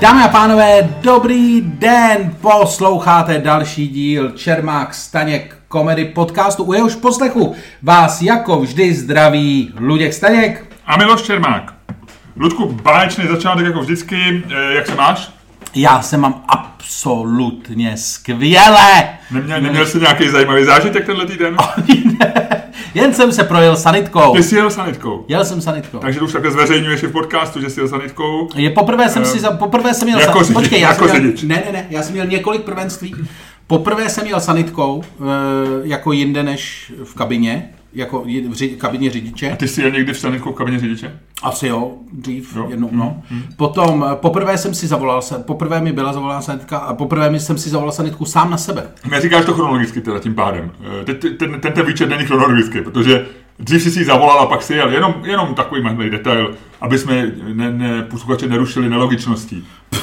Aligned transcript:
Dámy 0.00 0.24
a 0.24 0.28
pánové, 0.28 0.88
dobrý 1.00 1.60
den, 1.60 2.36
posloucháte 2.40 3.38
další 3.38 3.88
díl 3.88 4.30
Čermák 4.30 4.94
Staněk 4.94 5.56
komedy 5.68 6.04
podcastu, 6.04 6.64
u 6.64 6.72
jehož 6.72 6.94
poslechu 6.94 7.54
vás 7.82 8.22
jako 8.22 8.60
vždy 8.60 8.94
zdraví 8.94 9.72
Luděk 9.78 10.12
Staněk. 10.12 10.66
A 10.86 10.96
Miloš 10.96 11.22
Čermák. 11.22 11.74
Ludku, 12.36 12.66
báječný 12.82 13.26
začátek 13.28 13.66
jako 13.66 13.80
vždycky, 13.80 14.42
Eh, 14.50 14.74
jak 14.74 14.86
se 14.86 14.94
máš? 14.94 15.30
Já 15.74 16.02
se 16.02 16.16
mám 16.16 16.44
absolutně 16.48 17.96
skvěle. 17.96 19.08
Neměl, 19.30 19.60
neměl 19.60 19.86
jsi 19.86 20.00
nějaký 20.00 20.28
zajímavý 20.28 20.64
zážitek 20.64 21.06
tenhle 21.06 21.26
týden? 21.26 21.56
Jen 22.94 23.14
jsem 23.14 23.32
se 23.32 23.44
projel 23.44 23.76
sanitkou. 23.76 24.34
Ty 24.36 24.42
jsi 24.42 24.54
jel 24.56 24.70
sanitkou. 24.70 25.24
Jel 25.28 25.44
jsem 25.44 25.60
sanitkou. 25.60 25.98
Takže 25.98 26.20
už 26.20 26.32
takhle 26.32 26.50
zveřejňuješ 26.50 27.02
i 27.02 27.06
v 27.06 27.12
podcastu, 27.12 27.60
že 27.60 27.70
jsi 27.70 27.80
jel 27.80 27.88
sanitkou. 27.88 28.48
Je 28.54 28.70
poprvé 28.70 29.08
jsem 29.08 29.24
si, 29.24 29.40
za, 29.40 29.50
poprvé 29.50 29.94
jsem 29.94 30.08
měl... 30.08 30.20
jako 30.20 30.38
san- 30.38 30.44
řidič, 30.44 30.54
Počkej, 30.54 30.80
já 30.80 30.88
jako 30.88 31.08
jsem 31.08 31.16
řidič. 31.16 31.42
ne, 31.42 31.62
ne, 31.66 31.72
ne, 31.72 31.86
já 31.90 32.02
jsem 32.02 32.12
měl 32.12 32.26
několik 32.26 32.62
prvenství. 32.62 33.14
Poprvé 33.66 34.08
jsem 34.08 34.24
měl 34.24 34.40
sanitkou, 34.40 35.02
e, 35.02 35.24
jako 35.82 36.12
jinde 36.12 36.42
než 36.42 36.92
v 37.04 37.14
kabině, 37.14 37.70
jako 37.94 38.24
v 38.24 38.76
kabině 38.76 39.10
řidiče. 39.10 39.50
A 39.52 39.56
ty 39.56 39.68
jsi 39.68 39.82
jel 39.82 39.90
někdy 39.90 40.12
v 40.12 40.18
sanitkou 40.18 40.52
v 40.52 40.56
kabině 40.56 40.78
řidiče? 40.78 41.18
Asi 41.42 41.66
jo, 41.66 41.92
dřív, 42.12 42.56
Jo. 42.56 42.66
jednou, 42.70 42.88
no. 42.92 43.22
Potom, 43.56 44.04
eh, 44.12 44.16
poprvé 44.16 44.58
jsem 44.58 44.74
si 44.74 44.86
zavolal, 44.86 45.22
se- 45.22 45.38
poprvé 45.38 45.80
mi 45.80 45.92
byla 45.92 46.12
zavolána 46.12 46.42
sanitka 46.42 46.78
a 46.78 46.94
poprvé 46.94 47.30
mi 47.30 47.40
jsem 47.40 47.58
si 47.58 47.70
zavolal 47.70 47.92
sanitku 47.92 48.24
sám 48.24 48.50
na 48.50 48.56
sebe. 48.56 48.86
Neříkáš 49.10 49.44
to 49.44 49.54
chronologicky 49.54 50.00
teda 50.00 50.18
tím 50.18 50.34
pádem. 50.34 50.70
Eh, 51.00 51.04
ten, 51.04 51.16
ten, 51.36 51.60
ten, 51.60 51.72
ten 51.72 51.86
výčet 51.86 52.08
není 52.08 52.24
chronologický, 52.24 52.80
protože 52.80 53.26
dřív 53.58 53.82
jsi 53.82 53.90
si 53.90 54.04
zavolal 54.04 54.40
a 54.40 54.46
pak 54.46 54.62
si 54.62 54.74
jel. 54.74 54.90
Jenom, 54.92 55.14
jenom 55.24 55.54
takový 55.54 55.82
malý 55.82 56.10
detail, 56.10 56.54
aby 56.80 56.98
jsme 56.98 57.32
ne, 57.54 57.72
ne, 57.72 58.02
posluchače 58.02 58.46
nerušili 58.48 58.88
nelogičností. 58.88 59.66
Uh, 59.92 59.98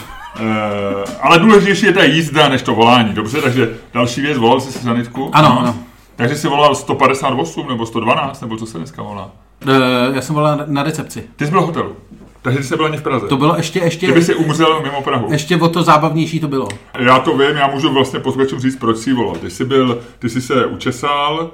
ale 1.21 1.39
důležitější 1.39 1.85
je 1.85 1.93
ta 1.93 2.03
jízda, 2.03 2.49
než 2.49 2.61
to 2.61 2.75
volání. 2.75 3.13
Dobře, 3.13 3.41
takže 3.41 3.69
další 3.93 4.21
věc, 4.21 4.37
volal 4.37 4.59
jsi 4.61 4.71
si 4.71 4.79
sanitku? 4.79 5.29
Ano, 5.35 5.49
No. 5.49 5.59
ano. 5.59 5.75
Takže 6.17 6.35
jsi 6.35 6.47
volal 6.47 6.75
158 6.75 7.69
nebo 7.69 7.85
112, 7.85 8.41
nebo 8.41 8.57
co 8.57 8.65
se 8.65 8.77
dneska 8.77 9.01
volá? 9.03 9.31
E, 9.67 10.15
já 10.15 10.21
jsem 10.21 10.35
volal 10.35 10.59
na, 10.65 10.83
recepci. 10.83 11.23
Ty 11.35 11.45
jsi 11.45 11.51
byl 11.51 11.61
v 11.61 11.65
hotelu. 11.65 11.95
Takže 12.41 12.63
jsi 12.63 12.75
byl 12.75 12.85
ani 12.85 12.97
v 12.97 13.01
Praze. 13.03 13.27
To 13.27 13.37
bylo 13.37 13.55
ještě, 13.57 13.79
ještě, 13.79 14.07
Ty 14.07 14.13
by 14.13 14.23
si 14.23 14.35
umřel 14.35 14.81
mimo 14.83 15.01
Prahu. 15.01 15.31
ještě 15.31 15.57
o 15.57 15.69
to 15.69 15.83
zábavnější 15.83 16.39
to 16.39 16.47
bylo. 16.47 16.67
Já 16.99 17.19
to 17.19 17.37
vím, 17.37 17.55
já 17.55 17.67
můžu 17.67 17.93
vlastně 17.93 18.19
posluchačům 18.19 18.59
říct, 18.59 18.75
proč 18.75 18.97
jsi 18.97 19.13
volal. 19.13 19.35
Ty 19.35 19.49
jsi, 19.49 19.65
byl, 19.65 19.99
ty 20.19 20.29
jsi 20.29 20.41
se 20.41 20.65
učesal, 20.65 21.51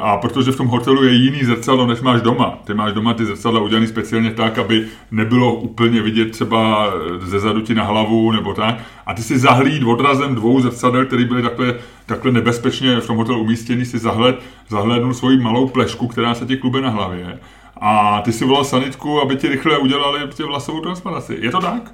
a 0.00 0.16
protože 0.16 0.52
v 0.52 0.56
tom 0.56 0.66
hotelu 0.66 1.04
je 1.04 1.12
jiný 1.12 1.44
zrcadlo, 1.44 1.86
než 1.86 2.00
máš 2.00 2.22
doma. 2.22 2.58
Ty 2.64 2.74
máš 2.74 2.92
doma 2.92 3.14
ty 3.14 3.24
zrcadla 3.24 3.60
udělané 3.60 3.86
speciálně 3.86 4.30
tak, 4.30 4.58
aby 4.58 4.86
nebylo 5.10 5.54
úplně 5.54 6.02
vidět 6.02 6.30
třeba 6.30 6.90
ze 7.20 7.40
zadu 7.40 7.60
ti 7.60 7.74
na 7.74 7.84
hlavu 7.84 8.32
nebo 8.32 8.54
tak. 8.54 8.74
A 9.06 9.14
ty 9.14 9.22
si 9.22 9.38
zahlíd 9.38 9.82
odrazem 9.82 10.34
dvou 10.34 10.60
zrcadel, 10.60 11.04
které 11.04 11.24
byly 11.24 11.42
takhle, 11.42 11.74
takhle 12.06 12.32
nebezpečně 12.32 13.00
v 13.00 13.06
tom 13.06 13.16
hotelu 13.16 13.40
umístěný, 13.40 13.84
si 13.84 13.98
zahled, 13.98 14.40
zahlédnul 14.68 15.14
svoji 15.14 15.38
malou 15.38 15.68
plešku, 15.68 16.06
která 16.08 16.34
se 16.34 16.46
ti 16.46 16.56
klube 16.56 16.80
na 16.80 16.90
hlavě. 16.90 17.38
A 17.80 18.22
ty 18.24 18.32
si 18.32 18.44
volal 18.44 18.64
sanitku, 18.64 19.20
aby 19.20 19.36
ti 19.36 19.48
rychle 19.48 19.78
udělali 19.78 20.20
tě 20.34 20.44
vlasovou 20.44 20.80
transplantaci. 20.80 21.38
Je 21.40 21.50
to 21.50 21.60
tak? 21.60 21.92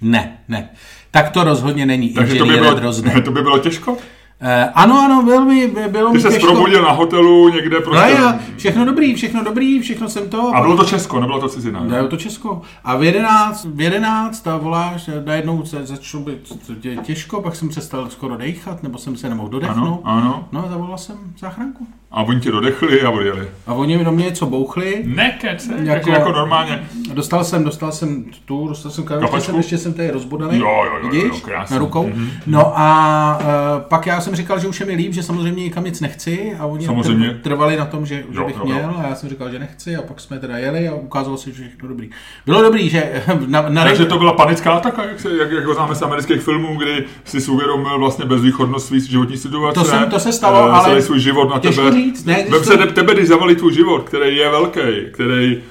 Ne, 0.00 0.38
ne. 0.48 0.68
Tak 1.10 1.30
to 1.30 1.44
rozhodně 1.44 1.86
není. 1.86 2.08
Takže 2.08 2.34
to 2.34 2.46
by, 2.46 2.56
bylo, 2.56 2.92
to 3.24 3.30
by 3.30 3.42
bylo 3.42 3.58
těžko? 3.58 3.96
E, 4.42 4.64
ano, 4.74 5.00
ano, 5.04 5.22
velmi, 5.22 5.72
bylo 5.88 6.10
Ty 6.10 6.16
mi 6.16 6.20
se 6.22 6.28
těžko. 6.28 6.46
probudil 6.52 6.82
na 6.82 6.90
hotelu 6.90 7.48
někde 7.48 7.76
No 7.76 7.82
prostě. 7.82 8.10
já, 8.12 8.38
všechno 8.56 8.84
dobrý, 8.84 9.14
všechno 9.14 9.44
dobrý, 9.44 9.80
všechno 9.80 10.08
jsem 10.08 10.28
to. 10.28 10.56
A 10.56 10.60
bylo 10.60 10.76
to 10.76 10.84
Česko, 10.84 11.20
nebylo 11.20 11.40
to 11.40 11.48
cizina. 11.48 11.80
Ne, 11.80 12.02
Ne? 12.02 12.08
to 12.08 12.16
Česko. 12.16 12.62
A 12.84 12.96
v 12.96 13.04
11, 13.04 13.64
v 13.74 13.80
11 13.80 14.46
a 14.48 14.56
voláš, 14.56 15.10
najednou 15.26 15.64
se 15.64 15.86
začalo 15.86 16.24
být 16.24 16.52
tě- 16.80 16.96
těžko, 16.96 17.42
pak 17.42 17.56
jsem 17.56 17.68
přestal 17.68 18.06
skoro 18.10 18.36
dechat, 18.36 18.82
nebo 18.82 18.98
jsem 18.98 19.16
se 19.16 19.28
nemohl 19.28 19.48
dodechnout. 19.48 20.00
Ano, 20.04 20.22
ano. 20.22 20.48
No 20.52 20.64
a 20.64 20.68
zavolal 20.68 20.98
jsem 20.98 21.16
záchranku. 21.38 21.86
A 22.12 22.22
oni 22.22 22.40
tě 22.40 22.50
dodechli 22.50 23.02
a 23.02 23.10
odjeli. 23.10 23.48
A 23.66 23.74
oni 23.74 23.98
mi 23.98 24.04
do 24.04 24.12
mě 24.12 24.24
něco 24.24 24.46
bouchli. 24.46 25.02
Nekece, 25.06 25.72
jako, 25.72 25.82
Jako- 25.82 25.92
takže 25.94 26.10
jako 26.10 26.32
normálně. 26.32 26.88
Dostal 27.14 27.44
jsem, 27.44 27.64
dostal 27.64 27.92
jsem 27.92 28.24
tu, 28.44 28.68
dostal 28.68 28.92
jsem 28.92 29.04
kávu, 29.04 29.20
ještě 29.20 29.30
Kapačku? 29.30 29.46
jsem, 29.50 29.56
ještě 29.56 29.78
jsem 29.78 29.92
tady 29.94 30.10
rozbodaný, 30.10 30.58
Jo, 30.58 30.66
jo, 30.66 30.98
jo, 31.02 31.08
vidíš, 31.10 31.24
jo, 31.24 31.40
krásný. 31.44 31.74
na 31.74 31.78
rukou. 31.80 32.06
Mhm. 32.06 32.30
No 32.46 32.72
a 32.78 33.38
uh, 33.40 33.46
pak 33.88 34.06
já 34.06 34.20
jsem 34.20 34.29
říkal, 34.34 34.58
že 34.60 34.68
už 34.68 34.80
je 34.80 34.86
mi 34.86 34.94
líp, 34.94 35.12
že 35.12 35.22
samozřejmě 35.22 35.62
nikam 35.62 35.84
nic 35.84 36.00
nechci 36.00 36.52
a 36.58 36.66
oni 36.66 36.86
Samozřejmě. 36.86 37.28
tr- 37.28 37.40
trvali 37.40 37.76
na 37.76 37.84
tom, 37.84 38.06
že, 38.06 38.14
že 38.30 38.38
Jo, 38.38 38.46
bych 38.46 38.56
jo, 38.56 38.62
jo. 38.64 38.74
měl 38.74 38.94
a 38.98 39.08
já 39.08 39.14
jsem 39.14 39.28
říkal, 39.28 39.50
že 39.50 39.58
nechci 39.58 39.96
a 39.96 40.02
pak 40.02 40.20
jsme 40.20 40.38
teda 40.38 40.58
jeli 40.58 40.88
a 40.88 40.94
ukázalo 40.94 41.36
se, 41.36 41.50
že 41.52 41.62
všechno 41.68 41.88
dobrý. 41.88 42.10
Bylo 42.46 42.62
dobrý, 42.62 42.88
že 42.88 43.22
na, 43.46 43.68
na 43.68 43.84
Takže 43.84 44.04
to 44.04 44.18
byla 44.18 44.32
panická 44.32 44.72
ataka, 44.72 45.04
jak, 45.04 45.20
se, 45.20 45.36
jak, 45.36 45.50
jak 45.52 45.64
ho 45.64 45.74
známe 45.74 45.94
z 45.94 46.02
amerických 46.02 46.40
filmů, 46.42 46.76
kdy 46.76 47.04
si 47.24 47.50
uvědomil 47.50 47.98
vlastně 47.98 48.24
bezvýchodnost 48.24 48.86
svý 48.86 49.00
životní 49.00 49.36
situace. 49.36 49.74
To 49.80 49.84
jsem- 49.84 50.10
to 50.10 50.20
se 50.20 50.32
stalo, 50.32 50.68
eh, 50.68 50.72
ale 50.72 51.02
svůj 51.02 51.20
život 51.20 51.50
na 51.50 51.58
tebe. 51.60 51.92
říct, 51.92 52.24
ne, 52.24 52.34
Vem 52.50 52.62
to- 52.62 52.64
se 52.70 52.76
te- 52.76 52.86
tebe, 52.86 53.14
když 53.14 53.28
zavalí 53.28 53.54
tvůj 53.56 53.74
život, 53.74 54.02
který 54.02 54.36
je 54.36 54.50
velký, 54.50 54.80
který 55.12 55.62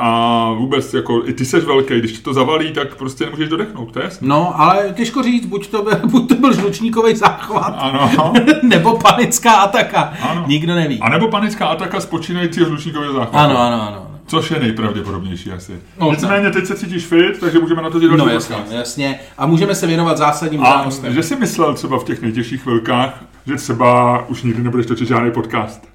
a 0.00 0.52
vůbec 0.52 0.94
jako 0.94 1.22
i 1.24 1.32
ty 1.32 1.44
seš 1.44 1.64
velký, 1.64 1.98
když 1.98 2.12
ti 2.12 2.18
to 2.22 2.34
zavalí, 2.34 2.72
tak 2.72 2.94
prostě 2.96 3.24
nemůžeš 3.24 3.48
dodechnout, 3.48 3.92
to 3.92 3.98
je 3.98 4.04
jasný. 4.04 4.28
No, 4.28 4.60
ale 4.60 4.90
těžko 4.94 5.22
říct, 5.22 5.46
buď 5.46 5.68
to 5.68 5.82
byl, 5.82 5.92
buď 6.10 6.28
to 6.28 6.34
byl 6.34 6.54
žlučníkový 6.54 7.16
záchvat, 7.16 7.74
Ano. 7.78 8.32
nebo 8.62 8.98
panická 8.98 9.52
ataka. 9.52 10.12
Ano. 10.22 10.44
Nikdo 10.46 10.74
neví. 10.74 11.00
A 11.00 11.08
nebo 11.08 11.28
panická 11.28 11.66
ataka 11.66 12.00
z 12.00 12.06
počínajícího 12.06 12.66
žlučníkového 12.66 13.12
záchvatu. 13.12 13.36
Ano, 13.36 13.58
ano, 13.62 13.88
ano. 13.88 14.06
Což 14.26 14.50
je 14.50 14.60
nejpravděpodobnější 14.60 15.52
asi. 15.52 15.72
No, 16.00 16.10
Nicméně 16.10 16.50
teď 16.50 16.66
se 16.66 16.74
cítíš 16.76 17.06
fit, 17.06 17.40
takže 17.40 17.58
můžeme 17.58 17.82
na 17.82 17.90
to 17.90 18.00
dělat 18.00 18.16
No 18.16 18.28
jasně, 18.28 18.56
podcast. 18.56 18.76
jasně. 18.76 19.20
A 19.38 19.46
můžeme 19.46 19.74
se 19.74 19.86
věnovat 19.86 20.18
zásadním 20.18 20.62
A 20.64 20.74
událostem. 20.74 21.14
že 21.14 21.22
jsi 21.22 21.36
myslel 21.36 21.74
třeba 21.74 21.98
v 21.98 22.04
těch 22.04 22.22
nejtěžších 22.22 22.62
chvilkách, 22.62 23.24
že 23.46 23.54
třeba 23.56 24.18
už 24.28 24.42
nikdy 24.42 24.62
nebudeš 24.62 24.86
točit 24.86 25.08
žádný 25.08 25.30
podcast? 25.30 25.88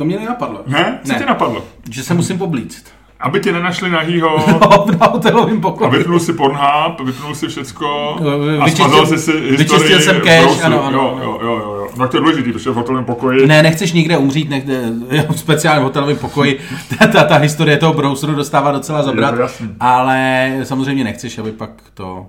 To 0.00 0.04
mě 0.04 0.18
nenapadlo. 0.18 0.62
Ne? 0.66 0.98
Co 1.04 1.12
Ne. 1.12 1.18
tě 1.18 1.26
napadlo? 1.26 1.64
Že 1.90 2.02
se 2.02 2.14
musím 2.14 2.38
poblíct. 2.38 2.84
Aby 3.20 3.40
tě 3.40 3.52
nenašli 3.52 3.90
nahýho 3.90 4.36
na 5.00 5.06
hotelovém 5.06 5.56
a 5.58 5.60
pokoji. 5.60 5.90
vypnul 5.90 6.20
si 6.20 6.32
Pornhub, 6.32 7.00
vypnul 7.04 7.34
si 7.34 7.48
všecko 7.48 8.16
a 8.60 8.64
Vyčistil- 8.66 8.76
smazal 8.76 9.06
si 9.06 9.18
si 9.18 9.32
historii 9.32 9.56
vyčistil 9.56 10.00
jsem 10.00 10.16
browseru. 10.16 10.64
ano, 10.64 10.84
ano, 10.84 10.98
jo, 10.98 11.18
jo, 11.22 11.38
jo, 11.42 11.56
jo, 11.56 11.74
jo. 11.76 11.88
No 11.96 12.08
to 12.08 12.16
je 12.16 12.20
důležitý, 12.20 12.52
protože 12.52 12.70
v 12.70 12.74
hotelovém 12.74 13.04
pokoji 13.04 13.46
Ne, 13.46 13.62
nechceš 13.62 13.92
nikde 13.92 14.18
umřít, 14.18 14.50
nechde, 14.50 14.82
v 15.30 15.38
speciálním 15.38 15.84
hotelovém 15.84 16.16
pokoji. 16.16 16.58
Ta, 16.98 17.06
ta, 17.06 17.24
ta 17.24 17.36
historie 17.36 17.76
toho 17.76 17.92
browseru 17.94 18.34
dostává 18.34 18.72
docela 18.72 19.02
zabrat. 19.02 19.34
Je. 19.60 19.68
Ale 19.80 20.50
samozřejmě 20.62 21.04
nechceš, 21.04 21.38
aby 21.38 21.52
pak 21.52 21.70
to 21.94 22.26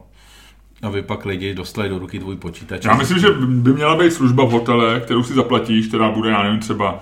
aby 0.83 1.01
pak 1.01 1.25
lidi 1.25 1.53
dostali 1.55 1.89
do 1.89 1.99
ruky 1.99 2.19
tvůj 2.19 2.35
počítač. 2.35 2.85
Já 2.85 2.93
myslím, 2.95 3.19
že 3.19 3.27
by 3.39 3.73
měla 3.73 3.95
být 3.95 4.13
služba 4.13 4.45
v 4.45 4.49
hotele, 4.51 4.99
kterou 4.99 5.23
si 5.23 5.33
zaplatíš, 5.33 5.87
která 5.87 6.11
bude, 6.11 6.29
já 6.29 6.43
nevím, 6.43 6.59
třeba, 6.59 6.99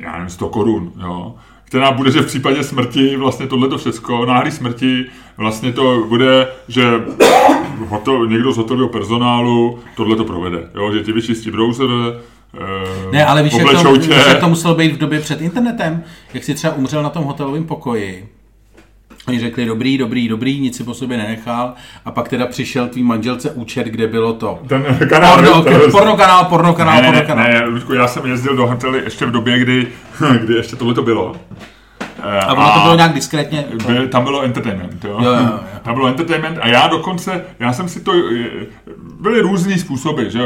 já 0.00 0.12
nevím, 0.12 0.28
100 0.28 0.48
korun, 0.48 0.92
jo. 1.02 1.34
Která 1.64 1.92
bude, 1.92 2.10
že 2.10 2.20
v 2.20 2.26
případě 2.26 2.64
smrti 2.64 3.16
vlastně 3.16 3.46
tohleto 3.46 3.78
všecko, 3.78 4.26
náhlý 4.26 4.50
smrti, 4.50 5.04
vlastně 5.36 5.72
to 5.72 6.04
bude, 6.08 6.48
že 6.68 7.00
hotel, 7.88 8.26
někdo 8.26 8.52
z 8.52 8.56
hotelového 8.56 8.88
personálu 8.88 9.78
tohle 9.96 10.16
to 10.16 10.24
provede, 10.24 10.70
jo, 10.74 10.92
že 10.92 11.00
ti 11.00 11.12
vyčistí 11.12 11.50
browser, 11.50 11.88
eh, 12.54 13.12
Ne, 13.12 13.26
ale 13.26 13.42
víš, 13.42 13.52
jak 13.54 13.82
to, 13.82 13.96
tě. 13.96 14.10
jak 14.12 14.40
to 14.40 14.48
muselo 14.48 14.74
být 14.74 14.92
v 14.92 14.98
době 14.98 15.20
před 15.20 15.40
internetem? 15.40 16.02
Jak 16.34 16.44
si 16.44 16.54
třeba 16.54 16.74
umřel 16.74 17.02
na 17.02 17.10
tom 17.10 17.24
hotelovém 17.24 17.64
pokoji. 17.64 18.28
Oni 19.30 19.40
řekli 19.40 19.66
dobrý, 19.66 19.98
dobrý, 19.98 20.28
dobrý, 20.28 20.60
nic 20.60 20.76
si 20.76 20.84
po 20.84 20.94
sobě 20.94 21.16
nenechal 21.18 21.72
a 22.04 22.10
pak 22.10 22.28
teda 22.28 22.46
přišel 22.46 22.88
tvý 22.88 23.02
manželce 23.02 23.50
účet, 23.50 23.86
kde 23.86 24.06
bylo 24.06 24.32
to. 24.32 24.58
Ten 24.66 24.84
kanál, 25.08 25.34
Porno, 25.36 25.62
ten- 25.62 25.90
porno 25.90 26.16
kanál, 26.16 26.44
porno 26.44 26.74
kanál, 26.74 26.94
ne, 26.96 27.02
ne, 27.02 27.06
porno 27.06 27.20
ne, 27.20 27.26
kanál. 27.26 27.48
ne, 27.48 27.64
Ludku, 27.64 27.94
já 27.94 28.06
jsem 28.08 28.26
jezdil 28.26 28.56
do 28.56 28.66
hotely 28.66 29.00
ještě 29.04 29.26
v 29.26 29.30
době, 29.30 29.58
kdy, 29.58 29.86
kdy 30.40 30.54
ještě 30.54 30.76
tohle 30.76 30.94
to 30.94 31.02
bylo. 31.02 31.36
Eh, 32.22 32.38
A 32.40 32.52
ono 32.52 32.70
to 32.74 32.80
bylo 32.80 32.94
nějak 32.96 33.12
diskrétně. 33.12 33.64
By, 33.86 34.08
tam 34.08 34.24
bylo 34.24 34.42
entertainment, 34.42 35.04
jo? 35.04 35.18
Jo, 35.22 35.30
jo, 35.32 35.38
jo. 35.40 35.60
Tam 35.82 35.94
bylo 35.94 36.06
entertainment 36.06 36.58
a 36.60 36.68
já 36.68 36.86
dokonce, 36.86 37.44
já 37.60 37.72
jsem 37.72 37.88
si 37.88 38.00
to, 38.00 38.12
byly 39.20 39.40
různý 39.40 39.78
způsoby, 39.78 40.22
že 40.28 40.40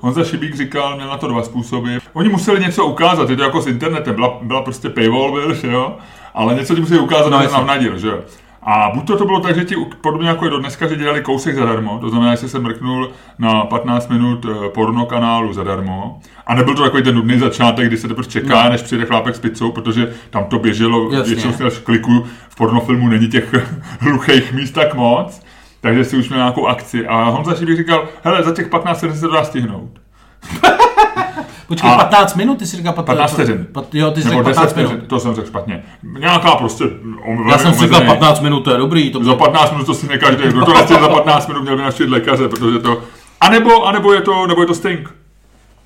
Honza 0.00 0.24
Šibík 0.24 0.56
říkal, 0.56 0.96
měl 0.96 1.08
na 1.08 1.16
to 1.18 1.28
dva 1.28 1.42
způsoby. 1.42 1.96
Oni 2.12 2.28
museli 2.28 2.60
něco 2.60 2.86
ukázat, 2.86 3.30
je 3.30 3.36
to 3.36 3.42
jako 3.42 3.62
s 3.62 3.66
internetem, 3.66 4.14
byla, 4.14 4.38
byla 4.42 4.62
prostě 4.62 4.88
paywall, 4.88 5.32
byl, 5.32 5.54
že 5.54 5.66
jo? 5.66 5.96
Ale 6.38 6.54
něco 6.54 6.74
ti 6.74 6.80
museli 6.80 7.00
ukázat, 7.00 7.30
No, 7.30 7.40
jasně. 7.42 7.56
navnadil, 7.56 7.98
že 7.98 8.08
jo? 8.08 8.18
A 8.62 8.90
buď 8.94 9.06
to, 9.06 9.16
to 9.18 9.24
bylo 9.24 9.40
tak, 9.40 9.54
že 9.54 9.64
ti 9.64 9.74
podobně 10.00 10.28
jako 10.28 10.44
je 10.44 10.50
do 10.50 10.58
dneska, 10.58 10.86
že 10.86 10.96
dělali 10.96 11.20
kousek 11.22 11.54
zadarmo, 11.54 11.98
to 11.98 12.10
znamená, 12.10 12.30
že 12.30 12.36
jsi 12.36 12.48
se 12.48 12.58
mrknul 12.58 13.10
na 13.38 13.64
15 13.64 14.08
minut 14.08 14.46
eh, 14.50 14.68
porno 14.68 15.06
kanálu 15.06 15.52
zadarmo, 15.52 16.20
a 16.46 16.54
nebyl 16.54 16.74
to 16.74 16.82
takový 16.82 17.02
ten 17.02 17.14
nudný 17.14 17.38
začátek, 17.38 17.86
kdy 17.86 17.96
se 17.96 18.08
teprve 18.08 18.28
čeká, 18.28 18.64
No. 18.64 18.70
než 18.70 18.82
přijde 18.82 19.04
chlápek 19.06 19.36
s 19.36 19.40
pizzou, 19.40 19.72
protože 19.72 20.12
tam 20.30 20.44
to 20.44 20.58
běželo, 20.58 21.08
většinou 21.08 21.52
si 21.52 21.62
dáš 21.62 21.78
kliku, 21.78 22.26
v 22.48 22.56
pornofilmu 22.56 23.08
není 23.08 23.28
těch 23.28 23.54
hluchých 24.00 24.52
míst 24.52 24.70
tak 24.70 24.94
moc, 24.94 25.42
takže 25.80 26.04
si 26.04 26.16
už 26.16 26.28
měl 26.28 26.38
nějakou 26.40 26.66
akci. 26.66 27.06
A 27.06 27.24
Honza 27.24 27.54
Šibík 27.54 27.76
říkal, 27.76 28.04
hele, 28.24 28.42
za 28.42 28.52
těch 28.54 28.68
15 28.68 29.02
minut 29.02 29.14
se 29.14 29.20
to 29.20 29.32
dá 29.34 29.44
stihnout. 29.44 29.90
Počkej, 31.68 31.90
A- 31.90 31.96
15 31.96 32.34
minut, 32.34 32.58
ty 32.58 32.66
jsi 32.66 32.76
říkal 32.76 32.92
15, 32.92 33.16
15 33.16 33.32
vteřin. 33.32 33.66
Pat, 33.72 33.94
jo, 33.94 34.10
ty 34.10 34.22
jsi 34.22 34.28
Nebo 34.28 34.38
řekl 34.40 34.48
10 34.48 34.56
15 34.60 34.74
minut. 34.76 34.88
vteřin, 34.88 35.06
to 35.06 35.20
jsem 35.20 35.34
řekl 35.34 35.46
špatně. 35.48 35.82
Nějaká 36.18 36.54
prostě... 36.54 36.84
om- 37.24 37.48
Já 37.48 37.58
jsem 37.58 37.72
si 37.74 37.80
říkal 37.80 37.98
omezený- 38.00 38.06
15 38.18 38.40
minut, 38.40 38.60
to 38.60 38.70
je 38.70 38.76
dobrý. 38.76 39.10
To 39.10 39.18
Za 39.18 39.24
bylo... 39.24 39.36
15 39.36 39.72
minut 39.72 39.84
to 39.86 39.94
si 39.94 40.08
nekaždý. 40.08 40.42
Kdo 40.48 40.64
to 40.64 40.72
nechce 40.74 40.94
za 40.94 41.08
15 41.08 41.48
minut, 41.48 41.62
měl 41.62 41.76
by 41.76 41.82
navštívit 41.82 42.10
lékaře, 42.10 42.48
protože 42.48 42.78
to... 42.78 43.00
A 43.40 43.48
nebo, 43.48 43.84
a 43.84 43.92
nebo 43.92 44.12
je 44.12 44.20
to, 44.20 44.46
nebo 44.46 44.60
je 44.60 44.66
to 44.66 44.74
Sting. 44.74 45.14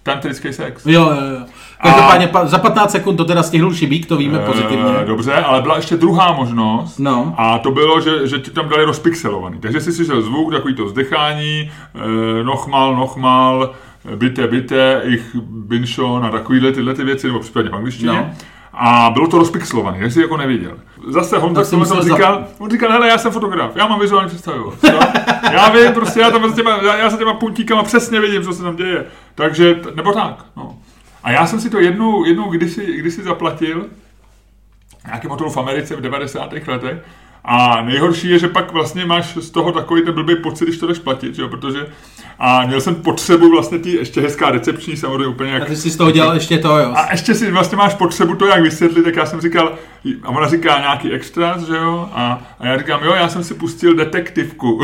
Tantrický 0.03 0.53
sex. 0.53 0.87
Jo, 0.87 1.03
jo, 1.03 1.11
jo. 1.39 1.47
Každopádně 1.83 2.27
pa, 2.27 2.47
za 2.47 2.59
15 2.59 2.91
sekund 2.91 3.17
to 3.17 3.25
teda 3.25 3.43
stihnul 3.43 3.75
Šibík, 3.75 4.07
to 4.07 4.17
víme 4.17 4.39
pozitivně. 4.39 4.93
Eh, 5.03 5.05
dobře, 5.05 5.33
ale 5.35 5.63
byla 5.63 5.77
ještě 5.77 5.97
druhá 5.97 6.33
možnost. 6.33 6.99
No. 6.99 7.35
A 7.39 7.59
to 7.59 7.71
bylo, 7.71 8.01
že, 8.01 8.27
že 8.27 8.39
ti 8.39 8.51
tam 8.51 8.69
dali 8.69 8.85
rozpixelovaný. 8.85 9.59
Takže 9.61 9.81
si 9.81 9.93
slyšel 9.93 10.23
zvuk, 10.23 10.53
takový 10.53 10.75
to 10.75 10.85
vzdechání, 10.85 11.71
eh, 11.95 12.45
nochmal, 12.45 12.97
nochmal, 12.97 13.71
bite, 14.17 14.47
bite, 14.47 15.03
ich 15.05 15.37
bin 15.47 15.87
schon 15.87 16.25
a 16.25 16.31
takovýhle 16.31 16.73
tyhle 16.73 16.95
ty 16.95 17.05
věci, 17.05 17.27
nebo 17.27 17.41
případně 17.41 17.71
v 17.71 17.75
angličtině. 17.75 18.13
No. 18.13 18.35
A 18.73 19.11
bylo 19.11 19.29
to 19.29 19.39
rozpixelovaný, 19.39 19.99
jak 20.01 20.13
jsi 20.13 20.21
jako 20.21 20.37
neviděl. 20.37 20.79
Zase 21.09 21.39
Honza 21.39 21.65
tomu 21.65 21.79
musel 21.79 22.03
říkal, 22.05 22.47
on 22.59 22.71
říkal, 22.71 22.91
hele, 22.93 23.09
já 23.09 23.19
jsem 23.19 23.33
fotograf, 23.33 23.77
já 23.77 23.87
mám 23.87 24.01
vizuální 24.01 24.29
představivost. 24.29 24.85
jo. 24.85 25.01
Já 25.53 25.69
vím, 25.69 25.93
prostě 25.93 26.21
já 26.21 26.31
tam 26.31 26.53
s 26.53 26.55
těma, 26.55 26.71
já, 26.71 26.97
já 26.97 27.11
se 27.11 27.17
těma 27.17 27.35
puntíkama 27.35 27.83
přesně 27.83 28.21
vidím, 28.21 28.43
co 28.43 28.53
se 28.53 28.63
tam 28.63 28.77
děje. 28.77 29.05
Takže, 29.35 29.81
nebo 29.95 30.13
tak, 30.13 30.45
no. 30.57 30.79
A 31.23 31.31
já 31.31 31.47
jsem 31.47 31.61
si 31.61 31.71
to 31.71 31.81
jednou, 31.81 32.25
jednou 32.25 32.51
kdysi, 32.51 32.97
kdysi 32.97 33.23
zaplatil, 33.23 33.87
nějaký 35.07 35.29
motor 35.29 35.51
v 35.51 35.57
Americe 35.57 35.97
v 35.97 36.01
90. 36.01 36.53
letech. 36.53 37.05
A 37.45 37.83
nejhorší 37.83 38.31
je, 38.31 38.39
že 38.39 38.49
pak 38.49 38.73
vlastně 38.73 39.05
máš 39.07 39.35
z 39.37 39.51
toho 39.51 39.73
takový 39.73 40.03
ten 40.05 40.15
blbý 40.15 40.37
pocit, 40.37 40.65
když 40.65 40.79
to 40.79 40.87
jdeš 40.87 40.99
platit, 40.99 41.35
že 41.35 41.43
jo? 41.43 41.49
protože 41.49 41.87
a 42.39 42.67
měl 42.67 42.81
jsem 42.81 42.95
potřebu 42.95 43.51
vlastně 43.51 43.79
ty 43.79 43.91
ještě 43.91 44.21
hezká 44.21 44.51
recepční, 44.51 44.97
samozřejmě 44.97 45.27
úplně 45.27 45.51
jak... 45.53 45.63
A 45.63 45.67
ty 45.67 45.77
jsi 45.77 45.91
z 45.91 45.97
toho 45.97 46.11
dělal 46.11 46.35
ještě 46.35 46.59
to, 46.59 46.79
jo. 46.79 46.93
A 46.95 47.11
ještě 47.13 47.35
si 47.35 47.51
vlastně 47.51 47.77
máš 47.79 47.95
potřebu 47.95 48.35
to 48.35 48.47
jak 48.47 48.63
vysvětlit, 48.63 49.03
tak 49.03 49.17
já 49.17 49.27
jsem 49.27 49.41
říkal, 49.41 49.73
a 50.23 50.29
ona 50.29 50.49
říká 50.49 50.79
nějaký 50.79 51.13
extras, 51.13 51.63
že 51.67 51.77
jo, 51.77 52.09
a, 52.15 52.43
a 52.61 52.67
já 52.67 52.79
říkám, 52.79 53.01
jo, 53.05 53.13
já 53.15 53.29
jsem 53.29 53.45
si 53.45 53.55
pustil 53.55 53.95
detektivku. 53.95 54.81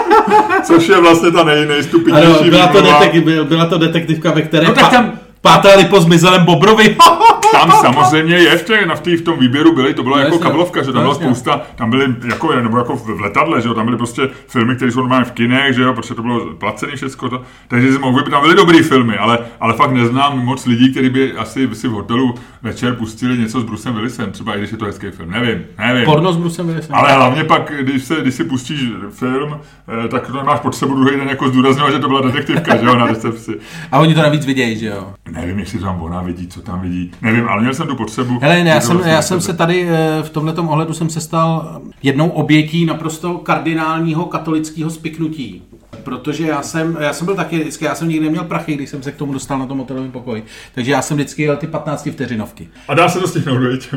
Což 0.64 0.88
je 0.88 1.00
vlastně 1.00 1.30
ta 1.30 1.44
nej, 1.44 1.66
nejstupidnější 1.66 2.40
Ano, 2.40 2.50
byla 2.50 2.66
to, 2.66 2.80
detek, 2.82 3.24
byl- 3.24 3.44
byla 3.44 3.66
to 3.66 3.78
detektivka, 3.78 4.32
ve 4.32 4.42
které 4.42 4.66
No 4.66 4.74
tak 4.74 4.90
tam- 4.90 5.12
pátrali 5.40 5.84
po 5.84 6.00
zmizelém 6.00 6.44
Bobrovi. 6.44 6.96
Tam 7.52 7.70
samozřejmě 7.70 8.36
je 8.36 8.56
v, 8.58 8.62
té, 8.62 8.86
na 8.86 8.94
v, 8.94 9.00
té, 9.00 9.16
v 9.16 9.22
tom 9.22 9.38
výběru 9.38 9.74
byly, 9.74 9.94
to 9.94 10.02
byla 10.02 10.16
No 10.16 10.22
jako 10.22 10.34
jasně. 10.34 10.44
kabelovka, 10.46 10.82
že 10.82 10.92
tam 10.92 11.02
byla 11.02 11.14
spousta, 11.14 11.60
tam 11.74 11.90
byly 11.90 12.14
jako, 12.28 12.52
nebo 12.60 12.78
jako 12.78 12.96
v 12.96 13.20
letadle, 13.20 13.60
že 13.60 13.68
jo, 13.68 13.74
tam 13.74 13.84
byly 13.84 13.96
prostě 13.96 14.28
filmy, 14.48 14.76
které 14.76 14.92
jsou 14.92 15.00
normálně 15.00 15.24
v 15.24 15.32
kinech, 15.32 15.74
že 15.74 15.82
jo, 15.82 15.94
protože 15.94 16.14
to 16.14 16.22
bylo 16.22 16.54
placené 16.54 16.96
všechno, 16.96 17.28
to, 17.28 17.42
takže 17.68 17.92
si 17.92 17.98
mohl 17.98 18.16
vybrat, 18.16 18.30
tam 18.30 18.42
byly 18.42 18.54
dobrý 18.54 18.78
filmy, 18.82 19.16
ale, 19.16 19.38
ale 19.60 19.74
fakt 19.74 19.92
neznám 19.92 20.38
moc 20.44 20.66
lidí, 20.66 20.90
kteří 20.90 21.10
by 21.10 21.32
asi 21.32 21.68
si 21.72 21.88
v 21.88 21.92
hotelu 21.92 22.34
večer 22.62 22.94
pustili 22.94 23.38
něco 23.38 23.60
s 23.60 23.64
Brucem 23.64 23.94
Willisem, 23.94 24.32
třeba 24.32 24.54
i 24.54 24.58
když 24.58 24.70
je 24.72 24.78
to 24.78 24.84
hezký 24.84 25.06
film, 25.10 25.30
nevím, 25.30 25.62
nevím. 25.78 26.04
Porno 26.04 26.32
s 26.32 26.36
Brusem 26.36 26.66
Willisem. 26.66 26.94
Ale 26.94 27.12
hlavně 27.12 27.44
pak, 27.44 27.72
když, 27.80 28.04
se, 28.04 28.16
když 28.22 28.34
si 28.34 28.44
pustíš 28.44 28.80
film, 29.10 29.58
eh, 30.04 30.08
tak 30.08 30.26
to 30.26 30.36
nemáš 30.36 30.60
potřebu 30.60 30.94
druhý 30.94 31.16
den 31.16 31.28
jako 31.28 31.48
zdůrazňovat, 31.48 31.92
že 31.92 31.98
to 31.98 32.08
byla 32.08 32.20
detektivka, 32.20 32.76
že 32.76 32.86
jo, 32.86 32.94
na 32.94 33.06
recepci. 33.06 33.52
A 33.92 33.98
oni 33.98 34.14
to 34.14 34.22
navíc 34.22 34.46
vidějí, 34.46 34.78
že 34.78 34.86
jo. 34.86 35.12
Nevím, 35.30 35.58
jestli 35.58 35.78
tam 35.78 36.02
ona 36.02 36.22
vidí, 36.22 36.46
co 36.48 36.60
tam 36.60 36.80
vidí. 36.80 37.10
Nevím, 37.32 37.48
ale 37.48 37.60
měl 37.60 37.74
jsem 37.74 37.86
tu 37.86 37.96
potřebu. 37.96 38.38
Hele, 38.42 38.64
ne, 38.64 38.70
já 38.70 38.80
jsem, 38.80 39.00
já 39.04 39.22
jsem 39.22 39.40
se 39.40 39.52
tady 39.52 39.88
eh, 39.88 40.22
v 40.22 40.30
tomto 40.30 40.62
ohledu 40.62 40.94
jsem 40.94 41.10
se 41.10 41.20
stal 41.20 41.80
jednou 42.02 42.28
obětí 42.28 42.86
naprosto 42.86 43.38
kardinálního 43.38 44.24
katolického 44.24 44.90
spiknutí. 44.90 45.62
Protože 46.04 46.46
já 46.46 46.62
jsem, 46.62 46.96
já 47.00 47.12
jsem 47.12 47.24
byl 47.24 47.34
taky 47.34 47.58
vždycky, 47.58 47.84
já 47.84 47.94
jsem 47.94 48.08
nikdy 48.08 48.24
neměl 48.24 48.44
prachy, 48.44 48.74
když 48.74 48.90
jsem 48.90 49.02
se 49.02 49.12
k 49.12 49.16
tomu 49.16 49.32
dostal 49.32 49.58
na 49.58 49.66
tom 49.66 49.78
hotelovém 49.78 50.10
pokoji. 50.10 50.44
Takže 50.74 50.92
já 50.92 51.02
jsem 51.02 51.16
vždycky 51.16 51.42
jel 51.42 51.56
ty 51.56 51.66
15 51.66 52.08
vteřinovky. 52.12 52.68
A 52.88 52.94
dá 52.94 53.08
se 53.08 53.20
to 53.20 53.28
stihnout, 53.28 53.58
viď? 53.58 53.88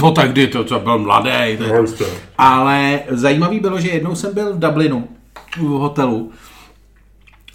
to 0.00 0.10
tak 0.16 0.32
kdy, 0.32 0.46
to, 0.46 0.64
to 0.64 0.80
byl 0.80 0.98
mladý. 0.98 1.56
To, 1.58 1.64
No. 1.68 2.06
Ale 2.38 3.00
zajímavý 3.08 3.60
bylo, 3.60 3.80
že 3.80 3.88
jednou 3.88 4.14
jsem 4.14 4.34
byl 4.34 4.54
v 4.54 4.58
Dublinu, 4.58 5.08
v 5.56 5.62
hotelu, 5.62 6.30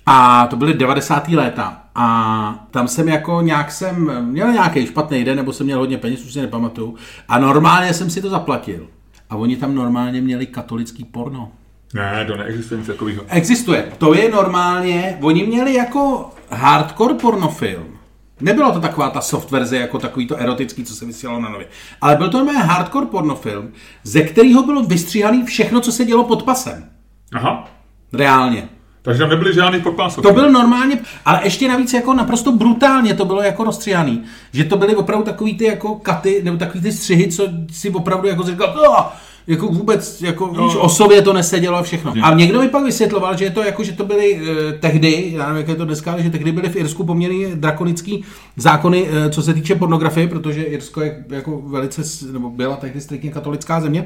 a 0.05 0.47
to 0.47 0.55
byly 0.55 0.73
90. 0.73 1.27
léta. 1.27 1.82
A 1.95 2.67
tam 2.71 2.87
jsem 2.87 3.07
jako 3.07 3.41
nějak 3.41 3.71
jsem 3.71 4.25
měl 4.25 4.51
nějaký 4.51 4.85
špatný 4.85 5.23
den, 5.23 5.37
nebo 5.37 5.53
jsem 5.53 5.65
měl 5.65 5.79
hodně 5.79 5.97
peněz, 5.97 6.25
už 6.25 6.33
si 6.33 6.41
nepamatuju. 6.41 6.95
A 7.27 7.39
normálně 7.39 7.93
jsem 7.93 8.09
si 8.09 8.21
to 8.21 8.29
zaplatil. 8.29 8.87
A 9.29 9.35
oni 9.35 9.55
tam 9.55 9.75
normálně 9.75 10.21
měli 10.21 10.45
katolický 10.45 11.03
porno. 11.03 11.51
Ne, 11.93 12.25
to 12.25 12.37
neexistuje 12.37 12.77
nic 12.77 12.87
takového. 12.87 13.23
Existuje. 13.27 13.91
To 13.97 14.13
je 14.13 14.31
normálně, 14.31 15.17
oni 15.21 15.45
měli 15.45 15.73
jako 15.73 16.31
hardcore 16.49 17.13
pornofilm. 17.13 17.97
Nebylo 18.41 18.71
to 18.71 18.79
taková 18.79 19.09
ta 19.09 19.21
soft 19.21 19.51
verze, 19.51 19.77
jako 19.77 19.99
takový 19.99 20.27
to 20.27 20.35
erotický, 20.35 20.83
co 20.83 20.95
se 20.95 21.05
vysílalo 21.05 21.39
na 21.41 21.49
nově. 21.49 21.67
Ale 22.01 22.15
byl 22.15 22.29
to 22.29 22.37
normálně 22.37 22.63
hardcore 22.63 23.05
pornofilm, 23.05 23.71
ze 24.03 24.21
kterého 24.21 24.63
bylo 24.63 24.83
vystříhané 24.83 25.45
všechno, 25.45 25.81
co 25.81 25.91
se 25.91 26.05
dělo 26.05 26.23
pod 26.23 26.43
pasem. 26.43 26.89
Aha. 27.33 27.67
Reálně. 28.13 28.69
Takže 29.03 29.19
tam 29.19 29.29
nebyly 29.29 29.53
žádný 29.53 29.81
podpásovky. 29.81 30.27
To 30.27 30.33
byl 30.33 30.51
normálně, 30.51 30.99
ale 31.25 31.39
ještě 31.43 31.67
navíc 31.67 31.93
jako 31.93 32.13
naprosto 32.13 32.51
brutálně 32.51 33.13
to 33.13 33.25
bylo 33.25 33.41
jako 33.41 33.63
rozstříhaný. 33.63 34.23
Že 34.53 34.63
to 34.63 34.77
byly 34.77 34.95
opravdu 34.95 35.25
takový 35.25 35.57
ty 35.57 35.65
jako 35.65 35.95
katy, 35.95 36.41
nebo 36.43 36.57
takový 36.57 36.81
ty 36.81 36.91
střihy, 36.91 37.27
co 37.27 37.47
si 37.71 37.89
opravdu 37.89 38.27
jako 38.27 38.43
říkal, 38.43 38.95
"Ah!" 38.97 39.05
jako 39.47 39.67
vůbec, 39.67 40.21
jako 40.21 40.51
no. 40.57 40.65
víš, 40.65 40.75
o 40.79 40.89
sobě 40.89 41.21
to 41.21 41.33
nesedělo 41.33 41.77
a 41.77 41.83
všechno. 41.83 42.13
A 42.23 42.33
někdo 42.33 42.61
mi 42.61 42.69
pak 42.69 42.83
vysvětloval, 42.83 43.37
že 43.37 43.45
je 43.45 43.51
to 43.51 43.63
jako, 43.63 43.83
že 43.83 43.91
to 43.91 44.05
byly 44.05 44.41
e, 44.69 44.73
tehdy, 44.73 45.31
já 45.35 45.43
nevím, 45.47 45.57
jak 45.57 45.67
je 45.67 45.75
to 45.75 45.85
dneska, 45.85 46.11
ale 46.11 46.23
že 46.23 46.29
tehdy 46.29 46.51
byly 46.51 46.69
v 46.69 46.75
Irsku 46.75 47.03
poměrně 47.03 47.55
drakonický 47.55 48.23
zákony, 48.55 49.07
e, 49.11 49.29
co 49.29 49.41
se 49.41 49.53
týče 49.53 49.75
pornografie, 49.75 50.27
protože 50.27 50.63
Irsko 50.63 51.01
je 51.01 51.25
jako 51.29 51.61
velice, 51.61 52.01
nebo 52.31 52.49
byla 52.49 52.75
tehdy 52.75 53.01
striktně 53.01 53.31
katolická 53.31 53.81
země. 53.81 54.05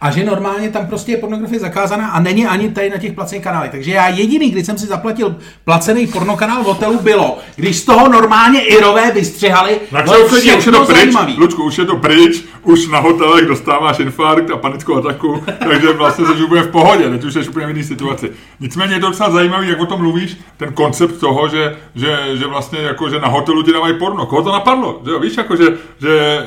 A 0.00 0.10
že 0.10 0.24
normálně 0.24 0.70
tam 0.70 0.86
prostě 0.86 1.12
je 1.12 1.18
pornografie 1.18 1.60
zakázaná 1.60 2.08
a 2.08 2.20
není 2.20 2.46
ani 2.46 2.68
tady 2.70 2.90
na 2.90 2.98
těch 2.98 3.12
placených 3.12 3.44
kanálech. 3.44 3.70
Takže 3.70 3.92
já 3.92 4.08
jediný, 4.08 4.50
kdy 4.50 4.64
jsem 4.64 4.78
si 4.78 4.86
zaplatil 4.86 5.36
placený 5.64 6.06
pornokanál 6.06 6.62
v 6.62 6.66
hotelu, 6.66 6.98
bylo, 6.98 7.38
když 7.56 7.76
z 7.76 7.84
toho 7.84 8.08
normálně 8.08 8.60
Irové 8.60 9.10
vystřihali, 9.10 9.80
Tak 9.90 10.08
se 10.08 10.18
už 10.18 10.44
je 10.44 10.72
to 10.72 10.84
pryč, 10.84 10.96
zajímavý. 10.96 11.34
Lučku, 11.38 11.64
už 11.64 11.78
je 11.78 11.84
to 11.84 11.96
pryč, 11.96 12.44
už 12.62 12.88
na 12.88 12.98
hotelech 12.98 13.46
dostáváš 13.46 13.98
infarkt 13.98 14.50
a 14.50 14.56
panickou 14.56 14.96
ataku, 14.96 15.42
takže 15.58 15.92
vlastně 15.92 16.26
jsi 16.26 16.44
úplně 16.44 16.62
v 16.62 16.70
pohodě, 16.70 17.10
teď 17.10 17.24
už 17.24 17.32
jsi 17.32 17.48
úplně 17.48 17.66
v 17.66 17.68
jiné 17.68 17.82
situaci. 17.84 18.30
Nicméně 18.60 18.94
je 18.94 19.00
to 19.00 19.08
docela 19.08 19.30
zajímavý, 19.30 19.68
jak 19.68 19.80
o 19.80 19.86
tom 19.86 20.00
mluvíš, 20.00 20.36
ten 20.56 20.72
koncept 20.72 21.20
toho, 21.20 21.48
že, 21.48 21.76
že, 21.94 22.18
že 22.34 22.46
vlastně 22.46 22.78
jako, 22.78 23.10
že 23.10 23.20
na 23.20 23.28
hotelu 23.28 23.62
ti 23.62 23.72
dávají 23.72 23.98
porno. 23.98 24.26
Koho 24.26 24.42
to 24.42 24.52
napadlo? 24.52 25.00
Že, 25.04 25.10
jo, 25.10 25.20
víš, 25.20 25.36
jako, 25.36 25.56
že, 25.56 25.64
že 26.00 26.44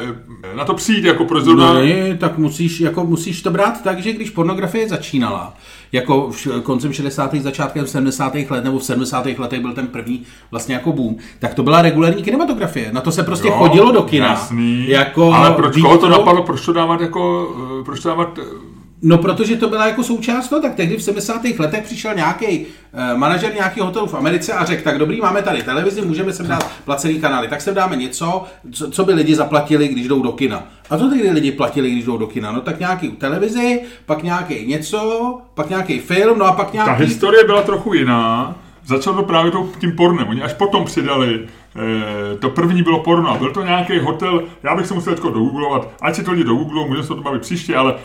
na 0.55 0.65
to 0.65 0.73
přijít, 0.73 1.05
jako 1.05 1.25
proč 1.25 1.43
zrovna... 1.43 1.73
No, 1.73 1.79
ne, 1.79 2.17
tak 2.17 2.37
musíš, 2.37 2.79
jako 2.79 3.05
musíš 3.05 3.41
to 3.41 3.51
brát 3.51 3.83
tak, 3.83 3.99
že 3.99 4.13
když 4.13 4.29
pornografie 4.29 4.89
začínala, 4.89 5.53
jako 5.91 6.31
v 6.31 6.61
koncem 6.61 6.93
60. 6.93 7.35
začátkem 7.35 7.87
70. 7.87 8.35
let, 8.49 8.63
nebo 8.63 8.79
v 8.79 8.83
70. 8.83 9.25
letech 9.37 9.59
byl 9.59 9.73
ten 9.73 9.87
první 9.87 10.23
vlastně 10.51 10.75
jako 10.75 10.91
boom, 10.91 11.15
tak 11.39 11.53
to 11.53 11.63
byla 11.63 11.81
regulární 11.81 12.23
kinematografie. 12.23 12.91
Na 12.91 13.01
to 13.01 13.11
se 13.11 13.23
prostě 13.23 13.47
Jo, 13.47 13.53
chodilo 13.53 13.91
do 13.91 14.01
kina. 14.01 14.27
Jasný. 14.27 14.89
Jako 14.89 15.33
Ale 15.33 15.51
proč 15.51 15.81
koho 15.81 15.97
to 15.97 16.09
napadlo, 16.09 16.43
proč 16.43 16.65
to 16.65 16.73
dávat 16.73 17.01
jako, 17.01 17.55
eh, 17.79 17.83
proč 17.83 17.99
to 17.99 18.09
dávat 18.09 18.39
eh, 18.41 18.76
No, 19.01 19.17
protože 19.17 19.55
to 19.55 19.69
byla 19.69 19.87
jako 19.87 20.03
součást 20.03 20.49
toho, 20.49 20.61
tak 20.61 20.75
tehdy 20.75 20.97
v 20.97 21.03
70. 21.03 21.41
letech 21.59 21.83
přišel 21.83 22.13
nějaký 22.13 22.59
uh, 22.59 23.17
manažer 23.17 23.53
nějakého 23.53 23.87
hotelu 23.87 24.07
v 24.07 24.13
Americe 24.13 24.53
a 24.53 24.65
řekl, 24.65 24.83
tak 24.83 24.97
dobrý, 24.97 25.21
máme 25.21 25.41
tady 25.41 25.63
televizi, 25.63 26.01
můžeme 26.01 26.33
sem 26.33 26.47
dát 26.47 26.71
placený 26.85 27.19
kanály, 27.21 27.47
tak 27.47 27.61
sem 27.61 27.75
dáme 27.75 27.95
něco, 27.95 28.43
co, 28.71 28.91
co 28.91 29.05
by 29.05 29.13
lidi 29.13 29.35
zaplatili, 29.35 29.87
když 29.87 30.07
jdou 30.07 30.21
do 30.21 30.31
kina. 30.31 30.67
A 30.89 30.97
co 30.97 31.09
tehdy 31.09 31.29
lidi 31.29 31.51
platili, 31.51 31.91
když 31.91 32.05
jdou 32.05 32.17
do 32.17 32.27
kina? 32.27 32.51
No 32.51 32.61
tak 32.61 32.79
nějaký 32.79 33.09
televizi, 33.09 33.81
pak 34.05 34.23
nějaký 34.23 34.65
něco, 34.65 35.41
pak 35.53 35.69
nějaký 35.69 35.99
film, 35.99 36.39
no 36.39 36.45
a 36.45 36.51
pak 36.51 36.71
Ta 36.71 36.73
nějaký... 36.73 37.03
historie 37.03 37.43
byla 37.43 37.61
trochu 37.61 37.93
jiná. 37.93 38.55
Začalo 38.85 39.15
to 39.15 39.23
právě 39.23 39.51
tím 39.79 39.91
pornem. 39.91 40.27
Oni 40.27 40.41
až 40.41 40.53
potom 40.53 40.85
přidali, 40.85 41.39
eh, 41.75 42.37
to 42.37 42.49
první 42.49 42.83
bylo 42.83 42.99
porno. 42.99 43.29
A 43.29 43.37
byl 43.37 43.53
to 43.53 43.63
nějaký 43.63 43.99
hotel, 43.99 44.43
já 44.63 44.75
bych 44.75 44.87
se 44.87 44.93
musel 44.93 45.15
teď 45.15 45.23
dogooglovat, 45.23 45.89
ať 46.01 46.15
si 46.15 46.23
to 46.23 46.31
lidi 46.31 46.43
do 46.43 46.55
Google, 46.55 46.87
můžeme 46.87 47.07
se 47.07 47.13
o 47.13 47.15
tom 47.15 47.23
bavit 47.23 47.41
příště, 47.41 47.75
ale 47.75 47.95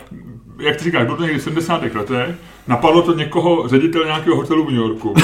jak 0.58 0.76
ty 0.76 0.84
říkáš, 0.84 1.04
bylo 1.04 1.16
to 1.16 1.22
někdy 1.22 1.38
v 1.38 1.42
70. 1.42 1.82
letech, 1.94 2.34
napadlo 2.66 3.02
to 3.02 3.14
někoho, 3.14 3.68
ředitel 3.68 4.04
nějakého 4.04 4.36
hotelu 4.36 4.64
v 4.64 4.70
New 4.70 4.80
Yorku. 4.80 5.14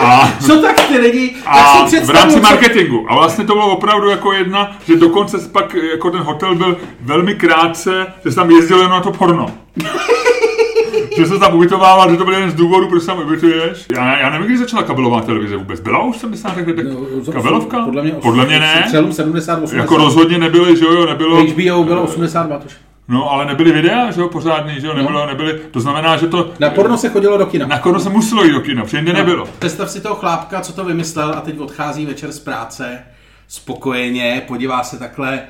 A 0.00 0.32
Co 0.46 0.62
tak 0.62 0.80
ty 0.88 0.98
lidi, 0.98 1.30
tak 1.44 1.54
a 1.56 1.86
si 1.88 2.00
v 2.00 2.10
rámci 2.10 2.40
marketingu. 2.40 3.06
A 3.08 3.14
vlastně 3.14 3.44
to 3.44 3.52
bylo 3.52 3.68
opravdu 3.76 4.08
jako 4.10 4.32
jedna, 4.32 4.76
že 4.86 4.96
dokonce 4.96 5.38
pak 5.52 5.74
jako 5.74 6.10
ten 6.10 6.20
hotel 6.20 6.54
byl 6.54 6.76
velmi 7.00 7.34
krátce, 7.34 8.06
že 8.24 8.30
se 8.30 8.36
tam 8.36 8.50
jezdilo 8.50 8.80
jenom 8.80 8.92
na 8.92 9.00
to 9.00 9.12
porno. 9.12 9.46
že 11.16 11.26
se 11.26 11.38
tam 11.38 11.54
ubytovával, 11.54 12.10
že 12.10 12.16
to 12.16 12.24
byl 12.24 12.34
jeden 12.34 12.50
z 12.50 12.54
důvodů, 12.54 12.88
proč 12.88 13.00
se 13.02 13.06
tam 13.06 13.18
ubytuješ. 13.18 13.86
Já, 13.94 14.18
já 14.18 14.30
nevím, 14.30 14.46
kdy 14.46 14.58
začala 14.58 14.82
kabelová 14.82 15.20
televize 15.20 15.56
vůbec. 15.56 15.80
Byla 15.80 16.02
už 16.02 16.16
v 16.16 16.20
70. 16.20 16.56
letech 16.56 16.84
No, 17.26 17.32
kabelovka? 17.32 17.84
Podle 17.84 18.02
mě, 18.02 18.12
Podle 18.12 18.46
mě 18.46 18.60
ne. 18.60 18.84
Přelom 18.86 19.12
70, 19.12 19.62
80. 19.62 19.76
Jako 19.76 19.96
rozhodně 19.96 20.38
nebyly, 20.38 20.76
že 20.76 20.84
jo, 20.84 21.06
nebylo. 21.06 21.44
HBO 21.44 21.84
bylo 21.84 22.02
82, 22.02 22.58
tuž. 22.58 22.72
No, 23.08 23.30
ale 23.30 23.46
nebyly 23.46 23.72
videa, 23.72 24.10
že 24.10 24.20
jo, 24.20 24.28
pořádný, 24.28 24.80
že 24.80 24.86
jo, 24.86 24.94
nebylo, 24.94 25.26
nebyly, 25.26 25.60
to 25.70 25.80
znamená, 25.80 26.16
že 26.16 26.26
to... 26.26 26.52
Na 26.60 26.70
porno 26.70 26.98
se 26.98 27.08
chodilo 27.08 27.38
do 27.38 27.46
kina. 27.46 27.66
Na 27.66 27.78
porno 27.78 28.00
se 28.00 28.08
muselo 28.08 28.44
jít 28.44 28.52
do 28.52 28.60
kina, 28.60 28.82
protože 28.82 28.96
jinde 28.96 29.12
nebylo. 29.12 29.48
Představ 29.58 29.90
si 29.90 30.00
toho 30.00 30.14
chlápka, 30.14 30.60
co 30.60 30.72
to 30.72 30.84
vymyslel 30.84 31.34
a 31.36 31.40
teď 31.40 31.58
odchází 31.58 32.06
večer 32.06 32.32
z 32.32 32.40
práce, 32.40 33.04
spokojeně, 33.48 34.42
podívá 34.46 34.82
se 34.82 34.98
takhle 34.98 35.42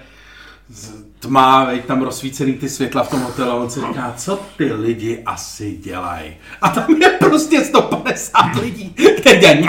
z 0.69 0.93
tma, 1.19 1.65
veď 1.65 1.85
tam 1.85 2.03
rozsvícený 2.03 2.53
ty 2.53 2.69
světla 2.69 3.03
v 3.03 3.11
tom 3.11 3.21
hotelu, 3.21 3.51
a 3.51 3.55
on 3.55 3.71
si 3.71 3.81
říká, 3.81 4.15
co 4.17 4.41
ty 4.57 4.73
lidi 4.73 5.23
asi 5.27 5.77
dělají. 5.77 6.37
A 6.63 6.69
tam 6.69 7.03
je 7.03 7.09
prostě 7.09 7.65
150 7.65 8.55
lidí, 8.63 8.95
kteří 9.21 9.41
dělají 9.41 9.67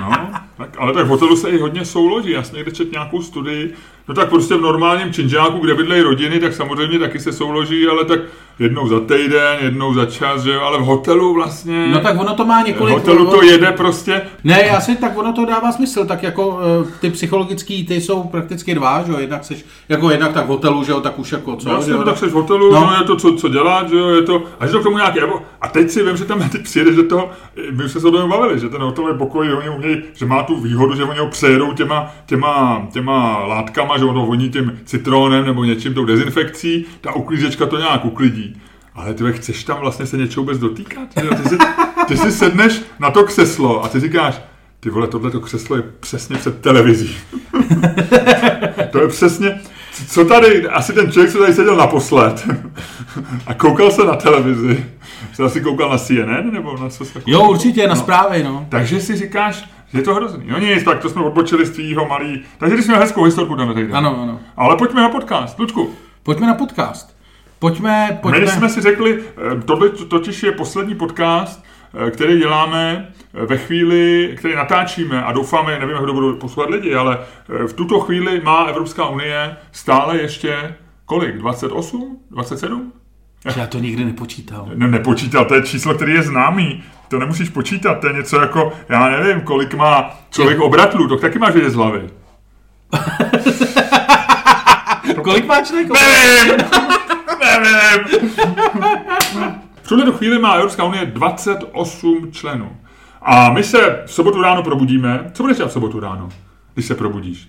No, 0.00 0.30
tak, 0.56 0.76
ale 0.78 0.92
tak 0.92 1.06
v 1.06 1.08
hotelu 1.08 1.36
se 1.36 1.50
i 1.50 1.58
hodně 1.58 1.84
souloží. 1.84 2.30
Já 2.30 2.42
jsem 2.42 2.56
někde 2.56 2.72
četl 2.72 2.90
nějakou 2.92 3.22
studii, 3.22 3.74
no 4.08 4.14
tak 4.14 4.28
prostě 4.28 4.54
v 4.54 4.60
normálním 4.60 5.12
činžáku, 5.12 5.58
kde 5.58 5.74
bydlejí 5.74 6.02
rodiny, 6.02 6.40
tak 6.40 6.52
samozřejmě 6.52 6.98
taky 6.98 7.20
se 7.20 7.32
souloží, 7.32 7.86
ale 7.86 8.04
tak 8.04 8.20
jednou 8.58 8.88
za 8.88 9.00
týden, 9.00 9.58
jednou 9.60 9.94
za 9.94 10.06
čas, 10.06 10.42
že 10.42 10.52
jo, 10.52 10.60
ale 10.60 10.78
v 10.78 10.82
hotelu 10.82 11.34
vlastně... 11.34 11.88
No 11.92 12.00
tak 12.00 12.20
ono 12.20 12.34
to 12.34 12.44
má 12.44 12.62
v 12.62 12.66
několik... 12.66 12.94
hotelu 12.94 13.26
to 13.26 13.42
jede 13.42 13.72
prostě, 13.72 14.22
Ne, 14.44 14.62
já 14.66 14.80
si, 14.80 14.96
tak 14.96 15.18
ono 15.18 15.32
to 15.32 15.44
dává 15.44 15.72
smysl, 15.72 16.04
tak 16.04 16.22
jako 16.22 16.60
eh, 16.86 16.90
ty 17.00 17.10
psychologický, 17.10 17.86
ty 17.86 18.00
jsou 18.00 18.22
prakticky 18.22 18.74
dva, 18.74 19.02
že 19.02 19.12
jo, 19.12 19.18
jednak 19.18 19.44
seš, 19.44 19.64
jako 19.88 20.10
jednak 20.10 20.32
tak 20.32 20.44
v 20.44 20.48
hotelu, 20.48 20.84
že 20.84 20.92
jo, 20.92 21.00
tak 21.00 21.18
už 21.18 21.32
jako 21.32 21.56
co, 21.56 21.68
Jasně, 21.68 21.84
že 21.86 21.92
jo, 21.92 21.98
no, 21.98 22.04
tak 22.04 22.18
jsi 22.18 22.26
v 22.26 22.32
hotelu, 22.32 22.72
No. 22.72 22.80
no. 22.80 22.86
no, 22.86 22.96
je 22.96 23.04
to, 23.04 23.16
co, 23.16 23.34
co 23.36 23.48
dělat, 23.48 23.88
že 23.90 23.96
jo, 23.96 24.08
je 24.08 24.22
to, 24.22 24.42
a 24.60 24.66
že 24.66 24.72
to 24.72 24.80
k 24.80 24.82
tomu 24.82 24.96
nějaké, 24.96 25.20
a 25.60 25.68
teď 25.68 25.90
si 25.90 26.02
vím, 26.02 26.16
že 26.16 26.24
tam 26.24 26.48
ty 26.48 26.58
přijedeš 26.58 26.96
do 26.96 27.02
toho, 27.08 27.30
my 27.70 27.88
jsme 27.88 28.00
se 28.00 28.08
o 28.08 28.10
tom 28.10 28.30
bavili, 28.30 28.60
že 28.60 28.68
ten 28.68 28.80
hotelový 28.82 29.18
pokoj, 29.18 29.52
oni 29.52 29.68
umějí, 29.68 30.02
že 30.14 30.26
má 30.26 30.42
tu 30.42 30.60
výhodu, 30.60 30.94
že 30.96 31.04
oni 31.04 31.18
ho 31.18 31.26
přejedou 31.26 31.72
těma, 31.72 32.10
těma, 32.26 32.86
těma 32.92 33.38
látkama, 33.46 33.98
že 33.98 34.04
ono 34.04 34.26
voní 34.26 34.50
tím 34.50 34.78
citronem 34.84 35.46
nebo 35.46 35.64
něčím, 35.64 35.94
tou 35.94 36.04
dezinfekcí, 36.04 36.84
ta 37.00 37.12
uklízečka 37.14 37.66
to 37.66 37.78
nějak 37.78 38.04
uklidí. 38.04 38.53
Ale 38.94 39.14
ty 39.14 39.32
chceš 39.32 39.64
tam 39.64 39.80
vlastně 39.80 40.06
se 40.06 40.16
něčeho 40.16 40.42
vůbec 40.42 40.58
dotýkat? 40.58 41.08
jo? 41.22 41.30
Ty 41.42 41.48
si, 41.48 41.56
ty 42.08 42.16
si 42.16 42.32
sedneš 42.32 42.82
na 42.98 43.10
to 43.10 43.24
křeslo 43.24 43.84
a 43.84 43.88
ty 43.88 44.00
říkáš, 44.00 44.40
ty 44.80 44.90
vole, 44.90 45.06
tohleto 45.06 45.40
křeslo 45.40 45.76
je 45.76 45.82
přesně 46.00 46.36
před 46.36 46.60
televizí. 46.60 47.16
to 48.90 49.00
je 49.00 49.08
přesně, 49.08 49.60
co 50.08 50.24
tady, 50.24 50.68
asi 50.68 50.92
ten 50.92 51.12
člověk, 51.12 51.32
co 51.32 51.38
tady 51.38 51.54
seděl 51.54 51.76
naposled 51.76 52.48
a 53.46 53.54
koukal 53.54 53.90
se 53.90 54.04
na 54.04 54.16
televizi, 54.16 54.84
se 55.32 55.42
asi 55.42 55.60
koukal 55.60 55.90
na 55.90 55.98
CNN 55.98 56.52
nebo 56.52 56.76
na 56.76 56.88
co 56.88 57.04
se 57.04 57.22
Jo, 57.26 57.48
určitě, 57.50 57.88
na 57.88 57.96
zprávy, 57.96 58.42
no. 58.42 58.66
Takže 58.68 59.00
si 59.00 59.16
říkáš, 59.16 59.68
že 59.92 59.98
je 59.98 60.02
to 60.02 60.14
hrozný. 60.14 60.44
No 60.48 60.58
nic, 60.58 60.84
tak 60.84 60.98
to 60.98 61.08
jsme 61.10 61.22
odbočili 61.22 61.66
z 61.66 61.70
tvýho 61.70 62.08
malý. 62.08 62.44
Takže 62.58 62.76
ty 62.76 62.82
jsi 62.82 62.88
měl 62.88 63.00
hezkou 63.00 63.24
historku 63.24 63.54
dáme 63.54 63.74
tady. 63.74 63.92
Ano, 63.92 64.22
ano. 64.22 64.40
Ale 64.56 64.76
pojďme 64.76 65.02
na 65.02 65.08
podcast. 65.08 65.58
Lučku, 65.58 65.90
Pojďme 66.22 66.46
na 66.46 66.54
podcast. 66.54 67.14
Pojďme, 67.58 68.18
pojďme. 68.22 68.40
my 68.40 68.48
jsme 68.48 68.68
si 68.68 68.80
řekli, 68.80 69.18
eh, 69.18 69.60
tohle 69.64 69.88
totiž 69.88 70.42
je 70.42 70.52
poslední 70.52 70.94
podcast, 70.94 71.64
eh, 72.06 72.10
který 72.10 72.38
děláme 72.38 73.08
eh, 73.34 73.46
ve 73.46 73.56
chvíli, 73.56 74.34
který 74.38 74.54
natáčíme 74.54 75.24
a 75.24 75.32
doufáme, 75.32 75.78
nevím, 75.78 75.96
kdo 75.96 76.12
budou 76.12 76.36
poslouchat 76.36 76.70
lidi, 76.70 76.94
ale 76.94 77.18
v 77.66 77.72
tuto 77.72 78.00
chvíli 78.00 78.40
má 78.44 78.64
Evropská 78.64 79.08
unie 79.08 79.56
stále 79.72 80.18
ještě 80.20 80.74
kolik? 81.06 81.38
28? 81.38 82.18
27? 82.30 82.92
Já 83.56 83.66
to 83.66 83.78
nikdy 83.78 84.04
nepočítal. 84.04 84.68
No 84.74 84.86
nepočítal, 84.86 85.44
to 85.44 85.54
je 85.54 85.62
číslo, 85.62 85.94
který 85.94 86.14
je 86.14 86.22
známý. 86.22 86.82
To 87.08 87.18
nemusíš 87.18 87.48
počítat, 87.48 87.94
to 87.94 88.06
je 88.06 88.12
něco 88.12 88.40
jako, 88.40 88.72
já 88.88 89.08
nevím, 89.08 89.40
kolik 89.40 89.74
má 89.74 90.20
člověk 90.30 90.60
obratlů, 90.60 91.08
to 91.08 91.16
taky 91.16 91.38
máš 91.38 91.54
vědět 91.54 91.70
z 91.70 91.74
hlavy. 91.74 92.00
Kolik 95.24 95.46
má 95.46 95.60
člověk? 95.62 95.88
Nevím, 97.40 97.72
nevím. 97.72 98.30
V 99.82 99.88
tuhle 99.88 100.12
chvíli 100.12 100.38
má 100.38 100.52
Evropská 100.52 100.84
unie 100.84 101.06
28 101.06 102.32
členů. 102.32 102.76
A 103.22 103.52
my 103.52 103.64
se 103.64 104.02
v 104.06 104.12
sobotu 104.12 104.42
ráno 104.42 104.62
probudíme. 104.62 105.30
Co 105.34 105.42
budeš 105.42 105.56
dělat 105.56 105.68
v 105.68 105.72
sobotu 105.72 106.00
ráno, 106.00 106.28
když 106.74 106.86
se 106.86 106.94
probudíš? 106.94 107.48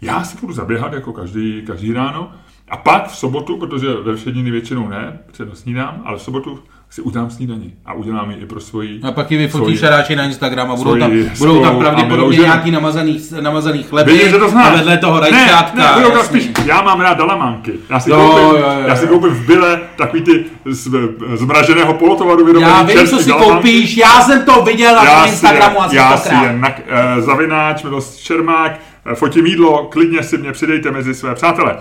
Já 0.00 0.24
si 0.24 0.38
budu 0.40 0.52
zaběhat 0.52 0.92
jako 0.92 1.12
každý, 1.12 1.62
každý 1.66 1.92
ráno. 1.92 2.32
A 2.68 2.76
pak 2.76 3.08
v 3.08 3.16
sobotu, 3.16 3.56
protože 3.56 3.94
ve 3.94 4.16
všední 4.16 4.50
většinou 4.50 4.88
ne, 4.88 5.18
protože 5.26 5.46
to 5.46 5.56
snídám, 5.56 6.02
ale 6.04 6.18
v 6.18 6.22
sobotu 6.22 6.62
si 6.92 7.02
udám 7.02 7.30
snídaní 7.30 7.72
a 7.86 7.92
udělám 7.92 8.30
ji 8.30 8.36
i 8.36 8.46
pro 8.46 8.60
svoji... 8.60 9.00
A 9.02 9.12
pak 9.12 9.30
ji 9.30 9.38
vyfotí 9.38 9.64
svoji- 9.64 9.78
šaráči 9.78 10.16
na 10.16 10.24
Instagram 10.24 10.70
a 10.70 10.76
budou 10.76 10.96
tam, 10.98 11.12
budou 11.38 11.62
tam 11.62 11.76
a 11.76 11.78
pravděpodobně 11.78 12.38
nějaký 12.38 12.70
namazaný, 12.70 13.20
namazaný 13.40 13.82
chleby 13.82 14.12
Vidím, 14.12 14.28
že 14.30 14.38
to 14.38 14.48
znáš. 14.48 14.68
a 14.72 14.76
vedle 14.76 14.98
toho 14.98 15.20
ne, 15.20 15.30
rajčátka. 15.30 15.78
ne, 15.82 15.90
budou 15.94 16.08
tam 16.08 16.18
jasný. 16.18 16.40
spíš, 16.40 16.66
já 16.66 16.82
mám 16.82 17.00
rád 17.00 17.18
dalamánky. 17.18 17.72
Já 17.90 18.00
si, 18.00 18.10
Jo, 18.10 18.16
koupím, 18.16 18.44
jo, 18.44 18.56
jo, 18.56 18.82
já 18.86 18.96
si 18.96 19.04
jo. 19.04 19.10
koupím 19.10 19.30
v 19.30 19.46
byle 19.46 19.80
takový 19.96 20.22
ty 20.22 20.44
z, 20.64 20.88
zmraženého 21.34 21.94
polotovaru 21.94 22.44
vyrobený 22.44 22.72
Já 22.72 22.82
vím, 22.82 23.06
co 23.06 23.18
si 23.18 23.28
dalamánky. 23.28 23.54
koupíš, 23.54 23.96
já 23.96 24.20
jsem 24.20 24.44
to 24.44 24.62
viděl 24.62 24.94
na 24.96 25.04
já 25.04 25.24
Instagramu 25.24 25.76
je, 25.76 25.80
asi 25.84 25.96
já 25.96 26.16
si 26.16 26.34
je 26.34 26.52
na, 26.58 26.68
uh, 26.68 27.24
zavináč, 27.24 27.82
Milost 27.82 28.16
Čermák, 28.20 28.80
eh, 29.06 29.14
fotím 29.14 29.46
jídlo, 29.46 29.84
klidně 29.92 30.22
si 30.22 30.38
mě 30.38 30.52
přidejte 30.52 30.90
mezi 30.90 31.14
své 31.14 31.34
přátele. 31.34 31.76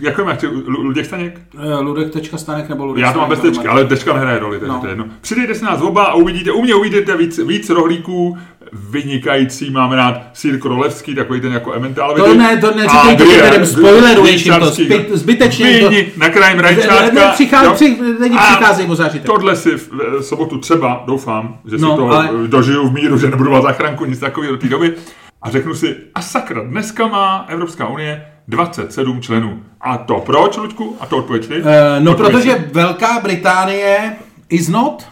Jak 0.00 0.20
ty, 0.40 0.46
Lu- 0.46 0.82
Luděk 0.82 1.06
Staněk? 1.06 1.40
Eh, 1.58 1.74
Ludek 1.80 2.12
tečka 2.12 2.38
stanek 2.38 2.68
nebo 2.68 2.84
Ludek 2.86 3.02
Já 3.02 3.12
to 3.12 3.18
mám 3.18 3.28
bez 3.28 3.40
tečky, 3.40 3.68
ale 3.68 3.84
tečka 3.84 4.12
nehraje 4.12 4.38
roli, 4.38 4.58
takže 4.58 4.72
No. 4.72 4.80
to 4.80 4.86
je 4.86 4.90
jedno. 4.90 5.04
Přidejte 5.20 5.54
si 5.54 5.64
nás 5.64 5.80
oba 5.82 6.04
a 6.04 6.14
uvidíte, 6.14 6.52
u 6.52 6.62
mě 6.62 6.74
uvidíte 6.74 7.16
víc, 7.16 7.38
víc 7.46 7.70
rohlíků, 7.70 8.38
vynikající, 8.72 9.70
mám 9.70 9.92
rád 9.92 10.20
sír 10.32 10.58
krolevský, 10.60 11.14
takový 11.14 11.40
ten 11.40 11.52
jako 11.52 11.72
Emmental. 11.74 12.14
To 12.14 12.34
ne, 12.34 12.56
to 12.56 12.70
neříkej, 12.74 13.16
to 13.16 13.24
lidem 13.24 13.66
spoileruješ 13.66 14.46
jim 14.46 14.54
to, 14.54 14.66
zbyt- 14.66 15.08
zbytečně 15.12 15.78
to- 15.80 15.88
Vyni, 15.88 16.12
nakrájím 16.16 16.56
Ne, 16.56 16.62
rajčátka. 16.62 17.10
ne, 17.14 17.30
přichá- 17.34 17.64
jo. 17.64 17.72
při- 17.74 17.96
není 18.20 18.36
A 18.38 18.42
přicházej 18.42 18.86
o 18.90 18.94
zážitek. 18.94 19.26
Tohle 19.26 19.56
si 19.56 19.70
v 19.76 19.88
sobotu 20.20 20.58
třeba, 20.58 21.02
doufám, 21.06 21.58
že 21.70 21.76
si 21.78 21.82
No, 21.82 21.96
to 21.96 22.46
dožiju 22.46 22.88
v 22.88 22.92
míru, 22.94 23.18
že 23.18 23.30
nebudu 23.30 23.50
vás 23.50 23.62
záchranku, 23.62 24.04
nic 24.04 24.18
takového 24.18 24.52
do 24.52 24.58
té 24.60 24.68
doby. 24.68 24.94
A 25.42 25.50
řeknu 25.50 25.74
si, 25.74 25.96
a 26.14 26.22
sakra, 26.22 26.62
dneska 26.64 27.06
má 27.06 27.44
Evropská 27.48 27.86
unie 27.88 28.24
27 28.48 29.20
členů. 29.20 29.62
A 29.80 29.96
to 29.98 30.14
proč, 30.20 30.56
Luďku? 30.56 30.96
A 31.00 31.06
to 31.06 31.16
odpověď 31.16 31.46
ty? 31.48 31.54
Eh, 31.64 32.00
No, 32.00 32.10
Odpověď 32.10 32.42
ty. 32.42 32.48
protože 32.50 32.70
Velká 32.72 33.20
Británie 33.20 34.16
is 34.48 34.68
not. 34.68 35.04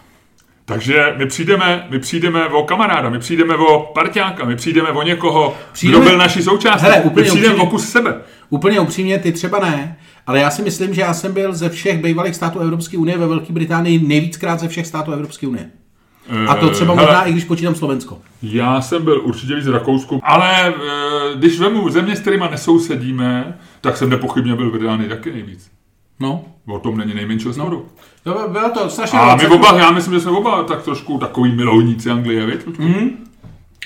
Takže 0.65 1.15
my 1.17 1.27
přijdeme, 1.27 1.87
my 1.91 1.99
přijdeme 1.99 2.47
o 2.47 2.63
kamaráda, 2.63 3.09
my 3.11 3.19
přijdeme 3.19 3.55
o 3.57 3.91
parťáka, 3.95 4.45
my 4.45 4.57
přijdeme 4.57 4.89
o 4.91 5.03
někoho, 5.03 5.57
Přijdeme- 5.73 6.01
kdo 6.01 6.09
byl 6.11 6.19
naší 6.19 6.43
součástí. 6.43 6.83
Hele, 6.87 6.99
my 6.99 7.05
úplně 7.05 7.27
přijdeme 7.27 7.55
upřímně. 7.55 7.69
o 7.69 7.71
kus 7.71 7.89
sebe. 7.89 8.15
Úplně 8.51 8.81
upřímně, 8.81 9.19
ty 9.19 9.33
třeba 9.33 9.59
ne, 9.59 9.97
ale 10.27 10.41
já 10.41 10.51
si 10.51 10.63
myslím, 10.63 10.95
že 10.95 11.01
já 11.01 11.15
jsem 11.15 11.33
byl 11.33 11.53
ze 11.55 11.69
všech 11.69 12.03
bývalých 12.03 12.35
států 12.37 12.59
Evropské 12.59 12.99
unie 12.99 13.19
ve 13.19 13.27
Velké 13.27 13.53
Británii 13.53 13.99
nejvíckrát 14.09 14.61
ze 14.61 14.69
všech 14.69 14.87
států 14.87 15.13
Evropské 15.13 15.47
unie. 15.47 15.71
A 16.49 16.55
to 16.55 16.71
třeba 16.71 16.93
Eh, 16.93 16.97
možná 16.97 17.13
hele, 17.13 17.29
i 17.29 17.33
když 17.33 17.45
počítám 17.45 17.75
Slovensko. 17.75 18.19
Já 18.43 18.81
jsem 18.81 19.05
byl 19.05 19.21
určitě 19.25 19.55
víc 19.55 19.67
v 19.67 19.73
Rakousku, 19.73 20.21
ale 20.25 20.69
e, 20.69 20.73
když 21.35 21.61
vemu 21.61 21.91
země, 21.91 22.17
s 22.17 22.21
kterými 22.21 22.45
nesousedíme, 22.51 23.59
tak 23.81 23.97
jsem 23.97 24.11
nepochybně 24.11 24.55
byl 24.55 24.71
v 24.71 24.73
Británii 24.73 25.09
taky 25.09 25.33
nejvíc. 25.33 25.71
No. 26.21 26.45
O 26.67 26.79
tom 26.79 26.97
není 26.97 27.15
nejmenšího 27.15 27.53
sporu. 27.55 27.87
To 28.25 28.49
bylo 28.49 28.71
to 28.71 28.91
strašně 28.91 29.19
A 29.19 29.37
my 29.37 29.47
oba, 29.47 29.79
já 29.79 29.91
myslím, 29.91 30.15
že 30.15 30.21
jsme 30.21 30.31
oba 30.31 30.63
tak 30.63 30.83
trošku 30.83 31.19
takový 31.19 31.53
milovníci 31.53 32.11
Anglie, 32.11 32.47
viď? 32.47 32.67
Mhm. 32.79 33.11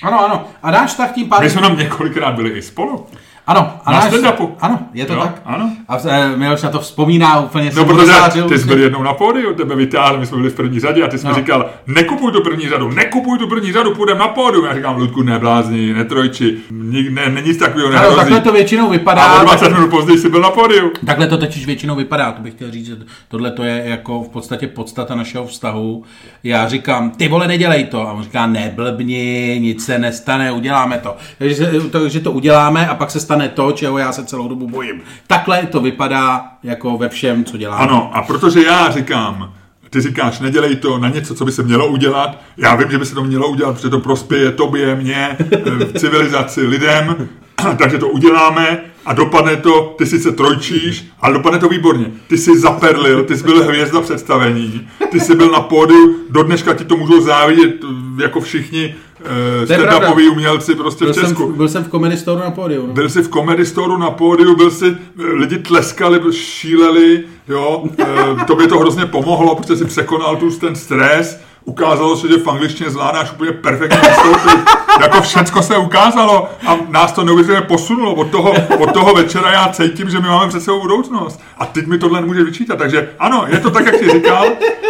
Ano, 0.03 0.25
ano. 0.25 0.45
A 0.63 0.71
náš 0.71 0.93
tak 0.93 1.13
tím 1.13 1.29
pádem... 1.29 1.43
My 1.43 1.49
jsme 1.49 1.61
tam 1.61 1.77
několikrát 1.77 2.35
byli 2.35 2.49
i 2.49 2.61
spolu. 2.61 3.05
Ano, 3.47 3.73
a 3.85 3.91
Na 3.91 3.99
náš... 3.99 4.13
Ano, 4.61 4.79
je 4.93 5.05
to 5.05 5.13
Jo, 5.13 5.19
tak. 5.19 5.41
ano. 5.45 5.71
A 5.87 5.97
e, 6.09 6.37
Miloš 6.37 6.61
na 6.61 6.69
to 6.69 6.79
vzpomíná 6.79 7.39
úplně. 7.39 7.71
No, 7.75 7.85
protože 7.85 8.11
ty 8.49 8.59
jsi 8.59 8.65
byl 8.67 8.79
jednou 8.79 9.03
na 9.03 9.13
pódiu, 9.13 9.53
tebe 9.53 9.75
vytáhl, 9.75 10.17
my 10.19 10.25
jsme 10.25 10.37
byli 10.37 10.49
v 10.49 10.55
první 10.55 10.79
řadě 10.79 11.03
a 11.03 11.07
ty 11.07 11.17
jsi 11.17 11.25
mi 11.25 11.29
No. 11.33 11.35
říkal, 11.39 11.65
nekupuj 11.87 12.31
tu 12.31 12.41
první 12.43 12.69
řadu, 12.69 12.91
nekupuj 12.91 13.37
tu 13.39 13.47
první 13.47 13.73
řadu, 13.73 13.95
půjdeme 13.95 14.19
na 14.19 14.27
pódium. 14.27 14.65
Já 14.65 14.75
říkám, 14.75 14.95
Ludku, 14.97 15.21
neblázni, 15.23 15.93
netrojči, 15.93 16.57
nik, 16.71 17.09
ne, 17.11 17.29
ne, 17.29 17.41
nic 17.41 17.57
takového 17.57 17.89
Ano, 17.99 18.15
takhle 18.15 18.41
to 18.41 18.51
většinou 18.51 18.89
vypadá. 18.89 19.21
A 19.23 19.41
o 19.41 19.45
20 19.45 19.69
minut 19.73 19.89
později 19.89 20.19
jsi 20.19 20.29
byl 20.29 20.41
na 20.41 20.49
pódiu. 20.49 20.91
Takhle 21.05 21.27
to 21.27 21.37
totiž 21.37 21.65
většinou 21.65 21.95
vypadá, 21.95 22.31
to 22.31 22.41
bych 22.41 22.53
chtěl 22.53 22.71
říct, 22.71 22.85
že 22.85 22.95
tohle 23.27 23.51
to 23.51 23.63
je 23.63 23.81
jako 23.85 24.23
v 24.23 24.29
podstatě 24.29 24.67
podstata 24.67 25.15
našeho 25.15 25.47
vztahu. 25.47 26.03
Já 26.43 26.67
říkám, 26.67 27.09
ty 27.11 27.27
vole, 27.27 27.47
nedělej 27.47 27.83
to. 27.83 28.07
A 28.07 28.11
on 28.13 28.23
říká, 28.23 28.47
neblbni, 28.47 29.57
nic 29.61 29.85
se 29.85 29.97
nestane, 29.99 30.51
uděláme 30.51 30.97
to. 30.97 31.15
Takže, 31.39 31.55
se- 31.55 31.71
to, 31.91 32.09
že 32.09 32.19
to 32.19 32.31
uděláme 32.31 32.87
a 32.87 32.95
pak 32.95 33.11
se 33.11 33.19
stane 33.19 33.36
to, 33.49 33.71
čeho 33.71 33.97
já 33.97 34.11
se 34.11 34.25
celou 34.25 34.47
dobu 34.47 34.67
bojím. 34.67 35.01
Takhle 35.27 35.65
to 35.65 35.81
vypadá 35.81 36.45
jako 36.63 36.97
ve 36.97 37.09
všem, 37.09 37.43
co 37.43 37.57
děláme. 37.57 37.83
Ano, 37.83 38.11
a 38.13 38.21
protože 38.21 38.63
já 38.63 38.91
říkám, 38.91 39.53
ty 39.89 40.01
říkáš, 40.01 40.39
nedělej 40.39 40.75
to 40.75 40.97
na 40.97 41.09
něco, 41.09 41.35
co 41.35 41.45
by 41.45 41.51
se 41.51 41.63
mělo 41.63 41.87
udělat. 41.87 42.41
Já 42.57 42.75
vím, 42.75 42.91
že 42.91 42.97
by 42.97 43.05
se 43.05 43.15
to 43.15 43.23
mělo 43.23 43.47
udělat, 43.47 43.73
protože 43.73 43.89
to 43.89 43.99
prospěje 43.99 44.51
tobě, 44.51 44.95
mně, 44.95 45.37
eh, 45.39 45.99
civilizaci, 45.99 46.61
lidem. 46.61 47.29
Takže 47.77 47.97
to 47.97 48.07
uděláme 48.07 48.83
a 49.05 49.13
dopadne 49.13 49.55
to, 49.55 49.95
ty 49.97 50.05
sice 50.05 50.31
trojčíš, 50.31 51.05
ale 51.21 51.33
dopadne 51.33 51.59
to 51.59 51.69
výborně. 51.69 52.05
Ty 52.27 52.37
jsi 52.37 52.59
zaperlil, 52.59 53.23
ty 53.23 53.37
jsi 53.37 53.43
byl 53.43 53.63
hvězda 53.63 54.01
představení, 54.01 54.87
ty 55.11 55.19
jsi 55.19 55.35
byl 55.35 55.51
na 55.51 55.59
pódiu, 55.59 56.15
do 56.29 56.43
dneška 56.43 56.73
ti 56.73 56.85
to 56.85 56.97
můžou 56.97 57.21
závidět 57.21 57.75
eh, 57.83 58.23
jako 58.23 58.41
všichni, 58.41 58.95
eh, 59.27 59.61
uh, 59.61 59.67
To 59.67 59.73
stand-upoví 59.73 60.29
umělci 60.31 60.75
prostě 60.75 61.05
Byl 61.05 61.13
v 61.13 61.15
jsem, 61.15 61.25
Česku. 61.25 61.51
byl 61.53 61.69
jsem 61.69 61.83
v 61.83 61.89
Comedy 61.89 62.17
Store 62.17 62.43
na 62.43 62.51
pódiu. 62.51 62.87
No. 62.87 62.93
Byl 62.93 63.09
jsi 63.09 63.21
v 63.21 63.29
Comedy 63.29 63.65
Store 63.65 63.97
na 63.97 64.11
pódiu, 64.11 64.55
byl 64.55 64.71
si, 64.71 64.97
lidi 65.17 65.57
tleskali, 65.57 66.21
šíleli, 66.31 67.23
jo, 67.47 67.83
e, 67.99 68.45
tobě 68.45 68.67
to 68.67 68.79
hrozně 68.79 69.05
pomohlo, 69.05 69.55
protože 69.55 69.75
si 69.75 69.85
překonal 69.85 70.35
tu 70.35 70.51
ten 70.51 70.75
stres, 70.75 71.39
ukázalo 71.71 72.17
se, 72.17 72.27
že 72.27 72.37
v 72.37 72.47
angličtině 72.47 72.89
zvládáš 72.89 73.31
úplně 73.31 73.51
perfektně 73.51 73.99
vystoupit. 74.09 74.69
jako 75.01 75.21
všecko 75.21 75.61
se 75.63 75.77
ukázalo 75.77 76.49
a 76.67 76.77
nás 76.89 77.11
to 77.11 77.23
neuvěřitelně 77.23 77.61
posunulo. 77.61 78.13
Od 78.15 78.29
toho, 78.29 78.53
od 78.79 78.91
toho 78.93 79.13
večera 79.13 79.51
já 79.51 79.67
cítím, 79.69 80.09
že 80.09 80.19
my 80.19 80.27
máme 80.27 80.47
před 80.47 80.61
sebou 80.63 80.81
budoucnost. 80.81 81.41
A 81.57 81.65
teď 81.65 81.87
mi 81.87 81.97
tohle 81.97 82.21
nemůže 82.21 82.43
vyčítat. 82.43 82.77
Takže 82.77 83.09
ano, 83.19 83.45
je 83.49 83.59
to 83.59 83.71
tak, 83.71 83.85
jak 83.85 83.95
jsi 83.95 84.09
říkal, 84.09 84.45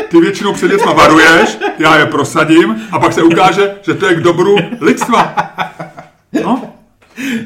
ty 0.09 0.21
většinou 0.21 0.53
před 0.53 0.67
věcma 0.67 0.93
varuješ, 0.93 1.57
já 1.79 1.95
je 1.97 2.05
prosadím 2.05 2.75
a 2.91 2.99
pak 2.99 3.13
se 3.13 3.23
ukáže, 3.23 3.75
že 3.81 3.93
to 3.93 4.07
je 4.07 4.15
k 4.15 4.19
dobru 4.19 4.55
lidstva. 4.81 5.35
No, 6.43 6.61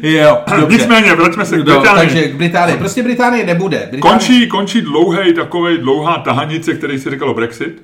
Jo, 0.01 0.37
dobře. 0.59 0.77
Nicméně, 0.77 1.15
vraťme 1.15 1.45
se 1.45 1.55
k 1.55 1.59
No, 1.59 1.63
Británii. 1.79 1.95
takže 2.07 2.27
k 2.27 2.35
Británii. 2.35 2.77
Prostě 2.77 3.03
Británie 3.03 3.45
nebude. 3.45 3.87
Británie... 3.91 4.01
Končí, 4.01 4.47
končí 4.47 4.81
dlouhej, 4.81 5.33
takovej 5.33 5.77
dlouhá 5.77 6.17
tahanice, 6.17 6.73
který 6.73 6.99
se 6.99 7.09
říkalo 7.09 7.33
Brexit. 7.33 7.81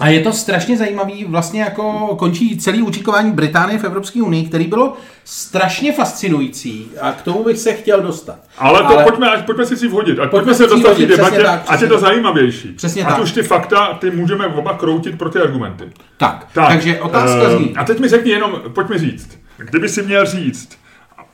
A 0.00 0.08
je 0.08 0.20
to 0.20 0.32
strašně 0.32 0.76
zajímavý, 0.76 1.24
vlastně 1.24 1.60
jako 1.60 2.16
končí 2.18 2.58
celý 2.58 2.82
účinkování 2.82 3.32
Británie 3.32 3.78
v 3.78 3.84
Evropské 3.84 4.22
unii, 4.22 4.44
který 4.44 4.64
bylo 4.64 4.96
strašně 5.24 5.92
fascinující 5.92 6.90
a 7.00 7.12
k 7.12 7.22
tomu 7.22 7.44
bych 7.44 7.58
se 7.58 7.72
chtěl 7.72 8.02
dostat. 8.02 8.38
Ale 8.58 8.78
to 8.78 8.86
Ale... 8.86 9.04
pojďme, 9.04 9.30
ať, 9.30 9.46
pojďme 9.46 9.66
si 9.66 9.76
si 9.76 9.88
vhodit, 9.88 10.18
ať 10.18 10.30
Pojďme 10.30 10.30
pojďme 10.30 10.54
se 10.54 10.74
dostat 10.74 10.94
k 10.96 11.08
debatě, 11.08 11.42
tak, 11.42 11.64
ať 11.68 11.82
je 11.82 11.88
to 11.88 11.98
zajímavější. 11.98 12.68
Přesně 12.68 13.04
ať 13.04 13.14
tak. 13.14 13.22
už 13.22 13.32
ty 13.32 13.42
fakta, 13.42 13.94
ty 13.94 14.10
můžeme 14.10 14.46
oba 14.46 14.74
kroutit 14.74 15.18
pro 15.18 15.30
ty 15.30 15.38
argumenty. 15.38 15.84
Tak, 16.16 16.46
tak 16.52 16.68
takže 16.68 17.00
otázka 17.00 17.42
eh, 17.42 17.56
zní. 17.56 17.76
A 17.76 17.84
teď 17.84 18.00
mi 18.00 18.08
řekni 18.08 18.30
jenom, 18.30 18.60
pojď 18.74 18.88
mi 18.88 18.98
říct, 18.98 19.38
kdyby 19.56 19.88
si 19.88 20.02
měl 20.02 20.26
říct, 20.26 20.78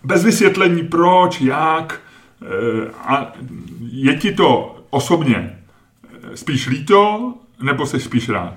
bez 0.05 0.25
vysvětlení 0.25 0.83
proč, 0.83 1.41
jak, 1.41 2.01
eh, 2.43 2.91
a 3.05 3.33
je 3.91 4.17
ti 4.17 4.33
to 4.33 4.77
osobně 4.91 5.59
eh, 6.05 6.37
spíš 6.37 6.67
líto, 6.67 7.35
nebo 7.63 7.87
jsi 7.87 8.01
spíš 8.01 8.29
rád? 8.29 8.55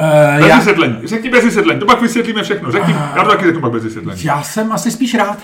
Uh, 0.00 0.38
Bez 0.40 0.48
já, 0.48 0.56
vysvětlení. 0.56 0.96
Řekni 1.04 1.30
bez 1.30 1.44
vysvětlení, 1.44 1.80
to 1.80 1.86
pak 1.86 2.00
vysvětlíme 2.00 2.42
všechno. 2.42 2.72
Řekni, 2.72 2.92
já 2.92 3.24
to 3.24 3.30
taky 3.30 3.44
řeknu 3.44 3.60
pak 3.60 3.72
bez 3.72 3.84
vysvětlení. 3.84 4.24
já 4.24 4.42
jsem 4.42 4.72
asi 4.72 4.90
spíš 4.90 5.14
rád. 5.14 5.38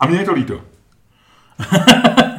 A 0.00 0.06
mně 0.06 0.18
je 0.18 0.24
to 0.24 0.32
líto. 0.32 0.60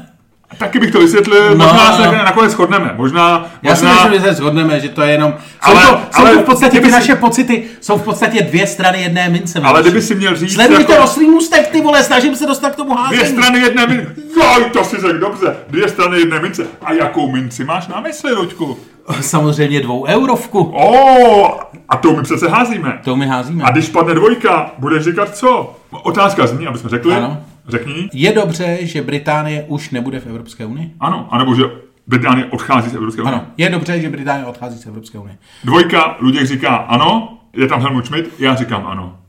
Taky 0.58 0.80
bych 0.80 0.92
to 0.92 1.00
vysvětlil, 1.00 1.50
No, 1.50 1.66
možná 1.66 1.92
se 1.98 1.98
no. 1.98 2.06
nakonec- 2.12 2.26
nakonec 2.26 2.52
shodneme. 2.52 2.94
Možná, 2.98 3.46
Já 3.64 3.76
si 3.76 3.86
možná 3.86 4.04
myslím, 4.04 4.22
že 4.22 4.28
se 4.28 4.34
shodneme, 4.34 4.80
že 4.80 4.90
to 4.90 5.02
je 5.02 5.12
jenom... 5.12 5.34
Jsou, 5.66 5.72
Ale- 5.72 5.82
to, 5.82 5.88
jsou 6.12 6.22
ale 6.22 6.32
to 6.34 6.40
v 6.40 6.44
podstatě 6.44 6.80
ty 6.80 6.86
si- 6.86 6.92
naše 6.92 7.16
pocity, 7.16 7.64
jsou 7.82 7.98
v 7.98 8.04
podstatě 8.04 8.42
dvě 8.42 8.68
strany 8.68 9.02
jedné 9.02 9.30
mince. 9.30 9.60
ale 9.60 9.82
kdyby 9.82 10.02
si 10.02 10.16
měl 10.16 10.36
říct... 10.36 10.54
Sledujte 10.54 10.92
jako- 10.94 11.04
oslý 11.04 11.30
můstek, 11.30 11.68
ty 11.68 11.82
vole, 11.82 12.04
snažím 12.04 12.36
se 12.36 12.46
dostat 12.46 12.70
k 12.70 12.76
tomu 12.76 12.96
házení. 12.96 13.18
Dvě 13.22 13.32
strany 13.32 13.60
jedné 13.60 13.88
mince. 13.88 14.12
Joj, 14.38 14.70
to 14.74 14.84
si 14.84 14.96
řekl 14.96 15.18
dobře. 15.20 15.56
Dvě 15.70 15.90
strany 15.90 16.20
jedné 16.20 16.40
mince. 16.40 16.68
A 16.82 16.94
jakou 16.94 17.32
minci 17.32 17.64
máš 17.64 17.88
na 17.88 18.00
mysli, 18.00 18.34
Luďku? 18.34 18.78
Samozřejmě 19.22 19.82
dvou 19.82 20.06
eurovku. 20.06 20.60
O, 20.76 21.60
a 21.90 21.98
to 21.98 22.12
my 22.14 22.24
přece 22.24 22.50
házíme. 22.50 23.00
To 23.04 23.16
my 23.16 23.28
házíme. 23.28 23.64
A 23.64 23.72
když 23.72 23.90
padne 23.90 24.14
dvojka, 24.14 24.72
budeš 24.78 25.04
říkat 25.04 25.38
co? 25.38 25.76
Otázka 26.04 26.48
zní, 26.48 26.68
aby 26.68 26.78
jsme 26.78 26.90
řekli. 26.90 27.14
Ano. 27.16 27.38
Řekni. 27.68 28.10
Je 28.14 28.34
dobře, 28.34 28.78
že 28.82 29.02
Británie 29.02 29.64
už 29.68 29.90
nebude 29.90 30.20
v 30.20 30.28
Evropské 30.28 30.66
unii? 30.66 30.92
Ano, 31.00 31.28
anebo 31.32 31.56
že 31.56 31.64
Británie 32.08 32.46
odchází 32.46 32.90
z 32.90 32.96
Evropské 32.96 33.22
unie. 33.22 33.34
Ano. 33.36 33.46
Je 33.58 33.70
dobře, 33.70 34.02
že 34.02 34.10
Británie 34.10 34.46
odchází 34.46 34.78
z 34.78 34.86
Evropské 34.86 35.18
unie. 35.18 35.38
Dvojka, 35.64 36.18
Luděk 36.20 36.46
říká 36.48 36.76
ano, 36.76 37.40
je 37.54 37.68
tam 37.68 37.82
Helmut 37.82 38.06
Schmidt, 38.06 38.30
já 38.40 38.56
říkám 38.56 38.88
ano. 38.88 39.20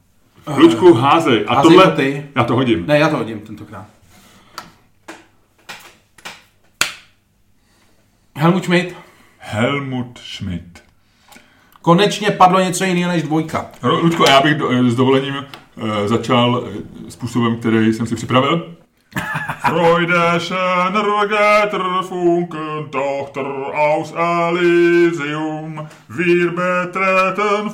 Luďku, 0.57 0.92
házej. 0.95 1.45
A 1.49 1.52
Eh, 1.52 1.57
házej 1.57 1.71
tohle, 1.71 1.90
to 1.90 1.97
ty. 1.97 2.26
já 2.37 2.45
to 2.45 2.54
hodím. 2.54 2.85
Ne, 2.87 2.99
já 2.99 3.09
to 3.09 3.16
hodím 3.16 3.40
tentokrát. 3.40 3.87
Helmut 8.37 8.64
Schmidt. 8.64 8.95
Helmut 9.38 10.18
Schmidt. 10.18 10.82
Konečně 11.82 12.30
padlo 12.30 12.60
něco 12.60 12.84
jiného 12.84 13.12
než 13.12 13.23
dvojka. 13.23 13.67
Luďko, 13.82 14.25
já 14.28 14.41
bych 14.41 14.54
do, 14.54 14.91
s 14.91 14.95
dovolením 14.97 15.34
eh, 15.36 15.45
začal 16.06 16.64
eh, 16.67 17.10
způsobem, 17.10 17.56
který 17.56 17.93
jsem 17.93 18.06
si 18.06 18.14
připravil. 18.14 18.75
Freude 19.69 20.41
Götterfunken, 21.28 22.88
Tochter 22.91 23.47
aus 23.73 24.14
Elysium, 24.49 25.88
wir 26.08 26.50
betreten 26.50 27.71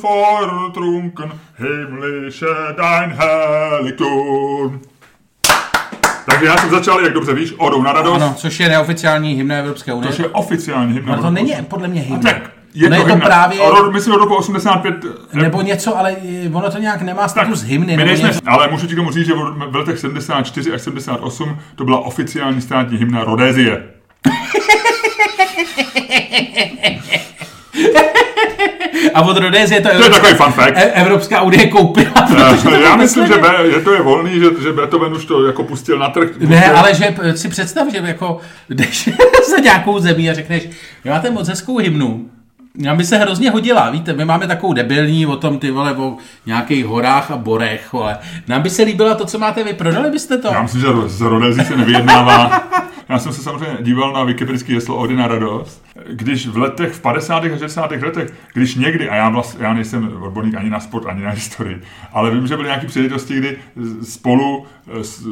himmlische 1.59 2.47
dein. 2.77 3.17
Takže 6.27 6.47
já 6.47 6.57
jsem 6.57 6.71
začal, 6.71 7.01
jak 7.01 7.13
dobře 7.13 7.35
víš, 7.35 7.55
Odou 7.59 7.83
na 7.83 7.93
radost, 7.93 8.23
Ano, 8.23 8.35
což 8.37 8.61
je 8.61 8.69
neoficiální 8.69 9.35
hymna 9.35 9.57
Evropské 9.57 9.93
unie. 9.93 10.11
což 10.13 10.19
je 10.19 10.29
oficiální 10.29 10.93
hymna. 10.95 11.13
Ale 11.13 11.23
to 11.23 11.31
není 11.31 11.53
8. 11.55 11.65
podle 11.65 11.89
mě 11.89 12.01
hymna. 12.01 12.33
Tak, 12.33 12.51
je 12.75 12.87
Ono 12.87 12.97
to, 12.97 13.03
je 13.03 13.07
to 13.07 13.13
hymna. 13.13 13.27
právě, 13.27 13.59
rok- 13.59 13.93
myslím 13.93 14.15
od 14.15 14.19
roku 14.19 14.35
85. 14.35 14.95
nebo 15.33 15.63
něco, 15.63 15.99
ale 15.99 16.17
ono 16.53 16.71
to 16.71 16.79
nějak 16.79 17.03
nemá 17.03 17.29
status 17.29 17.63
hymny. 17.63 17.87
My 17.87 17.97
nebo 17.97 18.07
nejsme, 18.09 18.29
něco. 18.29 18.41
ale 18.47 18.69
můžu 18.69 18.87
ti 18.87 18.93
k 18.93 18.97
tomu 18.97 19.11
říct, 19.13 19.27
že 19.27 19.33
v 19.69 19.77
letech 19.77 19.99
74 19.99 20.73
až 20.73 20.83
78 20.83 21.59
to 21.75 21.85
byla 21.85 21.99
oficiální 21.99 22.61
státní 22.61 22.99
hymna 22.99 23.25
Rodézie. 23.25 23.83
A 29.15 29.23
od 29.23 29.37
Rodézie 29.37 29.81
to, 29.81 29.89
To 29.89 30.05
je 30.05 30.11
takový 30.11 30.35
fun 30.35 30.53
fact. 30.53 30.73
E- 30.77 30.93
Evropská 30.93 31.43
unie 31.43 31.67
koupila. 31.69 32.29
to 32.63 32.71
Já 32.71 32.97
myslím, 32.97 33.27
že. 33.27 33.35
Be, 33.39 33.49
je 33.69 33.81
to 33.81 33.93
je 33.93 34.03
volný, 34.03 34.41
že, 34.41 34.47
že 34.63 34.73
Beethoven 34.73 35.13
už 35.13 35.25
to 35.25 35.47
jako 35.47 35.63
pustil 35.65 35.99
na 35.99 36.09
trh. 36.09 36.29
Ne, 36.39 36.47
Pustil- 36.47 36.77
ale 36.79 36.95
že 36.95 37.05
p- 37.05 37.37
si 37.37 37.49
představ, 37.49 37.87
že 37.93 37.99
jako 37.99 38.41
jdeš 38.71 39.09
za 39.51 39.59
nějakou 39.63 39.99
zemí 40.01 40.31
a 40.31 40.35
řekneš, 40.35 40.69
máte 41.05 41.31
moc 41.31 41.49
hezkou 41.49 41.79
hymnu, 41.79 42.27
já 42.79 42.95
by 42.95 43.05
se 43.05 43.17
hrozně 43.17 43.51
hodila, 43.51 43.91
víte, 43.91 44.13
my 44.13 44.25
máme 44.25 44.47
takovou 44.47 44.73
debilní 44.73 45.27
o 45.27 45.37
tom, 45.37 45.59
ty 45.59 45.71
vole, 45.71 45.97
o 45.97 46.17
nějakých 46.47 46.87
horách 46.87 47.31
a 47.31 47.37
borech, 47.37 47.93
vole. 47.93 48.19
Nám 48.49 48.63
by 48.63 48.71
se 48.71 48.83
líbila 48.83 49.15
to, 49.15 49.25
co 49.25 49.39
máte 49.39 49.65
vy, 49.65 49.73
prodali 49.73 50.11
byste 50.11 50.39
to? 50.39 50.49
Já 50.49 50.63
myslím, 50.63 50.81
že 50.81 50.87
ro- 50.87 51.09
z 51.09 51.21
Rodézí 51.21 51.65
se 51.65 51.77
nevyjednává. 51.77 52.63
Já 53.09 53.19
jsem 53.19 53.33
se 53.33 53.43
samozřejmě 53.43 53.77
díval 53.81 54.13
na 54.13 54.25
wikipedický 54.25 54.75
heslo 54.75 54.97
Ody 54.97 55.17
na 55.17 55.29
radost. 55.29 55.85
Když 56.11 56.47
v 56.47 56.59
letech, 56.59 56.93
v 56.93 57.01
50. 57.01 57.45
a 57.45 57.49
60. 57.49 57.91
letech, 57.91 58.33
když 58.55 58.75
někdy, 58.75 59.09
a 59.09 59.15
já, 59.15 59.29
vlast, 59.29 59.57
já 59.61 59.75
nejsem 59.75 60.11
odborník 60.23 60.55
ani 60.55 60.71
na 60.71 60.81
sport, 60.81 61.07
ani 61.07 61.23
na 61.23 61.31
historii, 61.31 61.81
ale 62.13 62.31
vím, 62.31 62.47
že 62.47 62.57
byly 62.57 62.69
nějaké 62.69 62.87
příležitosti, 62.87 63.37
kdy 63.39 63.57
spolu 64.03 64.67
eh, 64.89 64.91
eh, 64.99 65.29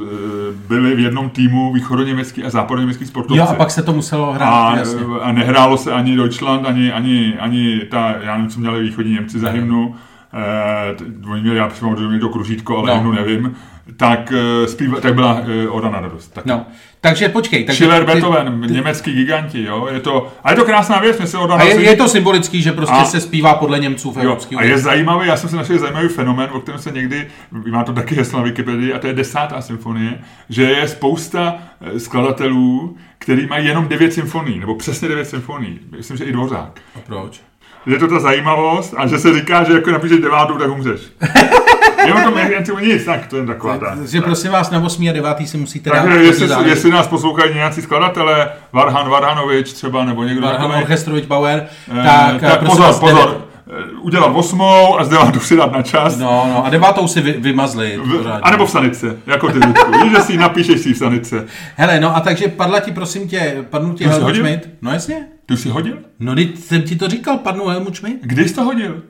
byli 0.68 0.94
v 0.96 0.98
jednom 0.98 1.30
týmu 1.30 1.72
východoněmecký 1.72 2.44
a 2.44 2.50
západoněmecký 2.50 3.06
sportovci. 3.06 3.38
Jo, 3.38 3.46
a 3.48 3.54
pak 3.54 3.70
se 3.70 3.82
to 3.82 3.92
muselo 3.92 4.32
hrát, 4.32 4.48
a, 4.48 4.76
jasně. 4.76 5.00
a 5.22 5.32
nehrálo 5.32 5.76
se 5.76 5.92
ani 5.92 6.16
Deutschland, 6.16 6.66
ani, 6.66 6.92
ani, 6.92 7.35
ani 7.38 7.80
ta, 7.90 8.14
já 8.22 8.35
nevím, 8.37 8.50
co 8.50 8.61
měli 8.61 8.82
východní 8.82 9.12
Němci 9.12 9.38
za 9.38 9.50
hymnu, 9.50 9.94
eh, 10.32 11.30
oni 11.30 11.42
měli, 11.42 11.56
já 11.56 11.68
přímo, 11.68 11.96
že 11.96 12.02
měli 12.06 12.20
to 12.20 12.28
kružítko, 12.28 12.78
ale 12.78 12.88
No. 12.90 12.94
hymnu 12.96 13.12
nevím, 13.12 13.54
tak, 13.96 14.32
eh, 14.32 14.68
zpíva, 14.68 15.00
tak 15.00 15.14
byla 15.14 15.40
eh, 15.64 15.68
Oda 15.68 15.90
na 15.90 16.00
radost. 16.00 16.28
Tak. 16.35 16.46
No, 16.46 16.66
takže 17.02 17.28
počkej. 17.28 17.64
Takže 17.64 17.76
Schiller, 17.84 18.04
ty- 18.04 18.12
Beethoven, 18.12 18.66
německý 18.70 19.12
giganti, 19.12 19.64
jo, 19.64 19.88
je 19.92 20.00
to, 20.00 20.32
a 20.44 20.50
je 20.50 20.56
to 20.56 20.64
krásná 20.64 20.98
věc, 20.98 21.18
mě 21.18 21.26
se 21.26 21.38
A 21.38 21.62
je, 21.62 21.80
je 21.80 21.96
to 21.96 22.08
symbolický, 22.08 22.62
že 22.62 22.72
prostě 22.72 22.94
A- 22.94 23.04
se 23.04 23.20
zpívá 23.20 23.54
podle 23.54 23.78
Němců 23.78 24.12
v 24.12 24.16
Jo, 24.16 24.22
Evropské 24.22 24.56
a 24.56 24.62
je 24.62 24.78
zajímavý, 24.78 25.28
já 25.28 25.36
jsem 25.36 25.50
si 25.50 25.56
našel 25.56 25.78
zajímavý 25.78 26.08
fenomén, 26.08 26.48
o 26.52 26.60
kterém 26.60 26.80
se 26.80 26.90
někdy, 26.90 27.28
má 27.70 27.84
to 27.84 27.92
taky 27.92 28.14
heslo 28.14 28.38
na 28.38 28.44
Wikipedii, 28.44 28.92
a 28.92 28.98
to 28.98 29.06
je 29.06 29.12
desátá 29.12 29.60
symfonie, 29.60 30.18
že 30.48 30.62
je 30.62 30.88
spousta 30.88 31.58
eh, 31.80 32.00
skladatelů, 32.00 32.96
který 33.18 33.46
mají 33.46 33.66
jenom 33.66 33.88
devět 33.88 34.12
symfonií, 34.12 34.58
nebo 34.60 34.74
přesně 34.74 35.08
devět 35.08 35.24
symfonií. 35.28 35.80
Myslím, 35.96 36.16
že 36.16 36.24
i 36.24 36.32
Dvořák. 36.32 36.80
A 36.96 36.98
proč? 37.06 37.40
Je 37.86 37.98
to 37.98 38.08
ta 38.08 38.18
zajímavost 38.20 38.94
a 38.96 39.06
že 39.06 39.18
se 39.18 39.34
říká, 39.34 39.64
že 39.64 39.72
jako 39.72 39.90
napíšeš 39.90 40.20
devátou, 40.20 40.58
tak 40.58 40.70
umřeš. 40.70 41.00
je 42.06 42.14
o 42.14 42.20
tom 42.20 42.38
jen 42.38 42.66
si 42.66 42.72
nic, 42.86 43.04
tak 43.04 43.26
to 43.26 43.36
je 43.36 43.46
taková 43.46 43.78
ta. 43.78 43.96
Takže 43.96 44.20
prosím 44.20 44.50
vás, 44.50 44.70
na 44.70 44.80
8. 44.84 45.08
a 45.08 45.12
9. 45.12 45.48
si 45.48 45.56
musíte 45.56 45.90
dát 45.90 46.02
Takže 46.02 46.18
jestli, 46.18 46.48
záležet. 46.48 46.70
jestli 46.70 46.90
nás 46.90 47.06
poslouchají 47.06 47.54
nějací 47.54 47.82
skladatelé, 47.82 48.48
Varhan 48.72 49.10
Varhanovič 49.10 49.72
třeba, 49.72 50.04
nebo 50.04 50.24
někdo 50.24 50.46
Varhan 50.46 50.62
takový, 50.62 50.82
Orchestrovič 50.82 51.26
Bauer, 51.26 51.66
eh, 51.90 52.02
tak, 52.04 52.40
tak 52.40 52.58
prosím 52.58 52.66
pozor, 52.66 52.86
vás, 52.86 53.00
pozor, 53.00 53.44
eh, 53.70 53.84
udělat 54.00 54.32
osmou 54.34 54.98
a 54.98 55.04
z 55.04 55.08
devátou 55.08 55.40
si 55.40 55.56
dát 55.56 55.72
na 55.72 55.82
čas. 55.82 56.18
No, 56.18 56.44
no, 56.48 56.66
a 56.66 56.70
devátou 56.70 57.08
si 57.08 57.20
vy, 57.20 57.32
vymazli. 57.32 58.00
V, 58.04 58.38
a 58.42 58.50
nebo 58.50 58.66
v 58.66 58.70
sanice, 58.70 59.16
jako 59.26 59.48
ty. 59.48 59.58
Víš, 60.02 60.12
že 60.16 60.22
si 60.22 60.32
ji 60.32 60.38
napíšeš 60.38 60.80
si 60.80 60.94
v 60.94 60.98
sanice. 60.98 61.46
Hele, 61.76 62.00
no 62.00 62.16
a 62.16 62.20
takže 62.20 62.48
padla 62.48 62.80
ti, 62.80 62.92
prosím 62.92 63.28
tě, 63.28 63.64
padnul 63.70 63.94
ti 63.94 64.04
Helmut? 64.04 64.34
Schmidt? 64.34 64.68
No 64.82 64.92
jasně. 64.92 65.26
Ty 65.46 65.56
jsi 65.56 65.68
hodil? 65.68 65.98
No, 66.20 66.34
teď 66.34 66.58
jsem 66.58 66.82
ti 66.82 66.96
to 66.96 67.08
říkal, 67.08 67.38
padnul 67.38 67.68
Helmut 67.68 67.96
Schmidt. 67.96 68.18
Kdy 68.22 68.48
jsi 68.48 68.54
to 68.54 68.64
hodil? 68.64 69.02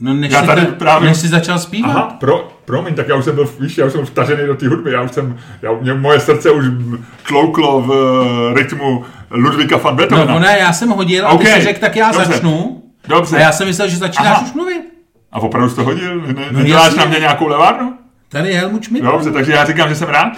No, 0.00 0.14
než, 0.14 0.32
Já 0.32 0.42
tady 0.42 0.66
to- 0.66 0.72
právě- 0.72 1.08
než 1.08 1.18
jsi 1.18 1.28
začal 1.28 1.58
zpívat. 1.58 1.90
Aha, 1.90 2.16
pro, 2.20 2.48
promiň, 2.64 2.94
tak 2.94 3.08
já 3.08 3.14
už 3.16 3.24
jsem 3.24 3.34
byl, 3.34 3.50
víš, 3.60 3.78
já 3.78 3.86
už 3.86 3.92
jsem 3.92 4.06
vtažený 4.06 4.46
do 4.46 4.54
té 4.54 4.68
hudby, 4.68 4.92
já 4.92 5.02
už 5.02 5.12
jsem, 5.12 5.36
já, 5.62 5.72
mě, 5.80 5.94
moje 5.94 6.20
srdce 6.20 6.50
už 6.50 6.64
tlouklo 7.28 7.80
v 7.82 7.92
eh, 8.50 8.54
rytmu 8.62 9.04
Ludvíka 9.30 9.76
van 9.76 9.94
No, 9.94 9.96
Beethovena. 9.96 10.38
ne, 10.38 10.56
já 10.60 10.72
jsem 10.72 10.88
hodil 10.88 11.26
a 11.26 11.30
OK, 11.30 11.40
ty 11.42 11.46
jsi 11.46 11.60
řekl, 11.62 11.80
tak 11.80 11.96
já 11.96 12.12
dobře. 12.12 12.32
začnu. 12.32 12.82
Dobře. 13.08 13.36
A 13.36 13.40
já 13.40 13.52
jsem 13.52 13.66
myslel, 13.66 13.88
že 13.88 13.96
začínáš 13.96 14.32
Aha. 14.36 14.42
už 14.46 14.52
mluvit. 14.52 14.82
A 15.32 15.40
opravdu 15.40 15.70
jsi 15.70 15.76
to 15.76 15.84
hodil? 15.84 16.20
Ne, 16.20 16.34
No 16.52 16.58
neděláš 16.58 16.84
jasně. 16.86 17.00
na 17.00 17.04
mě 17.06 17.18
nějakou 17.18 17.46
levárnu? 17.48 17.94
Tady 18.28 18.48
je 18.48 18.58
Helmut 18.58 18.84
Schmidt. 18.84 19.04
Dobře, 19.04 19.30
takže 19.32 19.52
já 19.52 19.64
říkám, 19.64 19.88
že 19.88 19.94
jsem 19.94 20.08
rád. 20.08 20.32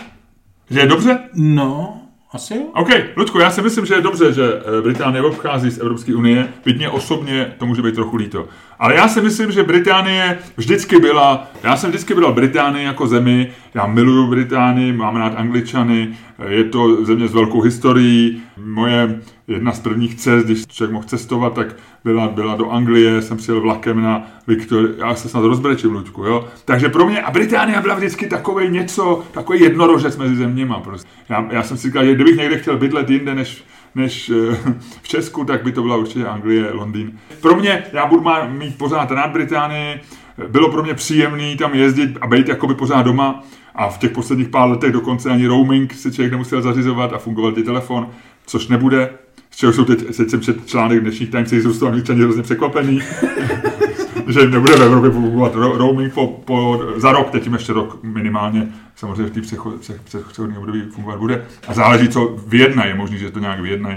Že 0.71 0.81
je 0.81 0.87
dobře? 0.87 1.19
No, 1.35 1.97
asi 2.33 2.55
jo. 2.55 2.63
OK, 2.75 2.89
Ludku, 3.17 3.39
já 3.39 3.51
si 3.51 3.63
myslím, 3.63 3.87
že 3.87 3.95
je 3.95 4.01
dobře, 4.01 4.33
že 4.33 4.43
eh, 4.79 4.83
Británie 4.83 5.23
odchází 5.23 5.71
z 5.71 5.79
Evropské 5.79 6.15
unie, 6.15 6.49
byť 6.65 6.77
mě 6.77 6.89
osobně 6.89 7.53
to 7.59 7.67
může 7.67 7.83
být 7.83 7.95
trochu 7.95 8.17
líto. 8.17 8.47
Ale 8.79 8.95
já 8.95 9.09
si 9.09 9.21
myslím, 9.21 9.53
že 9.53 9.63
Británie 9.63 10.39
vždycky 10.57 10.99
byla, 10.99 11.47
já 11.63 11.77
jsem 11.77 11.91
vždycky 11.91 12.15
byl 12.15 12.33
Británii 12.33 12.85
jako 12.85 13.07
zemi, 13.07 13.51
já 13.75 13.87
miluju 13.87 14.27
Británii, 14.27 14.93
mám 14.93 15.17
rád 15.17 15.33
Angličany, 15.37 16.17
je 16.49 16.65
to 16.65 17.05
země 17.05 17.29
s 17.29 17.35
velkou 17.35 17.61
historií, 17.61 18.43
moje 18.65 19.21
jedna 19.49 19.73
z 19.73 19.81
prvních 19.81 20.15
cest, 20.15 20.45
když 20.45 20.67
člověk 20.67 20.93
mohl 20.93 21.07
cestovat, 21.07 21.55
tak 21.55 21.77
byla, 22.05 22.29
byla 22.29 22.57
do 22.57 22.71
Anglie, 22.71 23.23
jsem 23.23 23.37
přijel 23.37 23.61
vlakem 23.61 24.03
na 24.03 24.27
Viktor, 24.47 24.91
já 24.99 25.15
se 25.15 25.29
snad 25.29 25.45
rozbrečím, 25.45 25.93
Luďku, 25.93 26.25
jo. 26.25 26.49
Takže 26.65 26.89
pro 26.89 27.07
mě, 27.07 27.23
a 27.23 27.31
Británie 27.31 27.81
byla 27.81 27.95
vždycky 27.95 28.27
takový 28.27 28.69
něco, 28.69 29.23
takový 29.33 29.61
jednorožec 29.61 30.17
mezi 30.17 30.37
zeměma, 30.37 30.81
prostě. 30.81 31.09
Já, 31.29 31.49
já 31.51 31.63
jsem 31.63 31.77
si 31.77 31.89
říkal, 31.89 32.05
že 32.05 32.15
kdybych 32.15 32.37
někde 32.37 32.59
chtěl 32.59 32.77
bydlet 32.79 33.11
jinde 33.11 33.35
než, 33.35 33.65
než 33.97 34.31
eh, 34.31 34.57
v 35.03 35.09
Česku, 35.09 35.45
tak 35.45 35.65
by 35.65 35.73
to 35.73 35.83
byla 35.83 35.97
určitě 35.97 36.27
Anglie, 36.27 36.73
Londýn. 36.73 37.19
Pro 37.41 37.57
mě, 37.57 37.85
já 37.93 38.07
budu 38.07 38.25
mít 38.49 38.79
pořád 38.79 39.11
rád 39.11 39.31
Británii, 39.31 40.01
bylo 40.49 40.71
pro 40.71 40.83
mě 40.83 40.95
příjemný 40.95 41.57
tam 41.57 41.75
jezdit 41.75 42.19
a 42.21 42.27
být 42.27 42.49
jakoby 42.49 42.75
pořád 42.75 43.03
doma 43.03 43.45
a 43.75 43.89
v 43.89 43.99
těch 43.99 44.11
posledních 44.11 44.49
pár 44.49 44.69
letech 44.69 44.93
dokonce 44.93 45.31
ani 45.31 45.47
roaming 45.47 45.95
si 45.95 46.13
člověk 46.13 46.33
nemusel 46.33 46.63
zařizovat 46.63 47.13
a 47.13 47.19
fungoval 47.19 47.53
ti 47.53 47.63
telefon, 47.63 48.09
což 48.47 48.69
nebude. 48.69 49.11
Z 49.51 49.57
čeho 49.57 49.73
jsou 49.73 49.85
teď, 49.85 50.17
teď 50.17 50.31
jsem 50.31 50.41
četl 50.41 50.61
článek 50.67 51.01
dnešních 51.01 51.31
Times, 51.31 51.53
jsou 51.53 51.73
z 51.73 51.79
toho 51.79 51.89
angličani 51.89 52.21
hrozně 52.21 52.43
překvapený, 52.43 53.01
že 54.27 54.47
nebude 54.47 54.77
v 54.77 54.83
Evropě 54.83 55.11
fungovat 55.11 55.55
ro- 55.55 55.77
roaming 55.77 56.15
po, 56.15 56.27
po, 56.27 56.83
za 56.97 57.13
rok, 57.13 57.31
teď 57.31 57.45
jim 57.45 57.53
ještě 57.53 57.73
rok 57.73 57.99
minimálně, 58.03 58.69
samozřejmě 58.97 59.25
v 59.25 59.31
té 59.31 59.41
přecho- 59.41 59.79
pře- 59.79 60.01
přechodné 60.29 60.59
období 60.59 60.83
fungovat 60.91 61.19
bude. 61.19 61.45
A 61.69 61.75
záleží, 61.75 62.09
co 62.09 62.37
vyjednají, 62.47 62.91
je 62.91 62.95
možný, 62.95 63.19
že 63.19 63.31
to 63.31 63.39
nějak 63.39 63.61
vyjednají. 63.61 63.97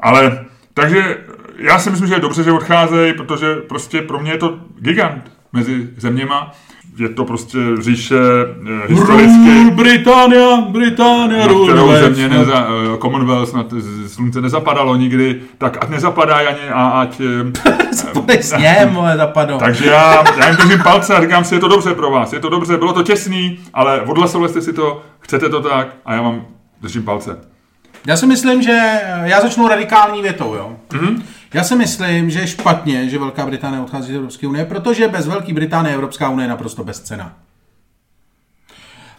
Ale, 0.00 0.44
takže 0.74 1.18
já 1.56 1.78
si 1.78 1.90
myslím, 1.90 2.08
že 2.08 2.14
je 2.14 2.20
dobře, 2.20 2.42
že 2.42 2.52
odcházejí, 2.52 3.12
protože 3.12 3.54
prostě 3.56 4.02
pro 4.02 4.20
mě 4.20 4.32
je 4.32 4.38
to 4.38 4.58
gigant 4.78 5.32
mezi 5.52 5.88
zeměma. 5.96 6.52
Je 6.98 7.08
to 7.08 7.24
prostě 7.24 7.58
říše 7.80 8.16
eh, 8.84 8.86
historicky. 8.88 9.70
Británia, 9.70 10.60
Británia, 10.60 11.46
Na 11.46 11.52
kterou 11.64 11.92
země 11.92 12.28
neza, 12.28 12.66
eh, 12.94 12.98
Commonwealth 12.98 13.54
na 13.54 13.64
z- 13.70 14.12
slunce 14.12 14.40
nezapadalo 14.40 14.96
nikdy, 14.96 15.40
tak 15.58 15.78
ať 15.84 15.88
nezapadá 15.90 16.34
ani 16.34 16.68
a 16.72 16.88
ať... 16.88 17.20
Podej 18.12 18.42
s 18.42 18.56
něm, 18.56 18.98
zapadlo. 19.16 19.58
takže 19.58 19.86
já, 19.86 20.24
já 20.38 20.46
jim 20.48 20.56
držím 20.56 20.82
palce 20.82 21.14
a 21.16 21.20
říkám 21.20 21.44
si, 21.44 21.54
je 21.54 21.60
to 21.60 21.68
dobře 21.68 21.94
pro 21.94 22.10
vás, 22.10 22.32
je 22.32 22.40
to 22.40 22.48
dobře, 22.48 22.76
bylo 22.76 22.92
to 22.92 23.02
těsný, 23.02 23.58
ale 23.74 24.00
odhlasovali 24.00 24.50
jste 24.50 24.60
si 24.62 24.72
to, 24.72 25.02
chcete 25.20 25.48
to 25.48 25.60
tak 25.60 25.88
a 26.06 26.14
já 26.14 26.22
vám 26.22 26.42
držím 26.82 27.02
palce. 27.02 27.38
Já 28.06 28.16
si 28.16 28.26
myslím, 28.26 28.62
že 28.62 28.78
já 29.24 29.40
začnu 29.40 29.68
radikální 29.68 30.22
větou, 30.22 30.54
jo. 30.54 30.72
Mm-hmm. 30.90 31.22
Já 31.54 31.64
si 31.64 31.76
myslím, 31.76 32.30
že 32.30 32.40
je 32.40 32.46
špatně, 32.46 33.08
že 33.08 33.18
Velká 33.18 33.46
Británie 33.46 33.82
odchází 33.82 34.12
z 34.12 34.16
Evropské 34.16 34.46
unie, 34.46 34.64
protože 34.64 35.08
bez 35.08 35.26
Velké 35.26 35.52
Británie 35.52 35.94
Evropská 35.94 36.28
unie 36.28 36.44
je 36.44 36.50
naprosto 36.50 36.84
bezcena. 36.84 37.32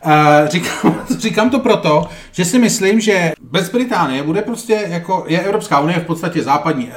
Uh, 0.06 0.12
říkám, 0.48 0.96
říkám 1.20 1.50
to 1.50 1.60
proto, 1.60 2.10
že 2.32 2.46
si 2.46 2.60
myslím, 2.60 3.00
že 3.00 3.32
bez 3.42 3.70
Británie 3.70 4.24
bude 4.24 4.42
prostě 4.42 4.86
jako, 4.88 5.26
je 5.28 5.40
Evropská 5.40 5.80
unie 5.80 6.00
v 6.00 6.06
podstatě 6.06 6.44
západní, 6.44 6.86
uh, 6.86 6.92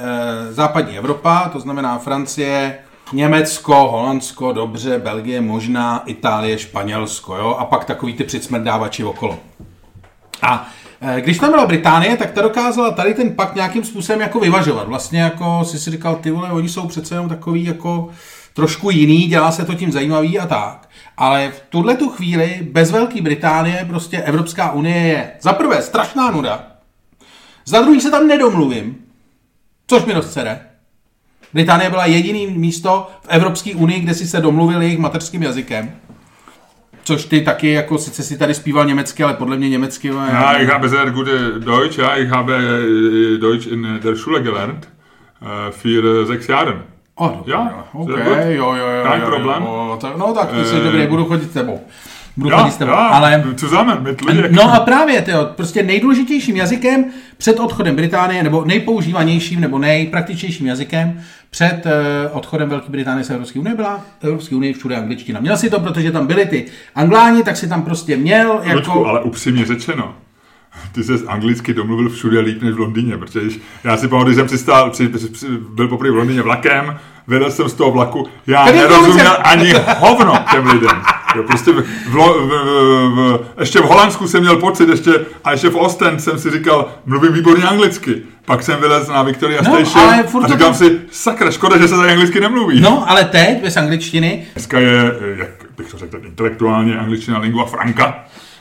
západní 0.51 0.99
Evropa, 0.99 1.49
to 1.53 1.61
znamená 1.61 1.99
Francie, 1.99 2.79
Německo, 3.13 3.75
Holandsko, 3.75 4.53
dobře, 4.53 4.99
Belgie, 4.99 5.41
možná 5.41 6.03
Itálie, 6.07 6.59
Španělsko, 6.59 7.37
jo, 7.37 7.57
a 7.59 7.65
pak 7.65 7.85
takový 7.85 8.15
ty 8.15 8.25
předsmrdávači 8.25 9.05
okolo. 9.05 9.39
A 10.43 10.67
eh, 10.67 10.94
když 11.21 11.39
tam 11.39 11.51
byla 11.51 11.67
Británie, 11.67 12.17
tak 12.17 12.31
ta 12.31 12.43
dokázala 12.43 12.91
tady 12.91 13.15
ten 13.15 13.35
pakt 13.35 13.55
nějakým 13.55 13.85
způsobem 13.85 14.21
jako 14.21 14.41
vyvažovat. 14.41 14.89
Vlastně 14.89 15.21
jako 15.21 15.65
si 15.65 15.79
si 15.79 15.91
říkal, 15.91 16.17
ty 16.17 16.31
vole, 16.31 16.53
oni 16.53 16.69
jsou 16.69 16.87
přece 16.87 17.15
jenom 17.15 17.29
takový 17.29 17.65
jako 17.65 18.09
trošku 18.55 18.91
jiný, 18.91 19.27
dělá 19.27 19.53
se 19.53 19.65
to 19.65 19.75
tím 19.75 19.93
zajímavý 19.93 20.39
a 20.39 20.47
tak. 20.47 20.89
Ale 21.17 21.51
v 21.51 21.63
tuhle 21.69 21.97
tu 21.97 22.09
chvíli 22.09 22.69
bez 22.73 22.91
Velké 22.91 23.23
Británie 23.23 23.85
prostě 23.89 24.23
Evropská 24.23 24.73
unie 24.73 24.97
je 24.97 25.31
za 25.41 25.53
prvé 25.53 25.83
strašná 25.83 26.31
nuda, 26.31 26.67
za 27.65 27.81
druhý 27.81 28.01
se 28.01 28.11
tam 28.11 28.27
nedomluvím, 28.27 28.97
což 29.87 30.05
mi 30.05 30.15
dost 30.15 30.33
sere. 30.33 30.61
Británie 31.53 31.91
byla 31.91 32.07
jediný 32.07 32.47
místo 32.47 33.11
v 33.23 33.27
Evropské 33.29 33.75
unii, 33.75 34.01
kde 34.01 34.15
si 34.15 34.29
se 34.29 34.41
domluvil 34.41 34.83
jejich 34.83 34.99
mateřským 34.99 35.43
jazykem. 35.43 35.93
Což 37.05 37.25
ty 37.25 37.41
taky, 37.41 37.73
jako 37.73 37.99
sice 37.99 38.23
si 38.23 38.39
tady 38.39 38.55
zpíval 38.55 38.87
německy, 38.87 39.23
ale 39.25 39.35
podle 39.35 39.57
mě 39.57 39.69
německy... 39.69 40.09
Ja, 40.09 40.53
ich 40.63 40.69
habe 40.69 40.89
sehr 40.89 41.11
gute 41.11 41.39
Deutsch, 41.59 41.99
ja, 41.99 42.17
ich 42.17 42.31
habe 42.31 42.55
äh, 42.55 43.39
Deutsch 43.39 43.67
in 43.67 44.01
der 44.03 44.17
Schule 44.17 44.41
gelernt, 44.41 44.89
äh, 45.43 45.71
für 45.71 46.27
sechs 46.27 46.49
Jahren. 46.49 46.83
Oh, 47.17 47.31
dobře, 47.37 47.53
Jo, 47.53 47.69
ok, 47.93 48.11
sehr 48.11 48.25
gut. 48.25 48.37
jo, 48.37 48.75
jo, 48.75 48.87
jo. 48.89 49.05
Kein 49.11 49.21
jo, 49.21 49.27
Problem. 49.27 49.63
Jo, 49.63 49.99
tak, 50.01 50.17
no 50.17 50.35
tak 50.35 50.49
ty 50.53 50.65
jsi 50.65 50.77
Eh, 50.77 50.85
dobrý, 50.85 51.07
budu 51.07 51.25
chodit 51.25 51.51
s 51.51 51.53
tebou. 51.53 51.81
Budu 52.37 52.51
Ja, 52.51 52.59
chodit 52.59 52.71
s 52.73 52.77
tebou. 52.77 52.91
ja, 52.91 52.97
Ale, 52.97 53.45
zusammen 53.57 54.03
mit 54.03 54.23
no 54.51 54.75
a 54.75 54.81
právě, 54.81 55.23
tyjo, 55.23 55.49
prostě 55.57 55.83
nejdůležitějším 55.83 56.57
jazykem 56.57 57.05
před 57.37 57.61
odchodem 57.61 57.97
Británie, 57.97 58.43
nebo 58.43 58.65
nejpoužívanějším, 58.65 59.61
nebo 59.61 59.79
nejpraktičnějším 59.79 60.67
jazykem 60.67 61.21
před 61.51 61.83
uh, 61.87 62.37
odchodem 62.37 62.69
Velké 62.69 62.91
Británie 62.91 63.25
z 63.25 63.31
Evropské 63.31 63.59
unie 63.59 63.77
byla 63.77 64.01
Evropské 64.23 64.57
unie 64.57 64.75
všude 64.75 64.97
angličtina. 64.97 65.41
Měl 65.41 65.57
si 65.57 65.71
to, 65.71 65.81
protože 65.81 66.13
tam 66.13 66.27
byli 66.27 66.47
ty 66.47 66.65
angláni, 66.95 67.43
tak 67.43 67.57
si 67.57 67.69
tam 67.69 67.83
prostě 67.83 68.17
měl 68.17 68.61
jako... 68.63 68.77
Luďku, 68.79 69.07
ale 69.07 69.23
upřímně 69.23 69.67
řečeno, 69.67 70.15
ty 70.93 71.05
se 71.05 71.13
anglicky 71.27 71.75
domluvil 71.75 72.09
všude 72.09 72.41
líp 72.41 72.63
než 72.63 72.75
v 72.75 72.79
Londýně, 72.79 73.19
protože 73.19 73.41
když- 73.41 73.61
já 73.85 73.97
si 73.97 74.09
pamatuju, 74.09 74.29
když 74.29 74.37
jsem 74.37 74.47
přistál, 74.47 74.91
při, 74.91 75.09
při, 75.09 75.29
při, 75.29 75.47
byl 75.75 75.89
poprvé 75.89 76.11
v 76.11 76.17
Londýně 76.17 76.43
vlakem, 76.43 76.99
vylez 77.29 77.57
jsem 77.57 77.69
z 77.69 77.75
toho 77.75 77.91
vlaku, 77.91 78.27
já 78.47 78.65
Tady 78.65 78.79
nerozuměl 78.79 79.37
ani 79.45 79.75
hovno 79.99 80.39
těm 80.51 80.67
lidem. 80.67 81.03
Jo, 81.37 81.43
prostě 81.43 81.73
v, 81.73 81.77
v, 81.77 81.83
v, 82.07 82.15
v, 82.15 83.15
v, 83.15 83.41
ještě 83.61 83.79
v 83.81 83.85
Holandsku 83.85 84.29
jsem 84.29 84.41
měl 84.41 84.57
pocit, 84.57 84.89
ještě, 84.89 85.13
a 85.45 85.53
ještě 85.53 85.69
v 85.69 85.77
Ostend 85.77 86.23
jsem 86.23 86.39
si 86.39 86.51
říkal, 86.51 86.89
mluvím 87.07 87.33
výborně 87.33 87.65
anglicky. 87.65 88.23
Pak 88.45 88.63
jsem 88.63 88.81
vylez 88.81 89.09
na 89.09 89.23
Victoria 89.23 89.63
No, 89.63 89.71
Station 89.71 90.09
ale 90.09 90.23
furt 90.23 90.45
a 90.45 90.47
to- 90.47 90.53
říkám 90.53 90.75
si, 90.75 91.01
sakra, 91.11 91.51
škoda, 91.51 91.79
že 91.79 91.89
se 91.89 91.97
tady 91.97 92.11
anglicky 92.13 92.41
nemluví. 92.41 92.81
No, 92.81 93.11
ale 93.11 93.25
teď 93.25 93.63
bez 93.63 93.77
angličtiny 93.77 94.45
Dneska 94.55 94.79
je, 94.81 95.13
eh, 95.21 95.39
jak 95.39 95.49
bych 95.77 95.91
to 95.91 95.99
řekl, 95.99 96.21
intelektuálně 96.25 96.99
angličtina 96.99 97.39
lingua 97.39 97.65
franca, 97.67 98.15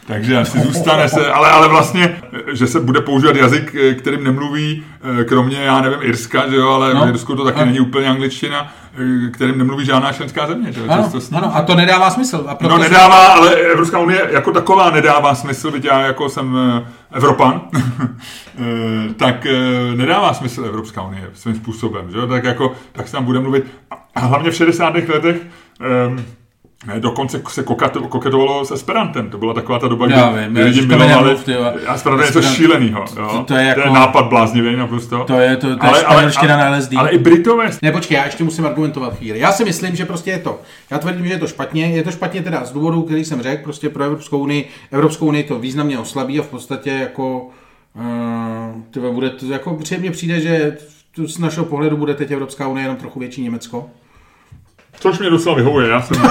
takže 0.07 0.37
asi 0.37 0.59
zůstane 0.59 1.09
se, 1.09 1.31
ale, 1.31 1.49
ale 1.51 1.67
vlastně, 1.67 2.21
že 2.53 2.67
se 2.67 2.79
bude 2.79 3.01
používat 3.01 3.35
jazyk, 3.35 3.75
eh, 3.75 3.93
kterým 3.93 4.23
nemluví, 4.23 4.83
eh, 5.21 5.23
kromě, 5.23 5.57
já 5.57 5.81
nevím, 5.81 5.99
Irska, 6.01 6.49
že 6.49 6.55
jo, 6.55 6.69
ale 6.69 6.93
No. 6.93 7.05
v 7.05 7.09
Irsku 7.09 7.35
to 7.35 7.43
taky 7.43 7.57
Ano. 7.57 7.65
není 7.65 7.79
úplně 7.79 8.07
angličtina, 8.09 8.73
eh, 9.27 9.29
kterým 9.29 9.57
nemluví 9.57 9.85
žádná 9.85 10.13
členská 10.13 10.47
země, 10.47 10.71
že 10.71 10.79
jo, 10.79 10.85
ano, 10.89 11.09
to, 11.11 11.37
ano, 11.37 11.55
a 11.55 11.61
to 11.61 11.75
nedává 11.75 12.09
smysl. 12.09 12.45
A 12.47 12.55
proto 12.55 12.73
No 12.77 12.83
nedává, 12.83 13.27
ale 13.27 13.55
Evropská 13.55 13.99
unie 13.99 14.27
jako 14.31 14.51
taková 14.51 14.89
nedává 14.89 15.35
smysl, 15.35 15.71
byť 15.71 15.85
já 15.85 15.99
jako 16.01 16.29
jsem 16.29 16.57
Evropan, 17.11 17.61
tak 19.17 19.47
nedává 19.95 20.33
smysl 20.33 20.65
Evropská 20.65 21.01
unie 21.01 21.29
svým 21.33 21.55
způsobem, 21.55 22.11
že 22.11 22.17
jo? 22.17 22.27
Tak 22.27 22.43
jako, 22.43 22.73
tak 22.91 23.07
se 23.07 23.11
tam 23.13 23.25
bude 23.25 23.39
mluvit. 23.39 23.65
A 24.15 24.19
hlavně 24.19 24.51
v 24.51 24.55
60. 24.55 24.93
letech 25.13 25.37
ne, 26.15 26.23
dokonce 26.99 27.41
se 27.49 27.63
kokato- 27.63 28.07
koketovalo 28.07 28.65
s 28.65 28.71
Esperantem. 28.71 29.29
To 29.29 29.37
byla 29.37 29.53
taková 29.53 29.79
ta 29.79 29.87
doba, 29.87 30.05
kdy 30.05 30.15
Já 30.15 30.31
vím, 30.31 30.51
kdy 30.51 30.59
já 30.61 30.65
lidi 30.67 30.81
to 30.81 30.87
milovali. 30.87 31.09
nemluv, 31.25 31.43
ty 31.45 31.53
vole. 31.53 31.73
Esperanto 31.93 32.23
je 32.23 32.27
něco 32.27 32.39
Esperant- 32.39 32.55
šílenýho. 32.55 33.05
Jo? 33.17 33.27
to- 33.31 33.43
to 33.43 33.53
je 33.55 33.63
jako- 33.65 33.81
to 33.81 33.87
je 33.87 33.93
nápad 33.93 34.25
bláznivý 34.25 34.75
naprosto. 34.75 35.23
To 35.23 35.39
je- 35.39 35.57
to- 35.57 35.77
to 35.77 35.85
je 35.85 36.01
španělština 36.01 36.57
na 36.57 36.69
LSD. 36.69 36.97
ale 36.97 37.09
i 37.11 37.17
Britové 37.17 37.69
Ne, 37.81 37.91
počkej, 37.91 38.15
já 38.15 38.25
ještě 38.25 38.43
musím 38.43 38.65
argumentovat 38.65 39.17
chvíli. 39.17 39.39
Já 39.39 39.51
si 39.51 39.65
myslím, 39.65 39.95
že 39.95 40.05
prostě 40.05 40.31
je 40.31 40.39
to. 40.39 40.59
Já 40.91 40.97
tvrdím, 40.99 41.27
že 41.27 41.33
je 41.33 41.39
to 41.39 41.47
špatně. 41.47 41.85
Je 41.85 42.03
to 42.03 42.11
špatně 42.11 42.41
teda 42.41 42.65
z 42.65 42.71
důvodu, 42.71 43.01
který 43.01 43.25
jsem 43.25 43.41
řekl, 43.41 43.63
prostě 43.63 43.89
pro 43.89 44.03
Evropskou 44.03 44.39
unii. 44.39 44.69
Evropskou 44.91 45.25
unii 45.25 45.43
to 45.43 45.59
významně 45.59 45.99
oslabí 45.99 46.39
a 46.39 46.43
v 46.43 46.47
podstatě 46.47 46.89
jako 46.91 47.47
uh, 48.97 49.11
bude 49.13 49.29
to, 49.29 49.45
jako 49.45 49.73
příjemně 49.75 50.11
přijde, 50.11 50.39
že 50.41 50.77
z 51.27 51.37
našeho 51.39 51.65
pohledu 51.65 51.97
bude 51.97 52.13
teď 52.13 52.31
Evropská 52.31 52.67
unie 52.67 52.83
jenom 52.83 52.97
trochu 52.97 53.19
větší 53.19 53.41
Německo. 53.41 53.89
Což 54.99 55.19
mě 55.19 55.29
docela 55.29 55.55
vyhovuje. 55.55 55.89
Já 55.89 56.01
jsem, 56.01 56.21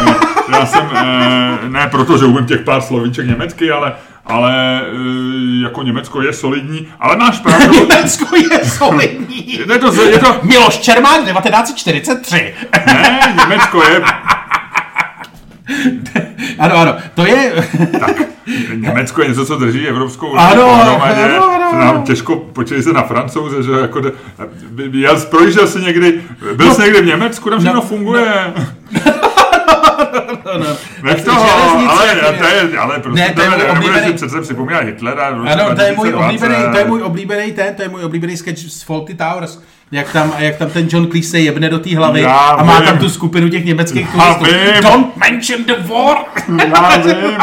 já 0.53 0.67
jsem 0.67 0.91
eh, 0.95 1.69
ne 1.69 1.89
proto, 1.91 2.19
že 2.19 2.25
umím 2.25 2.47
těch 2.47 2.61
pár 2.61 2.81
slovíček 2.81 3.27
německy, 3.27 3.71
ale, 3.71 3.95
ale 4.27 4.81
eh, 4.83 5.63
jako 5.63 5.83
Německo 5.83 6.23
je 6.23 6.33
solidní, 6.33 6.89
ale 7.01 7.17
máš 7.17 7.41
pravdu. 7.41 7.75
Německo 7.89 8.37
je 8.37 8.65
solidní. 8.65 9.53
Je 9.53 9.79
to, 9.79 10.03
je 10.03 10.19
to, 10.19 10.37
Miloš 10.43 10.79
Čermák 10.79 11.25
1943. 11.25 12.55
ne, 12.87 13.35
Německo 13.39 13.83
je, 13.83 14.03
Ano, 16.59 16.77
ano, 16.77 16.97
to 17.15 17.27
je... 17.27 17.53
Německo 18.77 19.23
je 19.23 19.29
něco, 19.29 19.47
co 19.47 19.57
drží 19.57 19.89
Evropskou 19.89 20.27
unii 20.27 20.39
Ano, 20.47 20.63
pohromadě. 20.63 21.23
ano, 21.23 21.45
ano, 21.45 21.79
nám 21.79 22.03
těžko 22.03 22.37
počítej 22.37 22.83
se 22.83 22.93
na 22.93 23.03
Francouze, 23.03 23.63
že 23.63 23.73
jako, 23.73 24.03
jel, 24.93 25.21
projížděl 25.21 25.67
jsi 25.67 25.81
někdy, 25.81 26.23
byl 26.57 26.75
jsi 26.75 26.83
někdy 26.83 27.03
v 27.03 27.07
Německu, 27.07 27.51
tam 27.51 27.59
všechno 27.59 27.81
no, 27.81 27.87
funguje. 27.87 28.33
no. 30.59 30.67
Nech 31.03 31.25
toho, 31.25 31.47
Železnice, 31.47 31.93
ale, 31.93 32.39
to 32.39 32.45
je, 32.45 32.79
ale 32.79 32.99
prostě 32.99 33.21
Ne, 33.21 33.33
to 33.35 33.43
je 33.43 33.51
můj 33.51 33.61
oblíbený- 33.71 34.13
přece 34.13 34.41
připomínat 34.41 34.85
Hitlera. 34.85 35.27
Ano, 35.27 35.75
to 35.75 35.83
je 35.83 35.93
můj 35.93 36.11
2020. 36.11 36.15
oblíbený, 36.47 36.73
to 36.73 36.79
je 36.79 36.85
můj 36.85 37.03
oblíbený 37.03 37.53
ten, 37.53 37.75
to 37.75 37.83
je 37.83 37.89
můj 37.89 38.05
oblíbený 38.05 38.37
sketch 38.37 38.59
z 38.59 38.83
Faulty 38.83 39.15
Towers. 39.15 39.59
Jak 39.93 40.13
tam, 40.13 40.33
jak 40.39 40.57
tam 40.57 40.71
ten 40.71 40.89
John 40.91 41.07
Cleese 41.11 41.31
se 41.31 41.41
jebne 41.41 41.69
do 41.69 41.79
té 41.79 41.97
hlavy 41.97 42.21
Já 42.21 42.37
a 42.39 42.65
má 42.65 42.79
vím. 42.79 42.89
tam 42.89 42.99
tu 42.99 43.09
skupinu 43.11 43.49
těch 43.49 43.65
německých 43.65 44.09
turistů. 44.11 44.57
Don't 44.83 45.17
mention 45.17 45.65
the 45.65 45.75
war! 45.89 46.17
Já 46.49 46.97
vím. 46.97 47.37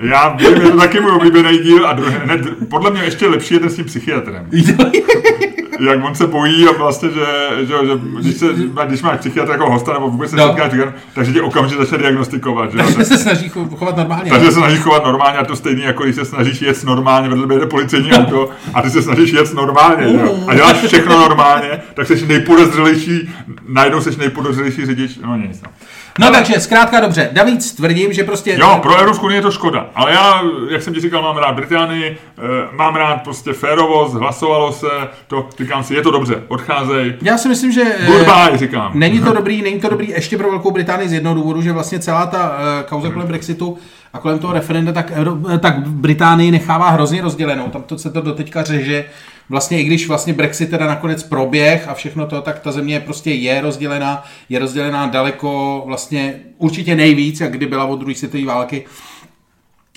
Já 0.00 0.28
vím, 0.28 0.52
je 0.54 0.60
to 0.70 0.76
taky 0.76 1.00
můj 1.00 1.10
oblíbený 1.10 1.58
díl 1.58 1.86
a 1.86 1.92
druhý, 1.92 2.14
hned, 2.24 2.40
podle 2.70 2.90
mě 2.90 3.02
ještě 3.02 3.26
lepší 3.26 3.54
je 3.54 3.60
ten 3.60 3.70
s 3.70 3.76
tím 3.76 3.84
psychiatrem. 3.84 4.48
Jak 5.80 6.04
on 6.04 6.14
se 6.14 6.26
bojí 6.26 6.66
a 6.68 6.72
vlastně, 6.78 7.08
že, 7.10 7.24
že, 7.66 7.66
že 7.86 7.92
když, 8.20 8.36
se, 8.36 8.46
když 8.86 9.02
máš 9.02 9.18
psychiatra 9.18 9.54
jako 9.54 9.70
hosta 9.70 9.92
nebo 9.92 10.10
vůbec 10.10 10.30
se 10.30 10.36
No. 10.36 10.46
setkáš, 10.46 10.72
takže 11.14 11.32
tě 11.32 11.42
okamžitě 11.42 11.80
začne 11.82 11.98
diagnostikovat. 11.98 12.72
Že? 12.72 12.78
Takže 12.78 13.04
se 13.04 13.18
snaží 13.18 13.50
cho- 13.50 13.76
chovat 13.76 13.96
normálně. 13.96 14.30
Takže 14.30 14.46
se 14.46 14.52
snažíš 14.52 14.78
chovat 14.80 15.04
normálně 15.04 15.38
a 15.38 15.44
to 15.44 15.56
stejný, 15.56 15.82
jako 15.82 16.02
když 16.04 16.16
se 16.16 16.24
snažíš 16.24 16.62
jet 16.62 16.84
normálně, 16.84 17.28
vedle 17.28 17.42
tebe 17.42 17.54
jede 17.54 17.66
policejní 17.66 18.12
auto 18.12 18.50
a 18.74 18.82
ty 18.82 18.90
se 18.90 19.02
snažíš 19.02 19.32
jet 19.32 19.54
normálně, 19.54 20.08
že? 20.08 20.14
jo. 20.24 20.34
A 20.48 20.54
děláš 20.54 20.76
všechno 20.76 21.18
normálně, 21.20 21.82
tak 21.94 22.06
jsi 22.06 22.26
nejpodezřelejší, 22.26 23.30
najednou 23.68 24.00
jsi 24.00 24.16
nejpodezřelejší 24.18 24.86
řidič, 24.86 25.18
no 25.26 25.36
nic. 25.36 25.62
No. 25.62 25.68
No 26.18 26.30
takže, 26.30 26.60
zkrátka 26.60 27.00
dobře, 27.00 27.30
David 27.32 27.76
tvrdím, 27.76 28.12
že 28.12 28.24
prostě... 28.24 28.56
Jo, 28.60 28.78
pro 28.82 28.96
Evropskou 28.96 29.26
unii 29.26 29.38
je 29.38 29.42
to 29.42 29.50
škoda, 29.50 29.86
ale 29.94 30.12
já, 30.12 30.42
jak 30.70 30.82
jsem 30.82 30.94
ti 30.94 31.00
říkal, 31.00 31.22
mám 31.22 31.36
rád 31.36 31.54
Británii, 31.54 32.18
eh, 32.38 32.42
mám 32.72 32.94
rád 32.94 33.22
prostě 33.22 33.52
férovost, 33.52 34.14
hlasovalo 34.14 34.72
se, 34.72 34.86
to, 35.26 35.48
říkám 35.58 35.84
si, 35.84 35.94
je 35.94 36.02
to 36.02 36.10
dobře, 36.10 36.42
odcházej, 36.48 37.14
Já 37.22 37.38
si 37.38 37.48
myslím, 37.48 37.72
že... 37.72 37.82
eh, 37.98 38.06
goodbye, 38.06 38.58
říkám. 38.58 38.90
Není 38.94 39.20
to 39.20 39.32
dobrý, 39.32 39.62
není 39.62 39.80
to 39.80 39.88
dobrý 39.88 40.08
ještě 40.08 40.38
pro 40.38 40.50
Velkou 40.50 40.70
Británii 40.70 41.08
z 41.08 41.12
jednoho 41.12 41.34
důvodu, 41.36 41.62
že 41.62 41.72
vlastně 41.72 41.98
celá 41.98 42.26
ta 42.26 42.50
uh, 42.50 42.88
kauza 42.88 43.10
kolem 43.10 43.28
Brexitu 43.28 43.78
a 44.12 44.18
kolem 44.18 44.38
toho 44.38 44.52
referenda, 44.52 44.92
tak, 44.92 45.12
Euro- 45.14 45.54
eh, 45.54 45.58
tak 45.58 45.88
Británii 45.88 46.50
nechává 46.50 46.90
hrozně 46.90 47.22
rozdělenou. 47.22 47.68
Tam 47.68 47.82
to 47.82 47.98
se 47.98 48.10
to 48.10 48.20
doteďka 48.20 48.62
řeže. 48.62 49.04
Vlastně 49.48 49.80
i 49.80 49.84
když 49.84 50.08
vlastně 50.08 50.32
Brexit 50.32 50.70
teda 50.70 50.86
nakonec 50.86 51.22
proběh 51.22 51.88
a 51.88 51.94
všechno 51.94 52.26
to, 52.26 52.42
tak 52.42 52.58
ta 52.60 52.72
země 52.72 53.00
prostě 53.00 53.30
je 53.30 53.60
rozdělená, 53.60 54.24
je 54.48 54.58
rozdělená 54.58 55.06
daleko 55.06 55.82
vlastně 55.86 56.34
určitě 56.58 56.94
nejvíc, 56.94 57.40
jak 57.40 57.52
kdy 57.52 57.66
byla 57.66 57.84
od 57.84 57.96
druhé 57.96 58.14
světové 58.14 58.44
války. 58.44 58.84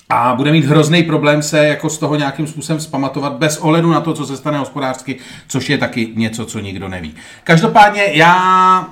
A 0.10 0.36
bude 0.36 0.52
mít 0.52 0.66
hrozný 0.66 1.04
problém 1.04 1.42
se 1.42 1.68
jako 1.68 1.90
z 1.90 1.98
toho 1.98 2.16
nějakým 2.16 2.48
způsobem 2.48 2.80
vzpamatovat 2.80 3.34
bez 3.34 3.58
ohledu 3.58 3.92
na 3.92 4.02
to, 4.02 4.14
co 4.14 4.26
se 4.26 4.38
stane 4.38 4.58
hospodářsky, 4.58 5.18
což 5.48 5.70
je 5.70 5.78
taky 5.78 6.12
něco, 6.16 6.46
co 6.46 6.60
nikdo 6.60 6.88
neví. 6.88 7.16
Každopádně 7.44 8.04
já 8.12 8.88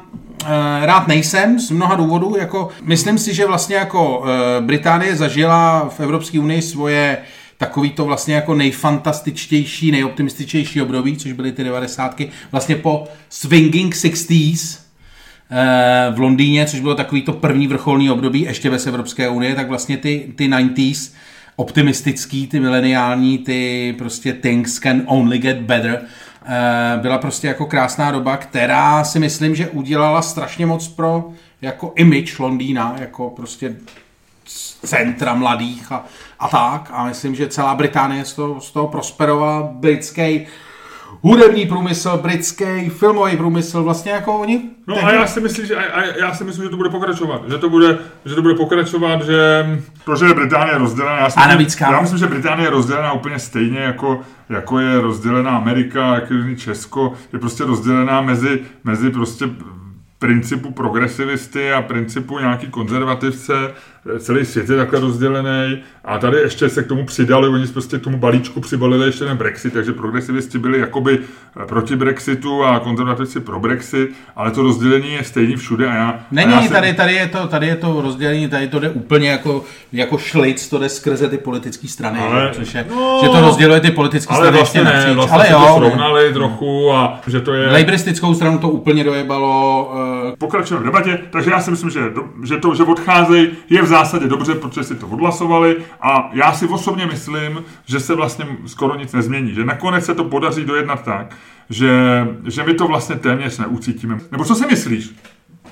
eh, 0.46 0.86
rád 0.86 1.08
nejsem 1.08 1.60
z 1.60 1.72
mnoha 1.72 1.96
důvodů. 1.96 2.36
Jako, 2.40 2.70
myslím 2.82 3.18
si, 3.18 3.34
že 3.34 3.46
vlastně 3.46 3.76
jako 3.76 4.26
eh, 4.26 4.62
Británie 4.62 5.16
zažila 5.16 5.90
v 5.90 6.00
Evropské 6.00 6.40
unii 6.40 6.62
svoje 6.62 7.18
takový 7.58 7.90
to 7.90 8.06
vlastně 8.06 8.36
jako 8.36 8.56
nejfantastičtější, 8.56 9.92
nejoptimističtější 9.92 10.82
období, 10.82 11.18
což 11.18 11.32
byly 11.32 11.52
ty 11.52 11.64
devadesátky, 11.64 12.30
vlastně 12.52 12.76
po 12.76 13.08
swinging 13.30 13.96
60s, 13.96 14.78
eh, 14.80 14.83
v 16.12 16.20
Londýně, 16.20 16.66
což 16.66 16.80
bylo 16.80 16.96
takový 16.96 17.22
to 17.22 17.34
první 17.34 17.68
vrcholný 17.68 18.12
období 18.12 18.42
ještě 18.42 18.70
bez 18.70 18.88
Evropské 18.88 19.30
unie, 19.30 19.56
tak 19.56 19.68
vlastně 19.70 19.98
ty, 19.98 20.34
ty 20.36 20.48
90s 20.48 21.14
optimistický, 21.56 22.48
ty 22.48 22.60
mileniální, 22.60 23.38
ty 23.38 23.96
prostě 23.98 24.34
things 24.34 24.80
can 24.80 25.02
only 25.06 25.38
get 25.38 25.58
better, 25.58 26.02
eh, 26.46 27.00
byla 27.02 27.18
prostě 27.18 27.48
jako 27.48 27.66
krásná 27.66 28.12
doba, 28.12 28.38
která 28.38 29.04
si 29.04 29.20
myslím, 29.20 29.56
že 29.56 29.70
udělala 29.70 30.22
strašně 30.22 30.66
moc 30.66 30.88
pro 30.88 31.32
jako 31.62 31.94
image 31.96 32.40
Londýna, 32.40 32.96
jako 33.00 33.30
prostě 33.30 33.76
centra 34.86 35.34
mladých 35.34 35.92
a, 35.92 36.06
a 36.40 36.48
tak. 36.48 36.90
A 36.94 37.06
myslím, 37.06 37.36
že 37.36 37.48
celá 37.48 37.76
Británie 37.76 38.26
z 38.26 38.34
toho, 38.34 38.62
z 38.62 38.72
toho 38.72 38.88
prosperovala. 38.88 39.70
Britský 39.74 40.46
hudební 41.22 41.66
průmysl, 41.66 42.18
britský 42.18 42.90
filmový 42.90 43.38
průmysl, 43.38 43.84
vlastně 43.84 44.12
jako 44.12 44.34
oni... 44.40 44.62
No 44.88 44.96
tehdy- 44.96 45.12
a 45.12 45.14
já 45.14 45.28
si 45.28 45.42
myslím, 45.42 45.66
že, 45.66 45.76
a, 45.76 46.00
a 46.00 46.04
já 46.04 46.34
si 46.34 46.44
myslím, 46.44 46.64
že 46.64 46.70
to 46.70 46.78
bude 46.78 46.90
pokračovat. 46.90 47.42
Že 47.50 47.58
to 47.58 47.70
bude, 47.70 47.98
že 48.26 48.36
to 48.36 48.42
bude 48.42 48.54
pokračovat, 48.56 49.22
že... 49.22 49.66
Protože 50.06 50.26
je 50.26 50.34
Británie 50.34 50.78
rozdělená. 50.78 51.18
Já 51.18 51.30
si 51.30 51.40
A 51.40 51.48
navíc, 51.48 51.78
já 51.82 52.02
myslím, 52.02 52.20
že 52.20 52.28
Británie 52.28 52.68
je 52.68 52.72
rozdělená 52.72 53.14
úplně 53.14 53.40
stejně, 53.40 53.80
jako, 53.80 54.22
jako 54.50 54.80
je 54.80 55.02
rozdělená 55.02 55.52
Amerika, 55.52 56.16
jako 56.16 56.34
je 56.34 56.56
Česko. 56.56 57.14
Je 57.34 57.40
prostě 57.40 57.64
rozdělená 57.64 58.22
mezi, 58.22 58.60
mezi 58.84 59.10
prostě 59.10 59.46
principu 60.20 60.72
progresivisty 60.72 61.72
a 61.74 61.82
principu 61.82 62.40
nějaký 62.40 62.68
konzervativce. 62.68 63.54
Celý 64.20 64.46
svět 64.46 64.70
je 64.70 64.78
takhle 64.78 65.00
rozdělený. 65.00 65.78
A 66.06 66.18
tady 66.18 66.38
ještě 66.38 66.70
se 66.70 66.84
k 66.84 66.88
tomu 66.88 67.06
přidali, 67.06 67.48
oni 67.48 67.68
prostě 67.68 67.98
k 68.00 68.02
tomu 68.02 68.18
balíčku 68.18 68.62
přibalili 68.62 69.06
ještě 69.06 69.26
ten 69.26 69.38
Brexit, 69.38 69.74
takže 69.74 69.94
progresivisti 69.94 70.60
byli 70.60 70.80
jakoby 70.80 71.20
eh, 71.20 71.66
proti 71.66 71.96
Brexitu 71.96 72.64
a 72.64 72.80
konzervativci 72.80 73.40
pro 73.40 73.60
Brexit, 73.60 74.10
ale 74.36 74.52
to 74.52 74.64
rozdělení 74.64 75.14
je 75.14 75.24
stejný 75.24 75.56
všude 75.56 75.88
a 75.88 75.96
já... 75.96 76.10
a 76.10 76.20
Není, 76.32 76.52
já 76.52 76.62
jsem- 76.62 76.72
tady, 76.72 76.94
tady, 76.94 77.14
je 77.14 77.28
to, 77.28 77.48
tady 77.48 77.68
je 77.68 77.76
to 77.76 78.02
rozdělení, 78.02 78.48
tady 78.50 78.68
to 78.68 78.80
jde 78.80 78.90
úplně 78.90 79.30
jako, 79.30 79.64
jako 79.94 80.18
šlic, 80.18 80.70
to 80.70 80.80
jde 80.80 80.90
skrze 80.90 81.30
ty 81.30 81.38
politické 81.38 81.88
strany, 81.88 82.20
Ale- 82.20 82.50
že, 82.54 82.60
což 82.60 82.74
je, 82.74 82.86
no, 82.96 83.20
že 83.24 83.30
to 83.30 83.42
rozděluje 83.42 83.80
ty 83.80 83.92
politické 83.92 84.36
strany 84.36 84.58
vlastně 84.58 84.82
ještě 84.82 84.94
ne, 84.94 85.16
napříč. 85.16 85.16
vlastně 85.16 85.36
ale 85.36 85.68
jo, 85.68 85.74
to 85.74 85.80
ne. 85.80 85.88
srovnali 85.90 86.34
trochu 86.34 86.92
a 86.94 87.22
že 87.28 87.42
to 87.42 87.54
je... 87.54 87.68
Lejbristickou 87.72 88.34
stranu 88.34 88.58
to 88.58 88.70
úplně 88.70 89.04
dojebalo. 89.04 89.86
Uh, 89.94 90.36
Pokračujeme 90.38 90.82
v 90.84 90.86
debatě, 90.86 91.20
takže 91.30 91.52
já 91.52 91.60
si 91.62 91.72
myslím, 91.72 91.90
že, 91.90 92.00
že 92.44 92.58
to, 92.58 92.76
že 92.76 92.84
odcházejí, 92.84 93.48
je 93.70 93.82
v 93.82 93.93
zásadě 93.94 94.28
dobře, 94.28 94.56
protože 94.56 94.84
si 94.84 94.96
to 94.96 95.08
odhlasovali 95.08 95.78
a 96.02 96.30
já 96.34 96.54
si 96.54 96.68
osobně 96.68 97.06
myslím, 97.06 97.64
že 97.86 98.00
se 98.00 98.16
vlastně 98.16 98.46
skoro 98.66 98.96
nic 98.96 99.14
nezmění, 99.14 99.54
že 99.54 99.66
nakonec 99.66 100.06
se 100.06 100.16
to 100.16 100.24
podaří 100.24 100.66
dojednat 100.66 101.04
tak, 101.04 101.36
že, 101.70 101.92
že 102.46 102.64
my 102.64 102.74
to 102.74 102.88
vlastně 102.88 103.16
téměř 103.16 103.58
neucítíme. 103.58 104.20
Nebo 104.32 104.46
co 104.46 104.56
si 104.56 104.66
myslíš? 104.66 105.16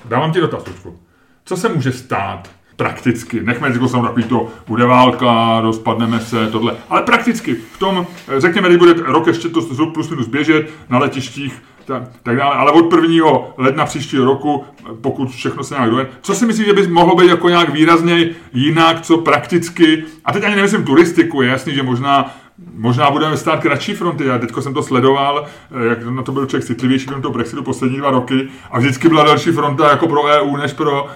Dávám 0.04 0.32
ti 0.32 0.40
dotaz, 0.40 0.66
Lučku. 0.66 0.98
Co 1.44 1.56
se 1.56 1.68
může 1.68 1.92
stát 1.92 2.50
prakticky? 2.76 3.40
Nechme 3.40 3.68
jako 3.68 3.88
samozřejmě 3.88 4.02
takový 4.02 4.24
to, 4.24 4.48
bude 4.66 4.86
válka, 4.86 5.60
rozpadneme 5.60 6.20
se, 6.20 6.46
tohle. 6.46 6.76
Ale 6.90 7.02
prakticky, 7.02 7.54
v 7.54 7.78
tom, 7.78 8.06
eh, 8.28 8.40
řekněme, 8.40 8.68
když 8.68 8.78
bude 8.78 8.92
rok 8.92 9.26
ještě 9.26 9.48
to 9.48 9.86
plus 9.86 10.10
minus 10.10 10.28
běžet 10.28 10.70
na 10.88 10.98
letištích, 10.98 11.62
tak, 11.92 12.02
tak 12.22 12.36
dále, 12.36 12.54
ale 12.54 12.72
od 12.72 12.92
1. 12.92 13.26
ledna 13.56 13.84
příštího 13.84 14.24
roku, 14.24 14.64
pokud 15.00 15.30
všechno 15.30 15.64
se 15.64 15.74
nějak 15.74 15.90
dojde, 15.90 16.10
co 16.22 16.34
si 16.34 16.46
myslíš, 16.46 16.66
že 16.66 16.72
by 16.72 16.86
mohlo 16.86 17.16
být 17.16 17.28
jako 17.28 17.48
nějak 17.48 17.68
výrazně 17.68 18.30
jinak, 18.52 19.00
co 19.00 19.18
prakticky, 19.18 20.04
a 20.24 20.32
teď 20.32 20.44
ani 20.44 20.56
nemyslím 20.56 20.84
turistiku, 20.84 21.42
je 21.42 21.48
jasný, 21.48 21.74
že 21.74 21.82
možná 21.82 22.34
Možná 22.74 23.10
budeme 23.10 23.36
stát 23.36 23.60
kratší 23.60 23.94
fronty. 23.94 24.24
Já 24.26 24.38
teďko 24.38 24.62
jsem 24.62 24.74
to 24.74 24.82
sledoval, 24.82 25.44
eh, 25.84 25.88
jak 25.88 26.06
na 26.06 26.22
to 26.22 26.32
byl 26.32 26.46
člověk 26.46 26.66
citlivější 26.66 27.06
kolem 27.06 27.22
toho 27.22 27.34
Brexitu 27.34 27.62
poslední 27.62 27.96
dva 27.98 28.10
roky 28.10 28.48
a 28.70 28.78
vždycky 28.78 29.08
byla 29.08 29.24
další 29.24 29.50
fronta 29.50 29.90
jako 29.90 30.08
pro 30.08 30.22
EU, 30.24 30.56
než 30.56 30.72
pro, 30.72 31.06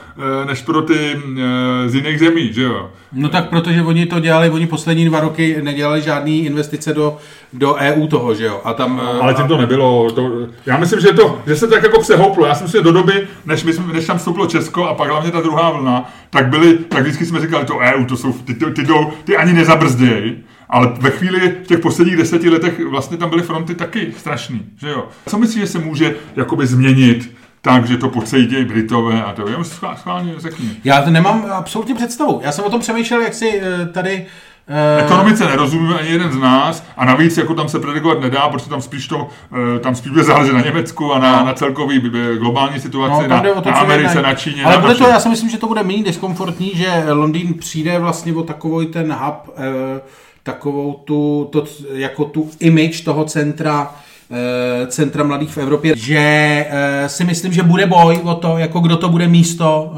eh, 0.43 0.45
než 0.47 0.63
pro 0.63 0.83
ty 0.83 1.17
eh, 1.37 1.89
z 1.89 1.95
jiných 1.95 2.19
zemí, 2.19 2.53
že 2.53 2.63
jo? 2.63 2.91
no 3.13 3.29
tak 3.29 3.49
protože 3.49 3.83
oni 3.83 4.07
to 4.07 4.21
dělali, 4.21 4.51
oni 4.51 4.67
poslední 4.67 5.05
dva 5.05 5.21
roky 5.21 5.57
nedělali 5.63 6.03
žádný 6.03 6.45
investice 6.47 6.95
do, 6.95 7.17
do 7.53 7.75
EU 7.75 8.07
toho, 8.07 8.35
že 8.35 8.45
jo. 8.47 8.61
A 8.65 8.73
tam, 8.73 9.01
Ale 9.21 9.35
tím 9.35 9.49
to 9.49 9.57
nebylo. 9.59 10.11
To, 10.11 10.31
já 10.67 10.77
myslím, 10.77 11.01
že, 11.01 11.13
to, 11.13 11.39
že 11.47 11.57
se 11.57 11.69
tak 11.69 11.83
jako 11.83 12.01
přehouplo. 12.01 12.47
Já 12.47 12.55
si 12.55 12.63
myslím, 12.63 12.79
že 12.81 12.85
do 12.85 12.93
doby, 12.93 13.29
než, 13.47 13.65
my, 13.65 13.73
jsme- 13.73 13.93
než 13.93 14.07
tam 14.07 14.19
vstoupilo 14.19 14.47
Česko 14.47 14.85
a 14.85 14.95
pak 14.95 15.11
hlavně 15.11 15.31
ta 15.31 15.41
druhá 15.41 15.71
vlna, 15.71 16.11
tak 16.31 16.47
byly, 16.49 16.79
tak 16.79 17.03
vždycky 17.03 17.27
jsme 17.27 17.41
říkali, 17.41 17.65
to 17.65 17.79
EU, 17.79 18.05
to 18.05 18.17
jsou, 18.17 18.33
ty, 18.33 18.55
ty, 18.55 18.67
ty, 18.71 18.83
jdou- 18.83 19.11
ty 19.25 19.37
ani 19.37 19.53
nezabrzdějí. 19.53 20.37
Ale 20.71 20.93
ve 21.01 21.11
chvíli, 21.11 21.55
v 21.65 21.67
těch 21.67 21.79
posledních 21.79 22.17
deseti 22.17 22.51
letech, 22.51 22.81
vlastně 22.91 23.17
tam 23.17 23.31
byly 23.31 23.43
fronty 23.43 23.75
taky 23.75 24.13
strašný, 24.19 24.63
že 24.81 24.89
jo. 24.91 25.09
Co 25.29 25.39
myslíš, 25.39 25.61
že 25.61 25.67
se 25.67 25.79
může 25.79 26.15
jakoby 26.37 26.67
změnit 26.67 27.37
tak, 27.61 27.87
že 27.87 27.97
to 27.97 28.09
pocejtějí 28.09 28.65
Britové 28.65 29.25
a 29.25 29.33
to, 29.33 29.49
jenom 29.49 29.63
schvál- 29.63 29.97
schválně 29.97 30.35
řekni. 30.39 30.71
Já 30.85 31.03
to 31.03 31.11
nemám 31.11 31.47
absolutně 31.53 31.95
představu. 31.95 32.41
Já 32.45 32.53
jsem 32.53 32.65
o 32.65 32.71
tom 32.71 32.81
přemýšlel, 32.81 33.21
jak 33.21 33.35
si 33.35 33.61
eh, 33.63 33.87
tady... 33.87 34.27
eh, 34.69 35.03
Ekonomice 35.03 35.45
nerozumíme 35.45 35.99
ani 35.99 36.09
jeden 36.09 36.33
z 36.33 36.37
nás 36.37 36.85
a 36.97 37.05
navíc 37.05 37.37
jako 37.37 37.55
tam 37.55 37.69
se 37.69 37.79
predikovat 37.81 38.21
nedá, 38.21 38.49
protože 38.49 38.69
tam 38.71 38.83
spíš 38.83 39.09
to, 39.09 39.29
eh, 39.77 39.79
tam 39.79 39.95
spíš 39.95 40.13
bude 40.13 40.25
záležet 40.25 40.53
na 40.53 40.61
Německu 40.61 41.13
a 41.13 41.19
na, 41.19 41.45
na 41.45 41.53
celkový 41.53 42.01
globální 42.39 42.81
situaci, 42.81 43.29
No, 43.29 43.43
na, 43.55 43.61
to, 43.61 43.71
na 43.71 43.77
Americe, 43.77 44.09
jednají. 44.17 44.27
na 44.27 44.35
Číně. 44.35 44.65
Ale 44.65 44.75
na 44.75 44.81
bude 44.81 44.95
to, 44.95 45.09
já 45.09 45.21
si 45.21 45.29
myslím, 45.29 45.51
že 45.51 45.59
to 45.59 45.67
bude 45.67 45.83
méně 45.83 46.03
diskomfortní, 46.05 46.73
že 46.75 47.05
Londýn 47.13 47.55
přijde 47.55 47.99
vlastně 47.99 48.35
o 48.35 48.43
takový 48.43 48.87
ten 48.87 49.13
hub, 49.13 49.55
eh, 49.57 50.01
takovou 50.47 50.93
tu, 51.05 51.49
to, 51.53 51.65
jako 51.93 52.25
tu 52.25 52.51
image 52.61 53.05
toho 53.05 53.25
centra 53.25 53.95
eh, 54.31 54.87
centra 54.87 55.25
mladých 55.25 55.51
v 55.51 55.59
Evropě, 55.59 55.97
že 55.97 56.19
eh, 56.19 57.09
si 57.09 57.25
myslím, 57.25 57.53
že 57.53 57.63
bude 57.63 57.87
boj 57.87 58.21
o 58.23 58.35
to, 58.35 58.59
jako 58.59 58.81
kdo 58.81 58.97
to 58.97 59.09
bude 59.09 59.29
místo, 59.29 59.93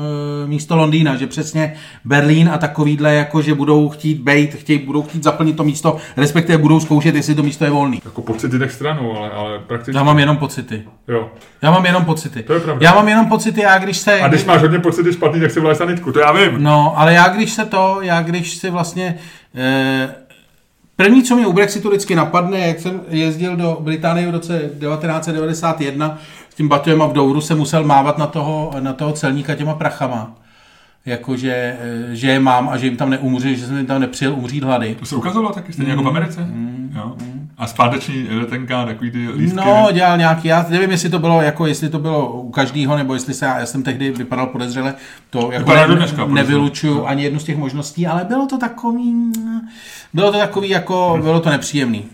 eh, 0.45 0.47
místo 0.47 0.77
Londýna, 0.77 1.17
že 1.17 1.27
přesně 1.27 1.75
Berlín 2.05 2.51
a 2.53 2.59
takovýhle, 2.59 3.15
jako 3.15 3.43
že 3.43 3.55
budou 3.55 3.89
chtít 3.89 4.21
bejt, 4.21 4.55
chtějí, 4.55 4.79
budou 4.79 5.03
chtít 5.03 5.25
zaplnit 5.25 5.57
to 5.57 5.65
místo, 5.65 5.97
respektive 6.17 6.59
budou 6.59 6.81
zkoušet, 6.81 7.15
jestli 7.15 7.35
to 7.35 7.43
místo 7.43 7.65
je 7.65 7.71
volný. 7.71 8.01
Jako 8.05 8.23
pocity 8.23 8.59
tak 8.59 8.71
stranu, 8.71 9.19
ale, 9.19 9.31
ale 9.31 9.59
prakticky... 9.59 9.97
Já 9.97 10.03
mám 10.03 10.19
jenom 10.19 10.37
pocity. 10.37 10.83
Jo. 11.09 11.31
Já 11.63 11.71
mám 11.71 11.87
jenom 11.87 12.05
pocity. 12.05 12.43
To 12.43 12.53
je 12.53 12.61
pravda. 12.61 12.87
Já 12.87 12.95
mám 12.95 13.09
jenom 13.09 13.27
pocity, 13.27 13.61
já 13.61 13.79
když 13.79 13.97
se... 13.97 14.21
A 14.21 14.29
když 14.29 14.45
máš 14.45 14.63
hodně 14.63 14.79
pocity 14.79 15.13
špatný, 15.13 15.41
tak 15.41 15.51
si 15.51 15.61
vláš 15.61 15.77
sanitku, 15.77 16.13
to 16.13 16.19
já 16.19 16.33
vím. 16.33 16.63
No, 16.63 16.95
ale 16.97 17.13
já 17.13 17.29
když 17.29 17.53
se 17.53 17.65
to, 17.65 17.99
já 18.03 18.23
když 18.23 18.57
si 18.57 18.71
vlastně... 18.71 19.19
Eh, 19.55 20.28
první, 21.03 21.23
co 21.23 21.37
mě 21.37 21.47
u 21.47 21.53
Brexitu 21.53 21.89
vždycky 21.89 22.15
napadne, 22.15 22.59
jak 22.59 22.81
jsem 22.81 23.01
jezdil 23.09 23.57
do 23.57 23.79
Británie 23.81 24.29
v 24.29 24.31
roce 24.31 24.59
1991 24.59 26.19
s 26.51 26.55
tím 26.55 26.69
Batem 26.69 27.03
a 27.03 27.07
v 27.07 27.13
Douru 27.13 27.41
jsem 27.41 27.59
musel 27.59 27.85
mávat 27.85 28.19
na 28.19 28.27
toho, 28.27 28.73
na 28.81 28.93
toho 28.93 29.13
celníka 29.13 29.55
těma 29.55 29.75
prachama. 29.75 30.35
Jakože, 31.07 31.77
eh, 31.81 32.15
že 32.17 32.31
je 32.31 32.41
mám 32.41 32.69
a 32.69 32.77
že 32.77 32.87
jim 32.87 32.97
tam 32.97 33.11
neumře, 33.11 33.55
že 33.55 33.67
jsem 33.67 33.77
jim 33.77 33.87
tam 33.87 34.01
nepřijel 34.01 34.35
umřít 34.35 34.65
hlady. 34.65 34.95
To 34.95 35.07
se 35.07 35.17
ukazovalo 35.17 35.55
taky 35.55 35.73
stejně 35.73 35.91
jako 35.91 36.03
v 36.03 36.09
Americe. 36.09 36.49
Jo. 36.97 37.17
A 37.59 37.66
zpáteční 37.66 38.29
letenka, 38.31 38.85
takový 38.85 39.11
ty 39.11 39.29
lístky. 39.29 39.57
No, 39.57 39.88
dělal 39.92 40.18
nějaký, 40.18 40.49
já 40.49 40.66
nevím, 40.68 40.90
jestli 40.90 41.11
to 41.11 41.18
bylo, 41.18 41.42
jako 41.42 41.66
jestli 41.66 41.88
to 41.88 41.99
bylo 41.99 42.33
u 42.33 42.51
každého, 42.51 42.97
nebo 42.97 43.14
jestli 43.14 43.35
se, 43.35 43.44
já 43.44 43.66
jsem 43.66 43.83
tehdy 43.83 44.11
vypadal 44.11 44.47
podezřele, 44.47 44.94
to 45.31 45.53
jako 45.53 45.75
ne, 45.75 45.87
dneška 45.87 46.27
nevylučuju 46.27 47.07
ani 47.07 47.23
jednu 47.23 47.38
z 47.40 47.44
těch 47.44 47.57
možností, 47.57 48.07
ale 48.07 48.25
bylo 48.25 48.47
to 48.47 48.59
takový, 48.59 49.33
bylo 50.12 50.33
to 50.33 50.38
takový, 50.38 50.68
jako, 50.68 51.18
bylo 51.23 51.40
to 51.40 51.51
nepříjemný. 51.51 52.05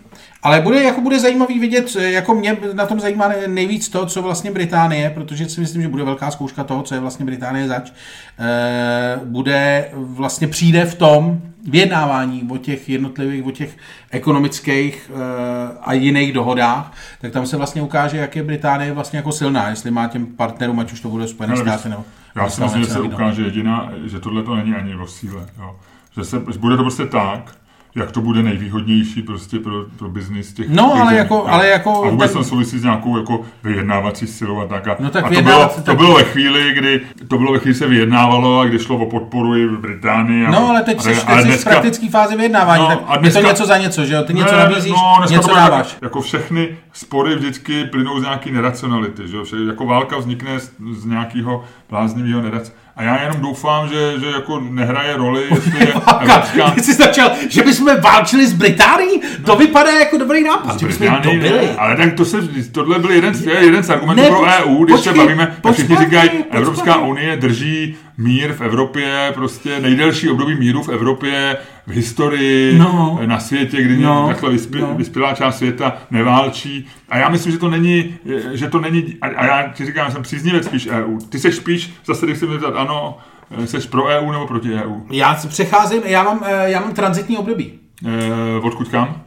Ale 0.45 0.61
bude, 0.61 0.83
jako 0.83 1.01
bude 1.01 1.21
zajímavý 1.21 1.59
vidět, 1.59 1.97
jako 1.97 2.35
mě 2.35 2.57
na 2.73 2.87
tom 2.87 3.01
zajímá 3.01 3.33
nejvíc 3.47 3.89
to, 3.89 4.07
co 4.07 4.23
vlastně 4.23 4.51
Británie, 4.51 5.11
protože 5.11 5.49
si 5.49 5.61
myslím, 5.61 5.83
že 5.83 5.89
bude 5.89 6.05
velká 6.05 6.31
zkouška 6.31 6.65
toho, 6.65 6.83
co 6.83 6.95
je 6.95 7.01
vlastně 7.01 7.25
Británie 7.25 7.69
zač, 7.69 7.93
eh, 8.39 9.21
bude 9.25 9.91
vlastně 9.95 10.49
přijde 10.49 10.85
v 10.85 10.95
tom 10.95 11.41
vyjednávání 11.69 12.49
o 12.51 12.57
těch 12.57 12.89
jednotlivých, 12.89 13.47
o 13.47 13.51
těch 13.51 13.77
ekonomických 14.11 15.11
eh, 15.15 15.79
a 15.83 15.93
jiných 15.93 16.33
dohodách, 16.33 16.93
tak 17.21 17.33
tam 17.33 17.47
se 17.47 17.57
vlastně 17.57 17.83
ukáže, 17.83 18.17
jak 18.17 18.37
je 18.37 18.43
Británie 18.43 18.93
vlastně 18.93 19.17
jako 19.17 19.33
silná, 19.33 19.69
jestli 19.69 19.91
má 19.91 20.07
těm 20.07 20.27
partnerům, 20.27 20.81
ať 20.81 20.93
už 20.93 21.01
to 21.01 21.09
bude 21.09 21.29
Spojené 21.29 21.55
Ale 21.55 21.63
státy 21.63 21.89
nebo... 21.89 22.05
Já 22.37 22.51
si 22.51 22.63
myslím, 22.63 22.85
že 22.85 22.91
se 22.91 23.01
ukáže 23.01 23.43
jediná, 23.43 23.93
že 24.05 24.21
tohle 24.21 24.43
to 24.43 24.57
není 24.57 24.75
ani 24.75 24.95
o 24.97 25.07
síle. 25.07 25.47
Jo. 25.59 25.77
Že, 26.17 26.25
se, 26.25 26.43
že 26.53 26.59
bude 26.59 26.77
to 26.77 26.83
prostě 26.83 27.07
tak, 27.07 27.57
jak 27.97 28.11
to 28.13 28.21
bude 28.21 28.43
nejvýhodnější 28.43 29.23
prostě 29.23 29.59
pro, 29.59 29.73
pro 29.99 30.09
biznis 30.09 30.53
těch 30.53 30.69
No, 30.69 30.83
těch 30.93 31.01
ale 31.01 31.05
zemí. 31.05 31.17
jako- 31.17 31.47
ale 31.49 31.69
jako 31.69 32.05
A 32.05 32.11
vůbec 32.11 32.33
ten- 32.33 32.39
to 32.43 32.49
souvisí 32.49 32.79
s 32.79 32.83
nějakou 32.83 33.17
jako 33.19 33.41
vyjednávací 33.65 34.27
silou 34.27 34.61
a 34.61 34.67
tak. 34.67 34.89
A, 34.89 34.97
No 35.01 35.11
tak 35.11 35.25
a 35.25 35.29
to, 35.29 35.43
bylo, 35.43 35.69
tak- 35.75 35.85
to 35.85 35.95
bylo 35.95 36.15
ve 36.15 36.25
chvíli, 36.25 36.73
kdy 36.75 37.01
to 37.29 37.39
bylo 37.39 37.53
ve 37.53 37.59
chvíli, 37.59 37.75
se 37.75 37.87
vyjednávalo 37.87 38.61
a 38.61 38.65
kdy 38.65 38.79
šlo 38.79 38.97
o 38.97 39.07
podporu 39.11 39.57
i 39.57 39.67
v 39.67 39.79
Británii. 39.79 40.47
A, 40.47 40.51
No, 40.51 40.69
ale 40.69 40.83
teď 40.83 40.99
a, 40.99 41.03
jsi, 41.03 41.09
teď 41.09 41.19
jsi 41.19 41.43
v 41.43 41.45
dneska, 41.45 41.71
praktické 41.71 42.09
fázi 42.11 42.37
vyjednávání, 42.37 42.83
No, 42.83 42.89
tak 42.89 42.99
a 43.07 43.13
je 43.13 43.19
dneska- 43.19 43.41
to 43.41 43.47
něco 43.47 43.67
za 43.67 43.79
něco, 43.79 44.05
že 44.05 44.15
jo? 44.15 44.23
Ty 44.23 44.35
něco 44.35 44.53
Ne, 44.53 44.59
nabízíš, 44.59 44.93
no, 44.93 45.15
dneska 45.19 45.37
něco 45.37 45.55
dáváš. 45.55 45.93
Tak, 45.93 46.03
jako 46.03 46.21
všechny 46.21 46.77
spory 46.93 47.35
vždycky 47.37 47.85
plynou 47.85 48.19
z 48.21 48.23
nějaký 48.23 48.51
neracionality, 48.53 49.29
že 49.29 49.37
jo? 49.37 49.45
Vše- 49.45 49.57
Jako 49.69 49.87
válka 49.87 50.19
vznikne 50.19 50.61
z, 50.61 50.73
z 50.93 51.05
nějakého 51.05 51.65
bláznivého 51.91 52.43
nerac. 52.43 52.73
A 52.97 53.03
já 53.03 53.23
jenom 53.23 53.41
doufám, 53.41 53.89
že, 53.89 54.21
že 54.21 54.27
jako 54.27 54.61
nehraje 54.61 55.17
roli, 55.17 55.43
jestli 55.51 55.79
je 55.81 55.95
Evropská... 56.21 56.71
Ty 56.71 56.83
jsi 56.83 56.95
začal, 56.95 57.31
že 57.49 57.63
bychom 57.63 58.01
válčili 58.01 58.47
s 58.47 58.53
Británií? 58.53 59.21
To 59.47 59.57
vypadá 59.57 59.91
jako 59.91 60.19
dobrý 60.19 60.45
nápad, 60.45 60.81
že 60.81 60.87
bychom 60.87 61.07
ne, 61.07 61.75
ale 61.79 61.97
tak 61.97 62.13
to 62.15 62.25
se, 62.25 62.39
tohle 62.73 62.99
byl 62.99 63.11
jeden, 63.11 63.35
z- 63.35 63.47
jeden 63.47 63.83
z 63.83 63.91
argumentů 63.91 64.23
Ne, 64.23 64.29
pro 64.29 64.43
EU, 64.43 64.85
když 64.85 64.97
počkej, 64.97 65.13
se 65.13 65.19
bavíme, 65.19 65.57
tak 65.61 65.73
všichni 65.73 65.97
počkej, 65.97 66.07
říkají, 66.11 66.29
počkej. 66.29 66.59
Evropská 66.61 66.97
unie 66.97 67.37
drží 67.37 67.97
mír 68.19 68.53
v 68.53 68.61
Evropě, 68.61 69.31
prostě 69.35 69.81
nejdelší 69.81 70.29
období 70.31 70.55
míru 70.55 70.83
v 70.83 70.89
Evropě 70.89 71.57
v 71.87 71.91
historii, 71.91 72.79
No. 72.79 73.21
na 73.27 73.41
světě, 73.41 73.83
kdy 73.83 73.97
No. 73.97 74.27
takhle 74.29 74.51
vyspě, 74.51 74.81
No. 74.81 74.95
vyspělá 74.95 75.35
část 75.35 75.57
světa 75.59 75.97
neválčí. 76.11 76.87
A 77.09 77.19
já 77.19 77.29
myslím, 77.29 77.53
že 77.53 77.59
to 77.59 77.71
není, 77.71 78.15
že 78.53 78.69
to 78.69 78.81
není, 78.81 79.17
a, 79.23 79.27
a 79.27 79.45
já 79.47 79.69
ti 79.69 79.87
říkám, 79.87 80.13
jsem 80.13 80.23
příznivec 80.23 80.65
spíš 80.67 80.87
EU. 80.87 81.19
Ty 81.29 81.39
seš 81.39 81.55
spíš, 81.55 81.95
zase 82.07 82.27
když 82.27 82.39
se 82.39 82.47
mi 82.47 82.53
zeptat, 82.53 82.75
ano, 82.77 83.19
seš 83.65 83.87
pro 83.87 84.05
EU 84.07 84.33
nebo 84.33 84.47
proti 84.47 84.75
E 84.75 84.85
EU? 84.85 84.95
Já 85.11 85.37
se 85.37 85.49
přecházím, 85.49 86.03
já 86.05 86.23
mám, 86.23 86.41
eh, 86.47 86.71
já 86.71 86.81
mám 86.81 86.93
transitní 86.95 87.37
období. 87.39 87.73
E, 88.07 88.61
odkud 88.63 88.89
kam? 88.89 89.23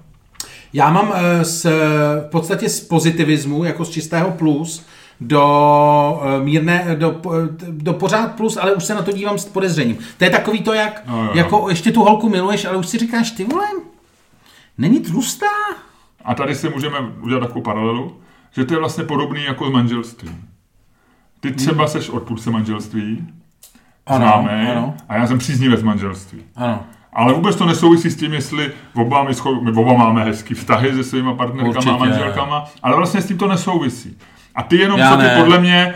Já 0.73 0.89
mám 0.91 1.13
z, 1.41 1.65
v 2.28 2.30
podstatě 2.32 2.69
z 2.69 2.80
pozitivismu, 2.80 3.63
jako 3.63 3.86
z 3.86 3.89
čistého 3.89 4.32
plus, 4.32 4.86
do 5.21 6.21
eh, 6.23 6.43
mírné, 6.43 6.95
do, 6.99 7.12
po- 7.12 7.34
do 7.69 7.93
pořád 7.93 8.36
plus, 8.36 8.58
ale 8.58 8.73
už 8.73 8.84
se 8.84 8.95
na 8.95 9.01
to 9.01 9.12
dívám 9.12 9.38
s 9.38 9.45
podezřením. 9.45 9.97
To 10.17 10.23
je 10.23 10.30
takový 10.30 10.62
to, 10.62 10.73
jak 10.73 11.03
No, 11.08 11.23
jo, 11.23 11.32
jako 11.34 11.69
ještě 11.69 11.91
tu 11.91 12.03
holku 12.03 12.30
miluješ, 12.30 12.65
ale 12.65 12.77
už 12.77 12.88
si 12.88 12.97
říkáš, 12.97 13.32
ty 13.32 13.43
vole, 13.43 13.65
není 14.77 14.99
tlustá? 14.99 15.45
A 16.25 16.34
tady 16.36 16.56
si 16.56 16.69
můžeme 16.69 16.97
udělat 17.21 17.39
takovou 17.39 17.62
paralelu, 17.62 18.17
že 18.51 18.65
to 18.65 18.73
je 18.73 18.80
vlastně 18.80 19.03
podobný 19.03 19.43
jako 19.43 19.67
s 19.69 19.71
manželstvím. 19.71 20.41
Ty 21.39 21.51
třeba 21.51 21.88
seš 21.88 22.10
odpůrce 22.10 22.51
manželství, 22.51 23.27
Ano, 24.08 24.17
známý, 24.17 24.67
ano. 24.69 24.93
a 25.10 25.15
já 25.15 25.27
jsem 25.27 25.38
příznivec 25.38 25.84
manželství. 25.84 26.39
Ano. 26.56 26.84
Ale 27.13 27.34
vůbec 27.34 27.56
to 27.56 27.65
nesouvisí 27.65 28.10
s 28.10 28.15
tím, 28.15 28.34
jestli 28.34 28.71
oba 28.95 29.23
my, 29.23 29.32
scho- 29.32 29.62
my 29.62 29.71
oba 29.71 29.93
máme 29.93 30.23
hezký 30.23 30.53
vztahy 30.53 30.93
se 30.93 31.03
svýma 31.03 31.34
partnerkama 31.34 31.69
Určitě. 31.69 31.89
a 31.91 31.97
manželkama, 31.97 32.65
ale 32.84 32.95
vlastně 32.95 33.21
s 33.21 33.27
tím 33.27 33.38
to 33.38 33.47
nesouvisí. 33.47 34.17
A 34.58 34.63
ty 34.63 34.78
jenom, 34.78 35.00
Já 35.00 35.12
co 35.12 35.17
ty 35.17 35.24
ne. 35.24 35.36
podle 35.39 35.60
mě, 35.60 35.93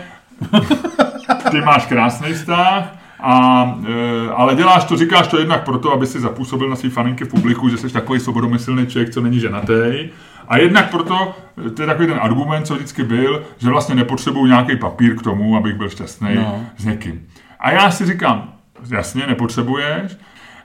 ty 1.50 1.60
máš 1.60 1.86
krásný 1.86 2.32
vztah, 2.32 2.96
a, 3.20 3.64
e, 3.88 4.30
ale 4.30 4.54
děláš 4.54 4.84
to, 4.84 4.96
říkáš 4.96 5.28
to 5.28 5.38
jednak 5.38 5.64
proto, 5.64 5.92
aby 5.92 6.06
si 6.06 6.20
zapůsobil 6.20 6.68
na 6.68 6.76
svý 6.76 6.90
faninky 6.90 7.24
v 7.24 7.28
publiku, 7.28 7.68
že 7.68 7.76
jsi 7.76 7.92
takový 7.92 8.20
svobodomyslný 8.20 8.86
člověk, 8.86 9.10
co 9.10 9.20
není 9.20 9.40
ženatý. 9.40 10.08
A 10.48 10.58
jednak 10.58 10.90
proto, 10.90 11.34
e, 11.66 11.70
to 11.70 11.82
je 11.82 11.86
takový 11.86 12.08
ten 12.08 12.18
argument, 12.22 12.66
co 12.66 12.74
vždycky 12.74 13.04
byl, 13.04 13.42
že 13.58 13.70
vlastně 13.70 13.94
nepotřebuju 13.94 14.46
nějaký 14.46 14.76
papír 14.76 15.16
k 15.16 15.22
tomu, 15.22 15.56
abych 15.56 15.74
byl 15.74 15.88
šťastný 15.88 16.34
no. 16.34 16.66
s 16.76 16.84
někým. 16.84 17.26
A 17.60 17.70
já 17.70 17.90
si 17.90 18.06
říkám, 18.06 18.52
jasně, 18.90 19.26
nepotřebuješ, 19.26 20.16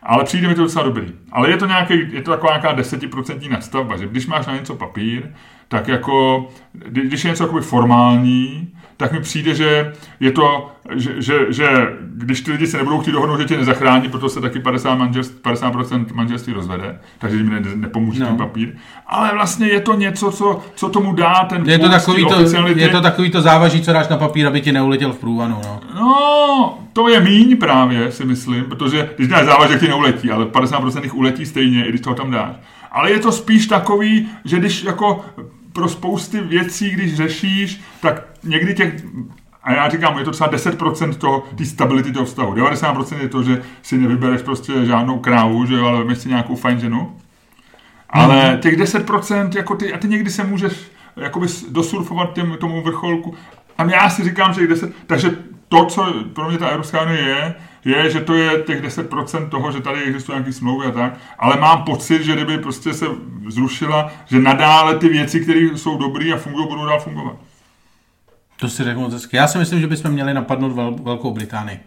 ale 0.04 0.24
přijde 0.24 0.48
mi 0.48 0.56
to 0.56 0.62
docela 0.62 0.86
dobrý. 0.86 1.08
Ale 1.32 1.50
je 1.50 1.58
to, 1.58 1.66
nějaký, 1.66 1.94
je 2.12 2.22
to 2.22 2.32
taková 2.32 2.52
nějaká 2.52 2.72
desetiprocentní 2.72 3.50
nadstavba, 3.50 3.98
že 3.98 4.08
když 4.08 4.28
máš 4.28 4.46
na 4.46 4.56
něco 4.56 4.76
papír, 4.76 5.24
tak 5.68 5.88
jako, 5.88 6.48
kdy- 6.74 7.02
když 7.08 7.24
je 7.24 7.30
něco 7.30 7.44
jakoby 7.44 7.62
formální, 7.62 8.68
tak 8.98 9.12
mi 9.12 9.20
přijde, 9.20 9.56
že 9.56 9.94
je 10.20 10.32
to, 10.32 10.72
že, 10.96 11.22
že, 11.22 11.34
že 11.50 11.68
když 12.16 12.42
ty 12.42 12.52
lidi 12.52 12.68
se 12.68 12.78
nebudou 12.78 13.00
chtít 13.00 13.12
dohodnout, 13.12 13.40
že 13.40 13.46
tě 13.46 13.58
nezachrání, 13.58 14.10
proto 14.10 14.30
se 14.30 14.42
taky 14.42 14.60
50%, 14.60 14.98
manželství, 14.98 15.40
50% 15.44 16.06
manželství 16.14 16.54
rozvede, 16.54 17.00
takže 17.20 17.38
jim 17.38 17.50
ne, 17.50 17.62
nepomůže 17.76 18.20
No. 18.20 18.28
ten 18.28 18.38
papír. 18.38 18.76
Ale 19.08 19.32
vlastně 19.34 19.68
je 19.68 19.80
to 19.82 19.94
něco, 19.94 20.32
co, 20.32 20.60
co 20.76 20.90
tomu 20.90 21.14
dá 21.14 21.34
ten 21.50 21.70
Je 21.70 21.80
to, 21.80 21.90
takový 21.90 22.26
to, 22.26 22.40
je 22.76 22.90
to 22.90 23.02
takový 23.02 23.32
to 23.32 23.42
závaží, 23.42 23.82
co 23.82 23.94
dáš 23.94 24.08
na 24.08 24.18
papír, 24.18 24.48
aby 24.48 24.62
ti 24.62 24.72
neuletěl 24.72 25.14
v 25.14 25.20
průvanu. 25.20 25.58
No. 25.66 25.80
No, 25.96 26.80
to 26.94 27.08
je 27.10 27.20
míň 27.20 27.58
právě, 27.58 28.12
si 28.12 28.26
myslím, 28.26 28.64
protože 28.64 29.10
když 29.16 29.28
dáš 29.28 29.46
závažek, 29.46 29.80
ti 29.80 29.88
neuletí, 29.88 30.32
ale 30.32 30.46
50% 30.46 31.04
jich 31.04 31.16
uletí 31.16 31.46
stejně, 31.46 31.86
i 31.86 31.90
když 31.90 32.02
toho 32.02 32.16
tam 32.16 32.32
dáš. 32.32 32.56
Ale 32.92 33.12
je 33.12 33.20
to 33.20 33.32
spíš 33.32 33.68
takový, 33.68 34.28
že 34.46 34.60
když 34.60 34.84
jako 34.84 35.26
pro 35.78 35.90
spousty 35.90 36.42
věcí, 36.42 36.90
když 36.90 37.16
řešíš, 37.16 37.82
tak 38.02 38.24
někdy 38.44 38.74
těch 38.74 38.94
a 39.64 39.74
já 39.74 39.90
říkám, 39.90 40.18
je 40.18 40.26
to 40.26 40.32
třeba 40.32 40.52
10% 40.52 41.14
toho, 41.14 41.44
té 41.56 41.66
stability 41.66 42.12
toho 42.12 42.26
vztahu. 42.26 42.54
90% 42.54 43.22
je 43.22 43.30
to, 43.30 43.44
že 43.44 43.62
si 43.82 43.98
nevybereš 43.98 44.42
prostě 44.42 44.86
žádnou 44.86 45.20
krávu, 45.20 45.66
že 45.66 45.76
jo, 45.76 45.86
ale 45.86 46.00
vemeš 46.00 46.18
si 46.18 46.30
nějakou 46.30 46.56
fajn 46.56 46.80
ženu. 46.80 47.16
Ale 48.10 48.60
těch 48.62 48.78
10%, 48.78 49.50
jako 49.56 49.76
ty, 49.76 49.94
a 49.94 49.98
ty 49.98 50.08
někdy 50.08 50.32
se 50.32 50.44
můžeš 50.44 50.92
jakoby 51.16 51.48
dosurfovat 51.70 52.34
těm, 52.34 52.58
tomu 52.60 52.82
vrcholku. 52.82 53.36
A 53.78 53.84
já 53.84 54.10
si 54.10 54.24
říkám, 54.24 54.54
že 54.54 54.60
těch 54.60 54.70
10, 54.70 54.94
takže 55.08 55.32
to, 55.70 55.86
co 55.86 56.14
pro 56.34 56.50
mě 56.50 56.58
ta 56.58 56.68
Evropská 56.68 57.02
unie 57.02 57.22
je, 57.22 57.56
je, 57.88 58.10
že 58.10 58.22
to 58.22 58.34
je 58.34 58.64
těch 58.64 58.84
10% 58.84 59.50
toho, 59.50 59.72
že 59.72 59.82
tady 59.82 60.04
existují 60.04 60.36
nějaké 60.36 60.54
smlouvy 60.54 60.86
a 60.86 60.92
tak, 60.92 61.14
ale 61.40 61.58
mám 61.58 61.84
pocit, 61.84 62.24
že 62.24 62.34
kdyby 62.34 62.58
prostě 62.58 62.94
se 62.94 63.06
zrušila, 63.48 64.12
že 64.26 64.40
nadále 64.40 64.96
ty 64.98 65.10
věci, 65.10 65.40
které 65.40 65.60
jsou 65.60 65.98
dobré 65.98 66.32
a 66.34 66.38
fungují, 66.38 66.68
budou 66.68 66.86
dál 66.86 67.00
fungovat. 67.00 67.36
To 68.60 68.70
si 68.70 68.96
moc 68.96 69.14
hezky. 69.14 69.38
Já 69.38 69.48
si 69.48 69.58
myslím, 69.58 69.80
že 69.80 69.88
bychom 69.88 70.12
měli 70.12 70.34
napadnout 70.34 70.72
Vel- 70.72 71.04
Velkou 71.04 71.32
Británii. 71.34 71.80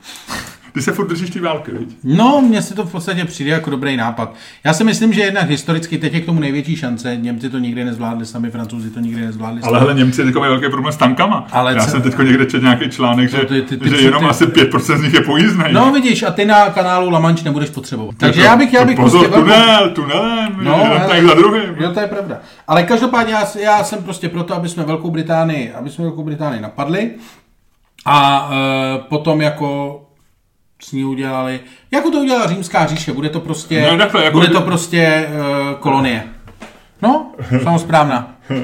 Ty 0.72 0.83
se 0.83 0.92
furt 0.92 1.06
držíš 1.09 1.30
ty 1.30 1.40
války, 1.40 1.70
viď? 1.72 1.96
No, 2.04 2.40
mně 2.49 2.62
se 2.62 2.74
to 2.74 2.84
v 2.84 2.92
podstatě 2.92 3.24
přijde 3.24 3.51
jako 3.51 3.70
dobrý 3.70 3.97
nápad. 3.97 4.34
Já 4.64 4.72
si 4.72 4.84
myslím, 4.84 5.12
že 5.12 5.20
jednak 5.20 5.49
historicky 5.51 5.99
teď 5.99 6.14
je 6.14 6.20
k 6.20 6.26
tomu 6.26 6.40
největší 6.40 6.76
šance. 6.76 7.16
Němci 7.16 7.51
to 7.51 7.59
nikdy 7.59 7.84
nezvládli 7.84 8.26
sami, 8.26 8.51
Francouzi 8.51 8.90
to 8.90 9.01
nikdy 9.01 9.20
nezvládli 9.20 9.62
Ale 9.62 9.78
hele, 9.80 9.95
Němci 9.95 10.24
teď 10.24 10.34
mají 10.34 10.51
velký 10.51 10.68
problém 10.70 10.92
s 10.92 10.97
tankama. 10.97 11.47
Ale 11.53 11.74
Já 11.74 11.84
co- 11.84 11.90
jsem 11.90 12.03
teď 12.03 12.18
někde 12.18 12.47
četl 12.47 12.64
nějaký 12.64 12.90
článek, 12.90 13.30
že, 13.30 13.36
No, 13.38 13.45
ty- 13.45 13.62
ty- 13.62 13.76
ty- 13.76 13.88
že 13.88 13.97
jenom 13.97 14.22
ty- 14.22 14.28
asi 14.28 14.47
5% 14.47 14.99
z 14.99 15.03
nich 15.03 15.14
je 15.14 15.20
pojízdnej. 15.20 15.72
No 15.72 15.92
vidíš, 15.92 16.22
a 16.22 16.30
ty 16.30 16.45
na 16.45 16.70
kanálu 16.70 17.11
La 17.11 17.20
Manche 17.20 17.45
nebudeš 17.45 17.70
potřebovat. 17.70 18.14
Takže 18.18 18.40
To- 18.40 18.47
já 18.47 18.57
bych, 18.57 18.72
já 18.72 18.84
bych 18.84 18.97
Pozor, 18.97 19.20
prostě 19.28 19.40
tunel, 19.40 19.90
tunelem, 19.90 20.57
No, 20.62 20.84
tak 21.09 21.22
za 21.24 21.34
druhým. 21.34 21.74
Jo, 21.80 21.90
to 21.95 22.01
je 22.01 22.07
pravda. 22.07 22.38
Ale 22.68 22.82
každopádně 22.82 23.32
já, 23.34 23.45
já 23.61 23.84
jsem 23.84 24.03
prostě 24.03 24.28
proto, 24.28 24.55
aby 24.55 24.68
jsme 24.68 24.84
Velkou 24.84 25.11
Británii, 25.11 25.72
aby 25.72 25.90
jsme 25.90 26.05
Velkou 26.05 26.22
Británii 26.24 26.61
napadli 26.62 27.11
a 28.07 28.51
e, 28.53 28.99
potom 29.09 29.40
jako 29.40 30.01
s 30.83 30.93
ní 30.93 31.05
udělali, 31.05 31.61
jako 31.91 32.11
to 32.11 32.18
udělala 32.18 32.47
římská 32.47 32.87
říše, 32.87 33.12
bude 33.12 33.28
to 33.28 33.41
prostě, 33.41 33.89
No, 33.93 33.99
takhle, 33.99 34.24
jako- 34.24 34.37
bude 34.39 34.49
to 34.49 34.61
prostě 34.61 34.99
e, 34.99 35.28
kolonie. 35.81 36.24
No, 37.03 37.33
samozprávná. 37.62 38.35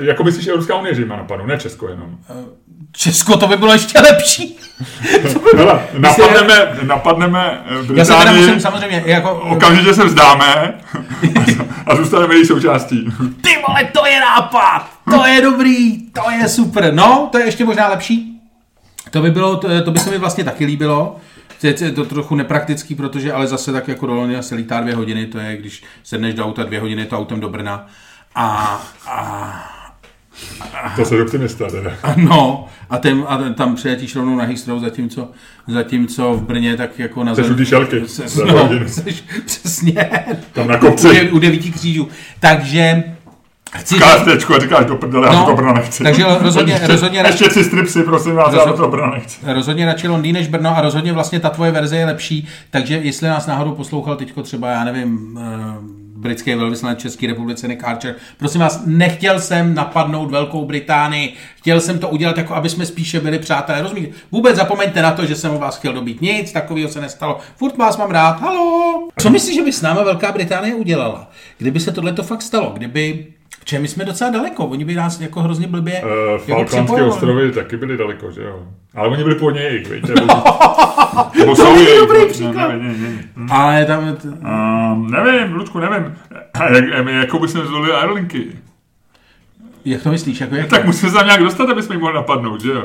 Jako 0.00 0.24
myslíš, 0.24 0.44
že 0.44 0.50
Evropská 0.50 0.74
unie, 0.76 0.94
že 0.94 1.04
má 1.06 1.16
napadnou, 1.16 1.46
ne 1.46 1.58
Česko 1.58 1.88
jenom. 1.88 2.16
Česko 2.92 3.36
to 3.36 3.46
by 3.46 3.56
bylo 3.56 3.72
ještě 3.72 4.00
lepší. 4.00 4.58
Hele, 5.56 5.80
napadneme, 5.98 6.78
napadneme 6.82 7.64
eh, 7.66 7.74
Já 7.94 8.04
se 8.04 8.10
teda 8.12 8.18
Británii, 8.18 8.46
musím 8.46 8.60
samozřejmě, 8.60 9.02
jako, 9.06 9.32
okamžitě 9.32 9.94
se 9.94 10.04
vzdáme 10.04 10.74
a 11.86 11.96
zůstaneme 11.96 12.34
její 12.34 12.46
součástí. 12.46 13.04
ty 13.40 13.50
vole, 13.68 13.84
to 13.92 14.06
je 14.06 14.20
nápad, 14.20 14.86
to 15.10 15.26
je 15.26 15.40
dobrý, 15.42 16.10
to 16.10 16.30
je 16.30 16.48
super. 16.48 16.94
No, 16.94 17.28
to 17.32 17.38
je 17.38 17.44
ještě 17.44 17.64
možná 17.64 17.88
lepší. 17.88 18.40
To 19.10 19.22
by 19.22 19.30
bylo, 19.30 19.56
to, 19.56 19.82
to 19.84 19.90
by 19.90 19.98
se 19.98 20.10
mi 20.10 20.18
vlastně 20.18 20.44
taky 20.44 20.64
líbilo. 20.64 21.16
Je 21.62 21.74
je 21.84 21.90
to 21.92 22.04
trochu 22.04 22.34
nepraktický, 22.34 22.94
protože 22.94 23.32
ale 23.32 23.46
zase 23.46 23.72
tak 23.72 23.88
jako 23.88 24.06
do 24.06 24.14
Londýna 24.14 24.42
se 24.42 24.54
lítá 24.54 24.80
dvě 24.80 24.94
hodiny, 24.94 25.26
to 25.26 25.38
je, 25.38 25.56
když 25.56 25.82
sedneš 26.02 26.34
do 26.34 26.44
auta 26.44 26.62
dvě 26.62 26.80
hodiny, 26.80 27.06
to 27.06 27.18
autem 27.18 27.40
do 27.40 27.48
Brna. 27.48 27.86
A, 28.34 28.80
a, 29.06 29.80
To 30.96 31.04
se 31.04 31.22
optimista 31.22 31.70
teda. 31.70 31.90
a 32.02 32.14
no, 32.16 32.66
a, 32.90 32.98
ten, 32.98 33.24
a 33.28 33.38
tam 33.54 33.74
přiletíš 33.74 34.16
rovnou 34.16 34.36
na 34.36 34.44
Heathrow, 34.44 34.80
zatímco, 34.80 35.30
zatímco 35.68 36.34
v 36.34 36.42
Brně 36.42 36.76
tak 36.76 36.98
jako 36.98 37.24
na 37.24 37.34
Seš 37.34 37.50
u 37.50 37.64
šelky 37.64 38.08
Se, 38.08 38.44
no, 38.44 38.70
seš, 38.88 39.24
přesně. 39.46 40.10
Tam 40.52 40.68
na 40.68 40.76
U, 40.76 40.80
kopci. 40.80 41.06
dě- 41.08 41.32
u 41.32 41.38
devíti 41.38 41.70
křížů. 41.72 42.08
Takže 42.40 43.02
chci 43.78 43.98
Kártečku 43.98 44.54
a 44.54 44.58
říkáš 44.58 44.84
do 44.86 44.96
prdele, 44.96 45.26
já 45.26 45.32
No, 45.32 45.38
do 45.38 45.44
toho 45.44 45.56
Brna 45.56 45.72
nechci. 45.72 46.02
takže 46.04 46.24
rozhodně- 46.40 46.72
ještě, 46.72 46.86
rozhodně- 46.86 47.22
Ještě 47.26 47.48
tři 47.48 47.64
stripsy, 47.64 48.02
prosím 48.02 48.34
vás, 48.34 48.54
já 48.54 48.64
do 48.64 48.72
toho 48.72 48.88
Brna 48.88 49.10
nechci. 49.10 49.36
Rozhodně 49.46 49.86
radši 49.86 50.08
Londýn 50.08 50.34
než 50.34 50.48
Brno 50.48 50.76
a 50.76 50.80
rozhodně 50.80 51.12
vlastně 51.12 51.40
ta 51.40 51.48
tvoje 51.50 51.70
verze 51.70 51.96
je 51.96 52.06
lepší, 52.06 52.48
takže 52.70 52.96
jestli 53.02 53.28
nás 53.28 53.46
náhodou 53.46 53.72
poslouchal 53.74 54.16
teďko 54.16 54.42
třeba, 54.42 54.70
já 54.70 54.84
nevím, 54.84 55.38
eh, 55.42 56.00
britský 56.16 56.54
velvyslanec 56.54 56.98
České 56.98 57.26
republice 57.26 57.68
Nick 57.68 57.84
Archer, 57.84 58.14
prosím 58.38 58.60
vás, 58.60 58.82
nechtěl 58.86 59.40
jsem 59.40 59.74
napadnout 59.74 60.30
Velkou 60.30 60.64
Británii, 60.64 61.34
chtěl 61.56 61.80
jsem 61.80 61.98
to 61.98 62.08
udělat 62.08 62.38
jako, 62.38 62.54
aby 62.54 62.68
jsme 62.68 62.86
spíše 62.86 63.20
byli 63.20 63.38
přátelé, 63.38 63.82
rozumíte? 63.82 64.12
Vůbec 64.32 64.56
zapomeňte 64.56 65.02
na 65.02 65.10
to, 65.10 65.26
že 65.26 65.36
jsem 65.36 65.50
o 65.50 65.58
vás 65.58 65.78
chtěl 65.78 65.92
dobít 65.92 66.20
nic, 66.20 66.52
takového 66.52 66.88
se 66.90 67.00
nestalo, 67.00 67.38
furt 67.56 67.76
vás 67.76 67.96
mám 67.96 68.10
rád, 68.10 68.40
halo! 68.40 69.08
Co 69.18 69.30
myslíš, 69.30 69.54
že 69.56 69.62
by 69.64 69.72
s 69.72 69.82
náma 69.82 70.02
Velká 70.02 70.32
Británie 70.32 70.74
udělala, 70.74 71.30
kdyby 71.58 71.80
se 71.80 71.92
tohle 71.92 72.12
to 72.12 72.22
fakt 72.22 72.42
stalo, 72.42 72.72
kdyby 72.76 73.26
Če, 73.64 73.78
my 73.78 73.88
jsme 73.88 74.04
docela 74.04 74.30
daleko, 74.30 74.66
oni 74.66 74.84
by 74.84 74.94
nás 74.94 75.20
jako 75.20 75.40
hrozně 75.40 75.66
blbě 75.66 76.02
Uh, 76.02 76.08
jako 76.32 76.44
Falklandské 76.46 77.02
ostrovy 77.02 77.52
taky 77.52 77.76
byly 77.76 77.96
daleko, 77.96 78.30
že 78.30 78.42
jo? 78.42 78.62
Ale 78.94 79.08
oni 79.08 79.22
byli 79.22 79.34
původně 79.34 79.60
jejich, 79.62 79.90
víte? 79.90 80.14
Nebo 81.38 81.56
jsou 81.56 81.64
není 81.72 81.84
jejich. 81.84 82.00
dobrý 82.00 82.20
no, 82.20 82.26
příklad. 82.26 82.68
Ne, 82.68 82.78
ne, 82.78 82.94
ne, 82.98 83.08
ne. 83.36 83.46
Ale 83.50 83.84
tam, 83.84 84.16
t- 84.16 84.28
Um, 84.28 85.10
nevím, 85.10 85.54
Ludku, 85.54 85.78
nevím. 85.78 86.14
Jak, 86.74 87.06
jakou 87.06 87.38
bychom 87.38 87.66
zvolili 87.66 87.92
Aerolinky? 87.92 88.46
jak 89.84 90.02
to 90.02 90.10
myslíš, 90.10 90.40
jako 90.40 90.54
jak? 90.54 90.68
Tak 90.68 90.84
musíme 90.84 91.10
se 91.12 91.16
tam 91.18 91.26
nějak 91.26 91.42
dostat, 91.42 91.70
aby 91.70 91.82
jsme 91.82 91.94
jich 91.94 92.00
mohli 92.00 92.14
napadnout, 92.16 92.60
že 92.60 92.70
jo? 92.70 92.84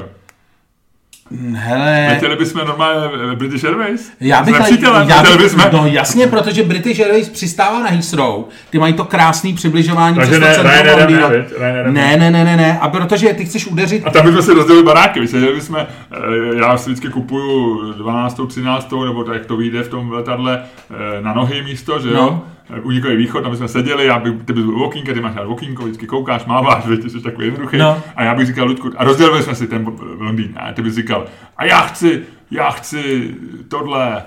Hele, 1.53 2.07
Letěli 2.09 2.36
bychom 2.36 2.67
normálně 2.67 3.36
British 3.36 3.63
Airways? 3.63 4.11
já 4.19 4.43
bych, 4.43 4.59
nepřítelem, 4.59 5.09
já 5.09 5.23
bych, 5.23 5.38
bychom. 5.38 5.61
no 5.71 5.88
jasně, 5.88 6.28
protože 6.28 6.63
British 6.63 6.99
Airways 6.99 7.30
přistává 7.30 7.80
na 7.80 7.89
Heathrow, 7.89 8.45
ty 8.69 8.80
mají 8.80 8.93
to 8.93 9.03
krásný 9.03 9.53
přibližování 9.53 10.15
Takže 10.15 10.39
ne, 10.39 10.57
ne, 10.57 10.63
ne, 10.63 10.84
ne, 10.84 11.91
ne, 11.91 12.17
ne, 12.17 12.32
ne, 12.32 12.43
ne, 12.43 12.57
ne, 12.57 12.80
a 12.82 12.89
protože 12.89 13.34
ty 13.34 13.45
chceš 13.45 13.67
udeřit, 13.67 14.03
A 14.07 14.09
tam 14.09 14.26
bychom 14.26 14.41
si 14.41 14.53
rozdělili 14.53 14.86
baráky, 14.86 15.19
víš, 15.19 15.30
že 15.30 15.61
jsme, 15.61 15.88
eh, 16.11 16.17
já 16.59 16.78
si 16.78 16.89
vždycky 16.89 17.09
kupuju 17.09 17.93
12. 17.93 18.47
13. 18.47 19.05
nebo 19.05 19.23
tak, 19.23 19.34
jak 19.34 19.45
to 19.45 19.57
vyjde 19.57 19.84
v 19.84 19.89
tom 19.89 20.11
letadle 20.11 20.63
eh, 20.63 21.21
na 21.21 21.34
nohy 21.34 21.63
místo, 21.63 21.99
že 21.99 22.09
jo? 22.09 22.15
No. 22.15 22.43
Eh, 22.70 22.80
Unikový 22.82 23.16
východ, 23.16 23.41
tam 23.43 23.55
jsme 23.55 23.68
seděli, 23.68 24.05
já 24.05 24.20
bych, 24.20 24.34
ty 24.45 24.53
bys 24.53 24.63
byl 24.66 24.80
walking, 24.80 25.05
ty 25.05 25.22
máš 25.22 25.36
rád 25.36 25.47
walking, 25.47 25.80
vždycky 25.80 26.07
koukáš, 26.07 26.45
máváš, 26.45 26.86
víš, 26.88 26.99
ty 27.03 27.09
jsi 27.09 27.22
takový 27.22 27.47
jednoduchý. 27.47 27.78
No. 27.78 28.01
A 28.16 28.24
já 28.24 28.36
bych 28.36 28.47
říkal, 28.47 28.68
Ludku, 28.68 28.91
a 28.97 29.03
rozdělili 29.03 29.43
jsme 29.43 29.55
si 29.55 29.68
ten 29.68 29.86
Londýn, 30.20 30.53
a 30.55 30.72
ty 30.74 30.82
bys 30.82 30.95
říkal, 30.95 31.26
a 31.57 31.66
já 31.66 31.82
chci, 31.82 32.22
já 32.51 32.70
chci 32.72 33.34
tohle, 33.68 34.24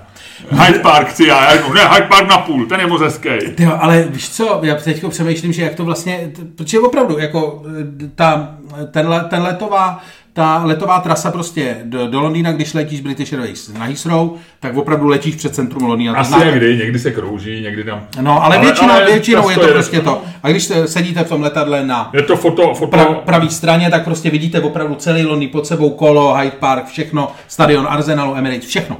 Hyde 0.51 0.79
Park 0.79 1.09
chci 1.09 1.27
já, 1.27 1.45
já 1.45 1.57
říkám, 1.57 1.75
ne, 1.75 1.89
Hyde 1.89 2.07
Park 2.07 2.29
na 2.29 2.39
půl, 2.39 2.67
ten 2.67 2.81
je 2.81 2.87
moc 2.87 3.01
hezký. 3.03 3.29
Tyjo, 3.55 3.79
ale 3.81 4.03
víš 4.11 4.31
co, 4.31 4.61
já 4.63 4.75
teď 4.75 5.05
přemýšlím, 5.09 5.53
že 5.53 5.63
jak 5.63 5.75
to 5.75 5.85
vlastně, 5.85 6.33
protože 6.57 6.79
opravdu, 6.81 7.19
jako 7.19 7.63
eh, 8.05 8.11
ta, 8.15 8.55
ten, 8.91 9.09
le- 9.09 9.25
ten 9.25 9.43
letová, 9.43 10.03
ta 10.39 10.63
letová 10.65 11.01
trasa 11.01 11.31
prostě 11.31 11.77
do, 11.85 12.07
do 12.11 12.21
Londýna, 12.21 12.53
když 12.53 12.75
letíš 12.75 13.01
British 13.01 13.33
Airways 13.33 13.69
na 13.69 13.85
Heathrow, 13.85 14.31
tak 14.61 14.77
opravdu 14.77 15.09
letíš 15.09 15.35
před 15.35 15.55
centrum 15.55 15.83
Londýna. 15.83 16.15
Asi 16.15 16.29
znáte. 16.31 16.45
někdy, 16.47 16.77
někdy 16.77 16.99
se 16.99 17.11
krouží, 17.11 17.61
někdy 17.61 17.85
tam. 17.85 18.01
No, 18.21 18.45
ale, 18.45 18.57
Ale- 18.57 18.65
většinou, 18.67 18.91
ale 18.93 19.05
většinou 19.07 19.51
je 19.51 19.57
to 19.57 19.67
je- 19.67 19.73
prostě 19.73 20.01
to. 20.01 20.23
A 20.43 20.49
když 20.49 20.65
se- 20.65 20.89
sedíte 20.89 21.25
v 21.25 21.29
tom 21.29 21.43
letadle 21.43 21.87
na 21.87 22.11
Je 22.13 22.23
to 22.23 22.37
foto, 22.37 22.75
foto, 22.75 22.87
pra, 22.91 23.05
pravé 23.05 23.51
straně, 23.51 23.91
tak 23.91 24.05
prostě 24.05 24.31
vidíte 24.31 24.61
opravdu 24.61 24.95
celý 24.95 25.27
Londýn 25.27 25.49
pod 25.51 25.67
sebou, 25.67 25.91
kolo, 25.91 26.35
Hyde 26.35 26.57
Park, 26.57 26.87
všechno, 26.87 27.33
stadion 27.49 27.87
Arsenalu, 27.91 28.35
Emirates, 28.37 28.69
všechno. 28.69 28.97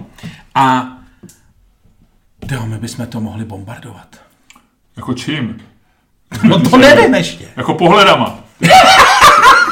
A 0.55 0.89
jo, 2.53 2.67
my 2.67 2.79
bychom 2.79 3.07
to 3.07 3.21
mohli 3.21 3.45
bombardovat. 3.45 4.09
jako 4.97 5.15
čím? 5.15 5.57
No 6.43 6.61
to 6.61 6.77
nevím 6.79 7.15
ještě. 7.15 7.45
Jako 7.57 7.75
pohledama. 7.75 8.39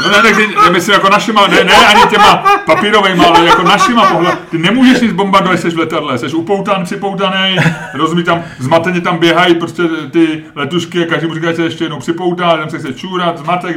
No 0.02 0.10
ne, 0.10 0.22
tak 0.22 0.36
ty- 0.36 0.70
myslím 0.72 0.92
jako 0.94 1.08
našima, 1.08 1.46
ne, 1.46 1.64
ne 1.64 1.74
ani 1.86 2.00
těma 2.10 2.44
papírovejma, 2.66 3.24
ale 3.24 3.46
jako 3.46 3.62
našima 3.62 4.06
pohled. 4.06 4.38
Ty 4.50 4.58
nemůžeš 4.58 5.00
nic 5.00 5.12
bombardovat, 5.12 5.60
jsi 5.60 5.70
v 5.70 5.78
letadle, 5.78 6.18
jsi 6.18 6.26
upoutan, 6.26 6.84
připoutaný, 6.84 7.56
rozumí 7.94 8.22
tam, 8.22 8.44
zmateně 8.58 9.00
tam 9.00 9.18
běhají 9.18 9.54
prostě 9.54 9.82
ty 10.10 10.44
letušky 10.54 11.02
a 11.02 11.06
každý 11.06 11.26
mu 11.26 11.34
říká, 11.34 11.52
že 11.52 11.62
ještě 11.62 11.84
jednou 11.84 11.98
připoutá, 11.98 12.56
tam 12.56 12.70
se 12.70 12.78
chce 12.78 12.92
čůrat, 12.92 13.38
zmatek, 13.38 13.76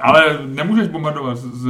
ale 0.00 0.38
nemůžeš 0.46 0.88
bombardovat 0.88 1.36
z, 1.36 1.44
z 1.62 1.66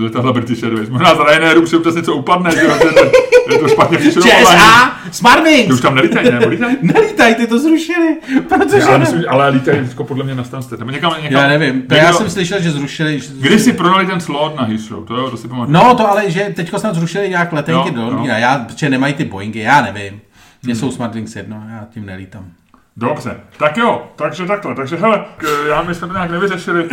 letadla 0.00 0.32
British 0.32 0.62
Airways. 0.62 0.88
Možná 0.88 1.14
z 1.14 1.18
Ryanairu 1.28 1.62
při 1.62 1.76
občas 1.76 1.94
něco 1.94 2.14
upadne, 2.14 2.50
že 2.50 2.60
jo, 2.64 2.70
že 2.82 2.88
to, 2.92 3.52
je 3.52 3.58
to 3.58 3.68
špatně 3.68 3.98
přišrobovaný. 3.98 4.40
ČSA, 4.46 4.96
Ty 5.04 5.12
Smartwings! 5.12 5.74
už 5.74 5.80
tam 5.80 5.94
nelítají, 5.94 6.30
ne? 6.30 6.38
Nebo 6.38 6.48
lítají? 6.50 6.76
Nelítaj, 6.82 7.34
ty 7.34 7.46
to 7.46 7.58
zrušili, 7.58 8.16
protože... 8.48 8.78
Já 8.78 8.98
myslím, 8.98 9.22
ale 9.28 9.48
lítají 9.48 9.80
vždycky 9.80 10.04
podle 10.04 10.24
mě 10.24 10.34
na 10.34 10.44
Stansted. 10.44 10.78
Nebo 10.78 10.90
někam, 10.90 11.12
někam, 11.22 11.42
Já 11.42 11.48
nevím, 11.48 11.72
to 11.72 11.94
někdo- 11.94 11.96
já 11.96 12.12
jsem 12.12 12.30
slyšel, 12.30 12.62
že 12.62 12.70
zrušili... 12.70 13.20
Kdy 13.40 13.58
si 13.58 13.72
prodali 13.72 14.06
ten 14.06 14.20
slot 14.20 14.56
na 14.56 14.62
Heathrow, 14.64 15.04
to 15.06 15.16
jo, 15.16 15.30
to 15.30 15.36
si 15.36 15.48
pamatuju. 15.48 15.74
No 15.74 15.94
to 15.94 16.10
ale, 16.10 16.30
že 16.30 16.52
teďko 16.56 16.78
snad 16.78 16.94
zrušili 16.94 17.28
nějak 17.28 17.52
letenky 17.52 17.88
Jo, 17.88 17.94
do. 17.94 18.02
Londýna, 18.10 18.38
já, 18.38 18.58
protože 18.58 18.90
nemají 18.90 19.14
ty 19.14 19.24
Boeingy, 19.24 19.58
já 19.60 19.82
nevím. 19.82 20.20
Mně 20.62 20.76
jsou 20.76 20.90
Smartwings 20.90 21.36
jedno, 21.36 21.62
já 21.70 21.86
tím 21.94 22.06
nelítám. 22.06 22.44
Dobře, 22.96 23.36
tak 23.58 23.76
jo, 23.76 24.06
takže 24.16 24.46
takhle, 24.46 24.74
takže 24.74 24.96
hele, 24.96 25.24
k, 25.36 25.44
já 25.68 25.82
my 25.82 25.94
jsme 25.94 26.06
to 26.08 26.12
nějak 26.14 26.30
nevyřešili, 26.30 26.88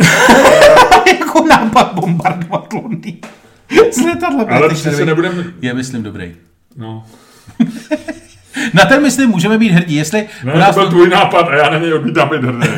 jako 1.20 1.44
nápad 1.46 1.92
bombardovat 1.94 2.72
Londýn. 2.72 3.16
Z 3.92 3.98
letadla 4.04 4.44
ale 4.48 4.54
Airways. 4.68 4.98
nebudeme, 4.98 5.44
Je, 5.62 5.74
myslím, 5.74 6.02
dobrý. 6.02 6.34
no, 6.76 7.04
Na 8.74 8.84
ten, 8.84 9.02
myslím, 9.02 9.30
můžeme 9.30 9.58
být 9.58 9.70
hrdí, 9.72 9.94
jestli 9.96 10.28
ne, 10.44 10.66
to 10.66 10.80
byl 10.80 10.88
tvůj 10.90 11.08
nápad 11.08 11.40
a 11.48 11.54
já 11.56 11.70
na 11.70 11.78
něj 11.78 11.94
odmítám 11.94 12.28
být 12.28 12.44
hrdý. 12.44 12.68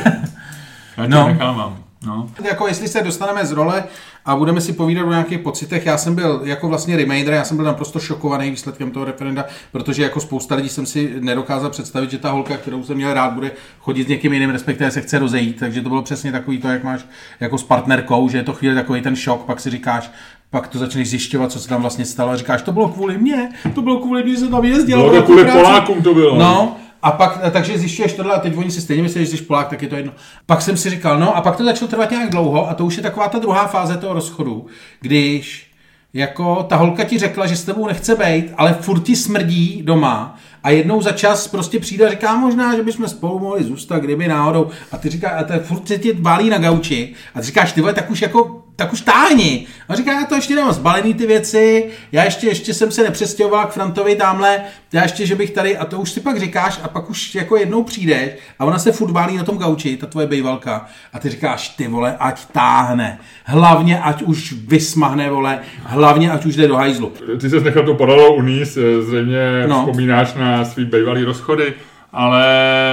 Já 0.96 1.06
No. 1.06 1.28
nechávám, 1.28 1.78
no. 2.06 2.28
jako 2.44 2.68
jestli 2.68 2.88
se 2.88 3.02
dostaneme 3.02 3.46
z 3.46 3.52
role 3.52 3.84
a 4.24 4.36
budeme 4.36 4.60
si 4.60 4.72
povídat 4.72 5.06
o 5.06 5.10
nějakých 5.10 5.38
pocitech, 5.38 5.86
já 5.86 5.98
jsem 5.98 6.14
byl 6.14 6.40
jako 6.44 6.68
vlastně 6.68 6.96
remainder, 6.96 7.34
já 7.34 7.44
jsem 7.44 7.56
byl 7.56 7.66
naprosto 7.66 8.00
šokovaný 8.00 8.50
výsledkem 8.50 8.90
toho 8.90 9.04
referenda, 9.04 9.44
protože 9.72 10.02
jako 10.02 10.20
spousta 10.20 10.54
lidí 10.54 10.68
jsem 10.68 10.86
si 10.86 11.12
nedokázal 11.20 11.70
představit, 11.70 12.10
že 12.10 12.18
ta 12.18 12.30
holka, 12.30 12.56
kterou 12.56 12.82
jsem 12.82 12.96
měl 12.96 13.14
rád, 13.14 13.32
bude 13.32 13.50
chodit 13.80 14.04
s 14.04 14.08
někým 14.08 14.32
jiným, 14.32 14.50
respektive 14.50 14.90
se 14.90 15.00
chce 15.00 15.18
rozejít, 15.18 15.58
takže 15.58 15.82
to 15.82 15.88
bylo 15.88 16.02
přesně 16.02 16.32
takový 16.32 16.58
to, 16.58 16.68
jak 16.68 16.84
máš 16.84 17.04
jako 17.40 17.58
s 17.58 17.64
partnerkou, 17.64 18.28
že 18.28 18.38
je 18.38 18.44
to 18.44 18.52
chvíli 18.52 18.74
takový 18.74 19.00
ten 19.00 19.16
šok, 19.16 19.44
pak 19.44 19.60
si 19.60 19.70
říkáš, 19.70 20.10
pak 20.50 20.68
to 20.68 20.78
začneš 20.78 21.10
zjišťovat, 21.10 21.52
co 21.52 21.60
se 21.60 21.68
tam 21.68 21.80
vlastně 21.80 22.04
stalo 22.04 22.30
a 22.30 22.36
říkáš, 22.36 22.62
to 22.62 22.72
bylo 22.72 22.88
kvůli 22.88 23.18
mně, 23.18 23.48
to 23.74 23.82
bylo 23.82 23.98
kvůli 23.98 24.22
mě, 24.22 24.32
že 24.32 24.38
jsem 24.38 24.50
tam 24.50 24.64
jezdil. 24.64 24.98
Bylo 24.98 25.08
to 25.08 25.12
byla 25.12 25.24
kvůli 25.24 25.44
práce." 25.44 25.58
Polákům 25.58 26.02
to 26.02 26.14
bylo. 26.14 26.38
No, 26.38 26.76
a 27.02 27.12
pak, 27.12 27.40
takže 27.50 27.78
zjišťuješ 27.78 28.12
tohle 28.12 28.34
a 28.34 28.38
teď 28.38 28.56
oni 28.56 28.70
si 28.70 28.80
stejně 28.80 29.02
myslí, 29.02 29.26
že 29.26 29.36
jsi 29.36 29.42
Polák, 29.42 29.68
tak 29.68 29.82
je 29.82 29.88
to 29.88 29.96
jedno. 29.96 30.12
Pak 30.46 30.62
jsem 30.62 30.76
si 30.76 30.90
říkal, 30.90 31.18
no 31.18 31.36
a 31.36 31.40
pak 31.40 31.56
to 31.56 31.64
začalo 31.64 31.88
trvat 31.88 32.10
nějak 32.10 32.30
dlouho 32.30 32.70
a 32.70 32.74
to 32.74 32.84
už 32.84 32.96
je 32.96 33.02
taková 33.02 33.28
ta 33.28 33.38
druhá 33.38 33.66
fáze 33.66 33.96
toho 33.96 34.14
rozchodu, 34.14 34.66
když 35.00 35.72
jako 36.14 36.62
ta 36.62 36.76
holka 36.76 37.04
ti 37.04 37.18
řekla, 37.18 37.46
že 37.46 37.56
s 37.56 37.64
tebou 37.64 37.86
nechce 37.86 38.16
být, 38.16 38.44
ale 38.56 38.74
furt 38.80 39.00
ti 39.00 39.16
smrdí 39.16 39.82
doma 39.82 40.38
a 40.62 40.70
jednou 40.70 41.02
za 41.02 41.12
čas 41.12 41.48
prostě 41.48 41.78
přijde 41.78 42.06
a 42.06 42.10
říká 42.10 42.36
možná, 42.36 42.76
že 42.76 42.82
bychom 42.82 43.08
spolu 43.08 43.38
mohli 43.38 43.64
zůstat, 43.64 43.98
kdyby 43.98 44.28
náhodou. 44.28 44.70
A 44.92 44.96
ty 44.96 45.08
říká, 45.10 45.30
a 45.30 45.44
to 45.44 45.54
furt 45.60 45.88
se 45.88 45.98
ti 45.98 46.12
válí 46.12 46.50
na 46.50 46.58
gauči 46.58 47.14
a 47.34 47.40
ty 47.40 47.46
říkáš, 47.46 47.72
ty 47.72 47.80
vole, 47.80 47.94
tak 47.94 48.10
už 48.10 48.22
jako 48.22 48.61
tak 48.76 48.92
už 48.92 49.00
táhni. 49.00 49.66
A 49.88 49.94
říká, 49.94 50.12
já 50.12 50.26
to 50.26 50.34
ještě 50.34 50.54
nemám 50.54 50.72
zbalený 50.72 51.14
ty 51.14 51.26
věci, 51.26 51.90
já 52.12 52.24
ještě, 52.24 52.46
ještě 52.46 52.74
jsem 52.74 52.90
se 52.90 53.02
nepřestěhoval 53.02 53.66
k 53.66 53.70
Frantovi 53.70 54.16
tamhle, 54.16 54.60
já 54.92 55.02
ještě, 55.02 55.26
že 55.26 55.34
bych 55.34 55.50
tady, 55.50 55.76
a 55.76 55.84
to 55.84 55.98
už 55.98 56.10
si 56.10 56.20
pak 56.20 56.40
říkáš 56.40 56.80
a 56.82 56.88
pak 56.88 57.10
už 57.10 57.34
jako 57.34 57.56
jednou 57.56 57.82
přijdeš 57.82 58.30
a 58.58 58.64
ona 58.64 58.78
se 58.78 58.92
furt 58.92 59.12
válí 59.12 59.36
na 59.36 59.44
tom 59.44 59.58
gauči, 59.58 59.96
ta 59.96 60.06
tvoje 60.06 60.26
bejvalka 60.26 60.86
a 61.12 61.18
ty 61.18 61.28
říkáš, 61.28 61.68
ty 61.68 61.88
vole, 61.88 62.16
ať 62.18 62.46
táhne, 62.52 63.18
hlavně 63.44 64.00
ať 64.00 64.22
už 64.22 64.52
vysmahne, 64.52 65.30
vole, 65.30 65.58
hlavně 65.84 66.30
ať 66.30 66.44
už 66.44 66.56
jde 66.56 66.68
do 66.68 66.76
hajzlu. 66.76 67.12
Ty 67.40 67.50
se 67.50 67.60
nechal 67.60 67.82
to 67.82 67.94
padalo 67.94 68.34
uníst, 68.34 68.78
zřejmě 69.00 69.66
no. 69.66 69.78
vzpomínáš 69.78 70.34
na 70.34 70.64
svý 70.64 70.84
bejvalý 70.84 71.24
rozchody. 71.24 71.74
Ale 72.12 72.46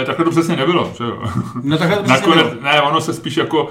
takhle 0.06 0.26
to 0.26 0.32
přesně 0.32 0.56
nebylo, 0.56 0.92
že 0.98 1.04
jo? 1.04 1.18
No 1.64 1.78
takhle 1.78 1.98
to 1.98 2.04
přesně 2.04 2.28
Nakonec, 2.28 2.46
nebylo. 2.46 2.64
ne, 2.74 2.82
ono 2.82 3.02
se 3.02 3.14
spíš 3.14 3.38
jako, 3.38 3.70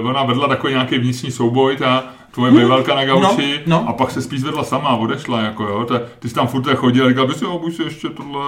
uh, 0.00 0.08
ona 0.08 0.22
vedla 0.22 0.48
takový 0.48 0.72
nějaký 0.72 0.98
vnitřní 0.98 1.30
souboj, 1.30 1.76
ta 1.76 2.04
tvoje 2.30 2.50
hmm. 2.52 2.60
bývalka 2.60 2.94
na 2.94 3.04
gauči, 3.04 3.60
No, 3.66 3.76
no. 3.82 3.88
a 3.88 3.92
pak 3.92 4.10
se 4.10 4.22
spíš 4.22 4.42
vedla 4.42 4.64
sama 4.64 4.88
a 4.88 4.96
odešla, 4.96 5.40
jako 5.40 5.62
jo, 5.64 5.84
ta, 5.84 6.00
ty 6.18 6.28
jsi 6.28 6.34
tam 6.34 6.46
furt 6.46 6.74
chodil 6.74 7.06
a 7.06 7.08
říkal, 7.08 7.26
bys 7.26 7.42
jo, 7.42 7.58
buď 7.58 7.74
si 7.76 7.82
ještě 7.82 8.08
tohle. 8.08 8.40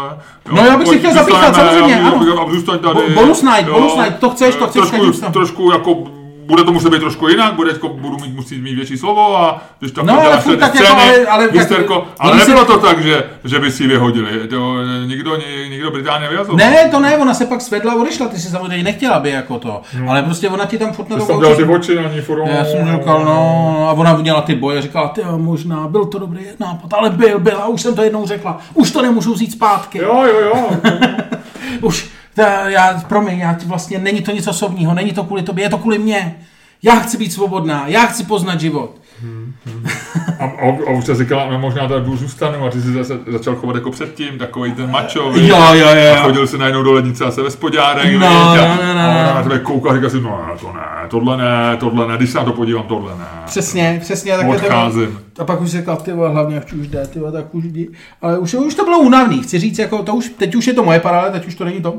Jo, 0.49 0.53
No 0.57 0.65
já 0.67 0.77
bych 0.79 0.89
si 0.89 0.99
chtěl 0.99 1.15
zapíchat, 1.15 1.55
samozřejmě, 1.55 2.01
ano. 2.01 2.47
A 2.49 2.51
zůstaň 2.53 2.79
tady. 2.79 2.95
Bo- 2.95 3.21
bonus 3.21 3.43
night, 3.43 3.67
jo. 3.69 3.75
bonus 3.75 3.97
night, 3.97 4.19
to 4.19 4.31
chceš, 4.31 4.55
to 4.57 4.67
chceš, 4.67 4.91
Trošku, 4.91 5.31
trošku 5.33 5.71
jako 5.73 6.20
bude 6.51 6.65
to 6.65 6.73
muset 6.73 6.91
být 6.91 6.99
trošku 7.01 7.29
jinak, 7.29 7.55
bude, 7.55 7.71
jako, 7.73 7.89
budu 7.89 8.17
mít, 8.19 8.35
musí 8.37 8.61
mít 8.61 8.75
větší 8.75 8.99
slovo 8.99 9.37
a 9.39 9.63
když 9.79 9.93
tam 9.93 10.07
No, 10.07 10.21
ale 10.21 10.41
furt 10.41 10.57
tak 10.57 10.75
jako, 10.75 10.87
scény, 10.87 11.03
ale- 11.03 11.27
ale 11.27 11.45
tak- 11.49 11.55
hysterko, 11.57 12.07
ale 12.19 12.33
oni 12.33 12.41
si- 12.41 12.49
nebylo 12.51 12.67
to 12.67 12.79
tak, 12.79 13.03
že, 13.03 13.25
že 13.45 13.59
by 13.59 13.71
si 13.71 13.83
ji 13.83 13.89
vyhodili. 13.89 14.49
To, 14.49 14.75
nikdo, 15.07 15.37
ni- 15.37 15.69
nikdo 15.69 15.91
Británie 15.91 16.31
vyhazoval. 16.31 16.57
Ne, 16.57 16.89
to 16.91 17.01
ne, 17.01 17.17
ona 17.19 17.35
se 17.35 17.47
pak 17.47 17.61
svedla 17.61 17.93
a 17.93 17.97
odešla, 17.97 18.29
ty 18.29 18.39
si 18.39 18.49
samozřejmě 18.49 18.85
nechtěla 18.85 19.19
by 19.21 19.31
jako 19.31 19.59
to, 19.59 19.83
ale 20.09 20.23
prostě 20.23 20.49
ona 20.49 20.65
ti 20.67 20.79
tam 20.79 20.93
furt 20.93 21.09
na 21.09 21.17
to 21.17 21.27
jsem 21.27 21.57
ty 21.57 21.65
oči 21.65 21.95
na 21.95 22.03
ní 22.09 22.21
furt. 22.21 22.47
Já 22.47 22.65
jsem 22.65 22.93
říkal, 22.99 23.25
no, 23.25 23.87
a 23.89 23.93
ona 23.93 24.17
udělala 24.19 24.43
ty 24.43 24.55
boje, 24.55 24.83
říkala, 24.83 25.09
ty 25.09 25.21
jo, 25.21 25.39
možná, 25.39 25.89
byl 25.89 26.05
to 26.05 26.19
dobrý 26.19 26.41
nápad, 26.61 26.93
ale 26.95 27.11
byl, 27.11 27.39
byl, 27.39 27.57
a 27.57 27.67
už 27.67 27.83
jsem 27.83 27.95
to 27.95 28.03
jednou 28.03 28.27
řekla, 28.27 28.59
už 28.75 28.91
to 28.91 29.03
nemůžu 29.03 29.33
vzít 29.35 29.53
zpátky. 29.53 29.99
Jo, 29.99 30.25
jo, 30.33 30.41
jo. 30.41 30.71
Už, 31.81 32.09
ta, 32.41 32.69
já, 32.69 33.01
promiň, 33.09 33.39
já 33.39 33.55
ti 33.55 33.67
vlastně, 33.67 33.99
není 33.99 34.23
to 34.23 34.31
nic 34.31 34.47
osobního, 34.47 34.95
není 34.95 35.13
to 35.13 35.25
kvůli 35.25 35.43
tobě, 35.43 35.65
je 35.65 35.71
to 35.71 35.79
kvůli 35.79 35.99
mně. 35.99 36.37
Já 36.83 36.95
chci 36.95 37.17
být 37.19 37.33
svobodná, 37.33 37.85
já 37.87 38.07
chci 38.07 38.25
poznat 38.25 38.61
život. 38.61 39.01
A, 40.39 40.45
a, 40.45 40.69
a 40.89 40.91
už 40.91 41.05
se 41.05 41.15
říkala, 41.15 41.51
no 41.51 41.59
možná 41.59 41.89
tady 41.89 42.01
budu 42.05 42.17
zůstanu 42.17 42.65
a 42.67 42.71
ty 42.71 42.81
jsi 42.81 42.93
zase 42.93 43.19
začal 43.27 43.55
chovat 43.57 43.77
jako 43.77 43.91
předtím, 43.91 44.39
takový 44.39 44.73
ten 44.73 44.91
macho, 44.91 45.19
Jo, 45.19 45.33
víš, 45.33 45.49
jo, 45.49 45.57
jo, 45.73 45.87
A 45.89 45.95
jo. 45.95 46.17
chodil 46.23 46.47
si 46.47 46.59
najednou 46.59 46.83
do 46.83 46.93
lednice 46.93 47.25
a 47.25 47.31
se 47.31 47.43
ve 47.43 47.51
spodárek, 47.51 48.05
No, 48.05 48.11
víš, 48.11 48.21
no, 48.21 48.27
a, 48.27 48.57
no, 48.57 48.95
no, 48.95 49.01
a 49.01 49.09
ona 49.09 49.27
no. 49.27 49.35
na 49.35 49.43
tebe 49.43 49.59
kouká 49.59 49.91
a 49.91 49.95
říká 49.95 50.09
si, 50.09 50.21
no 50.21 50.41
to 50.61 50.73
ne, 50.73 51.09
tohle 51.09 51.37
ne, 51.37 51.77
tohle 51.77 52.09
ne, 52.09 52.17
když 52.17 52.31
se 52.31 52.39
na 52.39 52.45
to 52.45 52.53
podívám, 52.53 52.85
tohle 52.85 53.13
ne. 53.19 53.25
Přesně, 53.47 53.99
přesně. 54.03 54.37
bylo. 54.39 54.55
Odcházím. 54.55 55.21
A 55.39 55.45
pak 55.45 55.61
už 55.61 55.71
řekl, 55.71 55.97
ty 55.97 56.13
vole, 56.13 56.31
hlavně 56.31 56.57
ať 56.59 56.73
už 56.73 56.89
jde, 56.89 57.07
ty 57.07 57.19
vole, 57.19 57.33
tak 57.33 57.55
už 57.55 57.65
jdi. 57.65 57.89
Ale 58.23 58.39
už, 58.39 58.55
už 58.55 58.75
to 58.75 58.85
bylo 58.85 58.99
únavný, 58.99 59.43
chci 59.43 59.59
říct, 59.59 59.79
jako 59.79 60.03
to 60.03 60.15
už, 60.15 60.29
teď 60.29 60.55
už 60.55 60.67
je 60.67 60.73
to 60.75 60.85
moje 60.85 61.01
parále, 61.01 61.31
teď 61.31 61.47
už 61.47 61.55
to 61.55 61.65
není 61.65 61.81
to. 61.81 61.95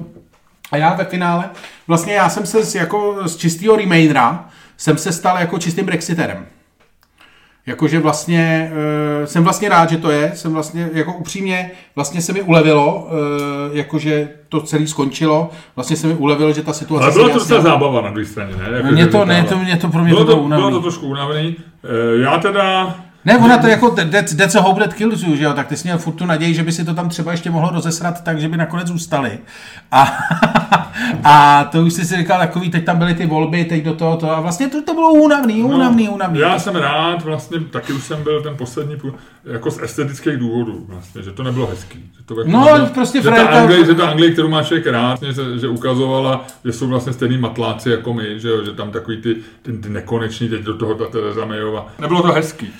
A 0.71 0.77
já 0.77 0.93
ve 0.93 1.05
finále, 1.05 1.49
vlastně 1.87 2.13
já 2.13 2.29
jsem 2.29 2.45
se 2.45 2.63
z, 2.65 2.75
jako 2.75 3.17
z 3.25 3.37
čistého 3.37 3.75
remainera, 3.75 4.45
jsem 4.77 4.97
se 4.97 5.11
stal 5.11 5.37
jako 5.39 5.59
čistým 5.59 5.85
brexiterem. 5.85 6.45
Jakože 7.65 7.99
vlastně, 7.99 8.71
uh, 9.19 9.25
jsem 9.25 9.43
vlastně 9.43 9.69
rád, 9.69 9.89
že 9.89 9.97
to 9.97 10.11
je, 10.11 10.31
jsem 10.35 10.53
vlastně, 10.53 10.89
jako 10.93 11.13
upřímně, 11.13 11.71
vlastně 11.95 12.21
se 12.21 12.33
mi 12.33 12.41
ulevilo, 12.41 13.07
uh, 13.11 13.77
jakože 13.77 14.29
to 14.49 14.61
celé 14.61 14.87
skončilo, 14.87 15.49
vlastně 15.75 15.95
se 15.95 16.07
mi 16.07 16.13
ulevilo, 16.13 16.53
že 16.53 16.61
ta 16.63 16.73
situace 16.73 17.03
Ale 17.03 17.13
byla 17.13 17.29
to 17.29 17.39
docela 17.39 17.61
zábava 17.61 18.01
na 18.01 18.09
druhé 18.09 18.25
straně, 18.25 18.55
ne? 18.55 18.77
Jako, 18.77 18.95
že 18.95 19.07
to, 19.07 19.25
ne, 19.25 19.43
to, 19.43 19.57
mě 19.57 19.77
to 19.77 19.87
pro 19.87 20.03
mě 20.03 20.09
bylo 20.13 20.25
to 20.25 20.35
bylo 20.35 20.47
bylo 20.47 20.71
to 20.71 20.81
trošku 20.81 21.07
unavený. 21.07 21.55
Eh, 21.83 22.21
Já 22.21 22.37
teda, 22.37 22.95
Ne, 23.25 23.37
ona 23.37 23.57
to 23.57 23.67
jako 23.67 23.89
that's, 23.89 24.35
that's 24.35 24.55
a 24.55 24.59
hope 24.61 24.79
that 24.83 24.93
kills 24.93 25.23
you, 25.23 25.35
že 25.35 25.43
jo, 25.43 25.53
tak 25.53 25.67
ty 25.67 25.77
jsi 25.77 25.87
měl 25.87 25.97
furt 25.97 26.13
tu 26.13 26.25
naději, 26.25 26.53
že 26.53 26.63
by 26.63 26.71
si 26.71 26.85
to 26.85 26.93
tam 26.93 27.09
třeba 27.09 27.31
ještě 27.31 27.49
mohlo 27.49 27.69
rozesrat 27.69 28.23
tak, 28.23 28.39
že 28.39 28.49
by 28.49 28.57
nakonec 28.57 28.87
zůstali. 28.87 29.39
A, 29.91 30.17
a 31.23 31.63
to 31.63 31.81
už 31.81 31.93
jsi 31.93 32.05
si 32.05 32.17
říkal 32.17 32.39
takový, 32.39 32.69
teď 32.69 32.85
tam 32.85 32.97
byly 32.97 33.13
ty 33.13 33.25
volby, 33.25 33.65
teď 33.65 33.83
do 33.83 33.93
toho, 33.93 34.17
to 34.17 34.31
a 34.31 34.39
vlastně 34.39 34.67
to, 34.67 34.81
to 34.81 34.93
bylo 34.93 35.13
únavný, 35.13 35.63
únavný, 35.63 36.09
únavný. 36.09 36.39
No, 36.39 36.47
Já 36.47 36.59
jsem 36.59 36.75
rád, 36.75 37.23
vlastně 37.23 37.59
taky 37.59 37.93
už 37.93 38.03
jsem 38.03 38.23
byl 38.23 38.43
ten 38.43 38.55
poslední, 38.57 38.95
půl- 38.95 39.13
jako 39.45 39.71
z 39.71 39.81
estetických 39.81 40.37
důvodů, 40.37 40.85
vlastně, 40.89 41.23
že 41.23 41.31
to 41.31 41.43
nebylo 41.43 41.67
hezký. 41.67 42.11
Že 42.17 42.23
to 42.25 42.39
jako 42.39 42.51
No, 42.51 42.65
nebylo, 42.65 42.87
prostě 42.87 43.21
že 43.21 43.29
ta, 43.29 43.47
Anglie, 43.47 43.85
že 43.85 43.95
ta 43.95 44.09
Anglie, 44.09 44.31
kterou 44.31 44.49
má 44.49 44.63
člověk 44.63 44.87
rád, 44.87 45.19
že, 45.23 45.59
že 45.59 45.67
ukazovala, 45.67 46.45
že 46.65 46.73
jsou 46.73 46.87
vlastně 46.87 47.13
stejný 47.13 47.37
matláci 47.37 47.89
jako 47.89 48.13
my, 48.13 48.39
že, 48.39 48.49
jo, 48.49 48.65
že 48.65 48.71
tam 48.71 48.91
takový 48.91 49.17
ty, 49.21 49.35
ty, 49.61 49.73
ty 49.73 49.89
nekoneční, 49.89 50.49
teď 50.49 50.61
do 50.61 50.77
toho 50.77 50.95
ta 50.95 51.05
Tereza 51.05 51.45
Mayova. 51.45 51.87
Nebylo 51.99 52.21
to 52.21 52.31
hezký. 52.31 52.73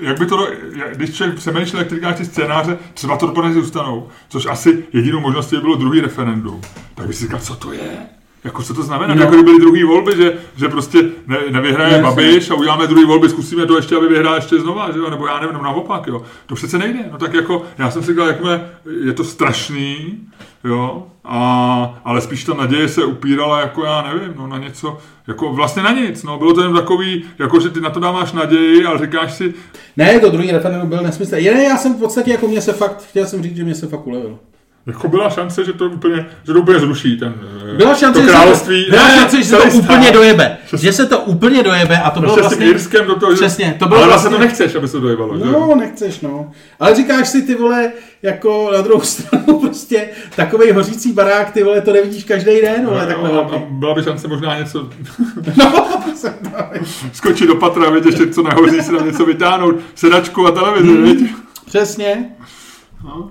Jak 0.00 0.18
by 0.18 0.26
to, 0.26 0.48
když 0.92 1.14
člověk 1.16 1.38
přemýšlel, 1.38 1.82
jak 1.82 1.92
říkáš 1.92 2.16
ty 2.16 2.24
scénáře, 2.24 2.78
třeba 2.94 3.16
to 3.16 3.26
dopadne, 3.26 3.52
zůstanou, 3.52 4.08
což 4.28 4.46
asi 4.46 4.84
jedinou 4.92 5.20
možností 5.20 5.56
bylo 5.56 5.76
druhý 5.76 6.00
referendum, 6.00 6.60
tak 6.94 7.06
by 7.06 7.12
si 7.12 7.24
říkal, 7.24 7.40
co 7.40 7.54
to 7.54 7.72
je? 7.72 8.06
Jako 8.44 8.62
co 8.62 8.74
to 8.74 8.82
znamená? 8.82 9.14
No. 9.14 9.20
Jako 9.20 9.34
kdyby 9.34 9.44
byly 9.44 9.60
druhý 9.60 9.84
volby, 9.84 10.16
že, 10.16 10.32
že 10.56 10.68
prostě 10.68 11.02
ne, 11.26 11.38
nevyhraje 11.50 11.92
Jasně. 11.92 12.02
Babiš 12.02 12.50
a 12.50 12.54
uděláme 12.54 12.86
druhý 12.86 13.04
volby, 13.04 13.28
zkusíme 13.28 13.66
to 13.66 13.76
ještě, 13.76 13.96
aby 13.96 14.08
vyhrál 14.08 14.34
ještě 14.34 14.60
znova, 14.60 14.90
že 14.92 14.98
jo? 14.98 15.10
nebo 15.10 15.26
já 15.26 15.40
nevím, 15.40 15.52
nebo 15.52 15.64
naopak, 15.64 16.06
jo. 16.06 16.22
To 16.46 16.54
přece 16.54 16.78
nejde. 16.78 16.98
No 17.12 17.18
tak 17.18 17.34
jako, 17.34 17.62
já 17.78 17.90
jsem 17.90 18.02
si 18.02 18.10
říkal, 18.10 18.26
jakmile 18.26 18.68
je 19.04 19.12
to 19.12 19.24
strašný, 19.24 20.18
jo, 20.64 21.06
a, 21.24 22.00
ale 22.04 22.20
spíš 22.20 22.44
ta 22.44 22.54
naděje 22.54 22.88
se 22.88 23.04
upírala, 23.04 23.60
jako 23.60 23.84
já 23.84 24.02
nevím, 24.02 24.34
no 24.36 24.46
na 24.46 24.58
něco, 24.58 24.98
jako 25.26 25.52
vlastně 25.52 25.82
na 25.82 25.90
nic, 25.90 26.22
no. 26.22 26.38
Bylo 26.38 26.54
to 26.54 26.62
jen 26.62 26.74
takový, 26.74 27.24
jako 27.38 27.60
že 27.60 27.70
ty 27.70 27.80
na 27.80 27.90
to 27.90 28.00
dáváš 28.00 28.32
naději, 28.32 28.84
ale 28.84 28.98
říkáš 28.98 29.32
si, 29.32 29.54
Ne, 29.96 30.20
to 30.20 30.30
druhý 30.30 30.50
referendum 30.50 30.88
byl 30.88 31.02
nesmysl. 31.02 31.34
Ne, 31.34 31.64
já 31.64 31.76
jsem 31.76 31.94
v 31.94 31.98
podstatě, 31.98 32.30
jako 32.30 32.48
mě 32.48 32.60
se 32.60 32.72
fakt, 32.72 33.02
chtěl 33.02 33.26
jsem 33.26 33.42
říct, 33.42 33.56
že 33.56 33.64
mě 33.64 33.74
se 33.74 33.86
fakt 33.86 34.06
ulevilo. 34.06 34.38
Jako 34.86 35.08
byla 35.08 35.30
šance, 35.30 35.64
že 35.64 35.72
to 35.72 35.86
úplně, 35.86 36.26
že 36.46 36.52
to 36.52 36.58
úplně 36.60 36.78
zruší 36.80 37.16
ten 37.18 37.34
eh, 37.72 37.76
Byla 37.76 37.94
šance, 37.94 38.18
to 38.20 38.24
že 38.26 38.26
se 38.26 38.32
to, 38.32 38.38
království. 38.38 38.86
byla 38.90 39.08
Ne, 39.08 39.14
šance, 39.18 39.36
že 39.36 39.44
se 39.44 39.56
to 39.56 39.62
stát. 39.62 39.74
úplně 39.74 40.10
dojebe. 40.10 40.56
Že 40.76 40.92
se 40.92 41.06
to 41.06 41.18
úplně 41.18 41.62
dojebe 41.62 41.98
a 41.98 42.10
to 42.10 42.20
bylo 42.20 42.34
Prostě 42.34 42.48
s 42.48 42.52
tím 42.52 42.58
vlastně... 42.58 42.74
Irskem 42.74 43.06
do 43.06 43.14
toho, 43.14 43.32
že- 43.32 43.36
Přesně, 43.36 43.76
to 43.78 43.86
bylo 43.88 43.98
ale 44.00 44.08
vlastně 44.08 44.30
vlastně- 44.30 44.46
to 44.46 44.50
nechceš, 44.50 44.74
aby 44.74 44.88
se 44.88 44.92
to 44.92 45.00
dojevalo, 45.00 45.38
že? 45.38 45.44
No, 45.44 45.74
nechceš, 45.74 46.20
no. 46.20 46.50
Ale 46.80 46.94
říkáš 46.94 47.28
si, 47.28 47.42
ty 47.42 47.54
vole, 47.54 47.92
jako 48.22 48.70
na 48.74 48.80
druhou 48.80 49.00
stranu 49.04 49.58
prostě 49.60 50.08
takovej 50.36 50.72
hořící 50.72 51.12
barák, 51.12 51.50
ty 51.50 51.62
vole, 51.62 51.80
to 51.80 51.92
nevidíš 51.92 52.24
každý 52.24 52.60
den, 52.60 52.86
vole, 52.86 53.06
takhle 53.06 53.28
No, 53.32 53.52
a, 53.52 53.56
a 53.56 53.62
byla 53.70 53.94
by 53.94 54.02
šance 54.02 54.28
možná 54.28 54.58
něco 54.58 54.88
No, 55.56 55.86
skočit 57.12 57.48
do 57.48 57.54
patra, 57.54 57.90
vědět, 57.90 58.06
ještě 58.10 58.26
co 58.26 58.42
nahoří, 58.42 58.82
si 58.82 58.90
tam 58.92 59.06
něco 59.06 59.24
vytáhnout, 59.26 59.74
sedačku 59.94 60.46
a 60.46 60.50
televizi, 60.50 60.88
mm. 60.88 61.28
Přesně. 61.66 62.30
No. 63.04 63.30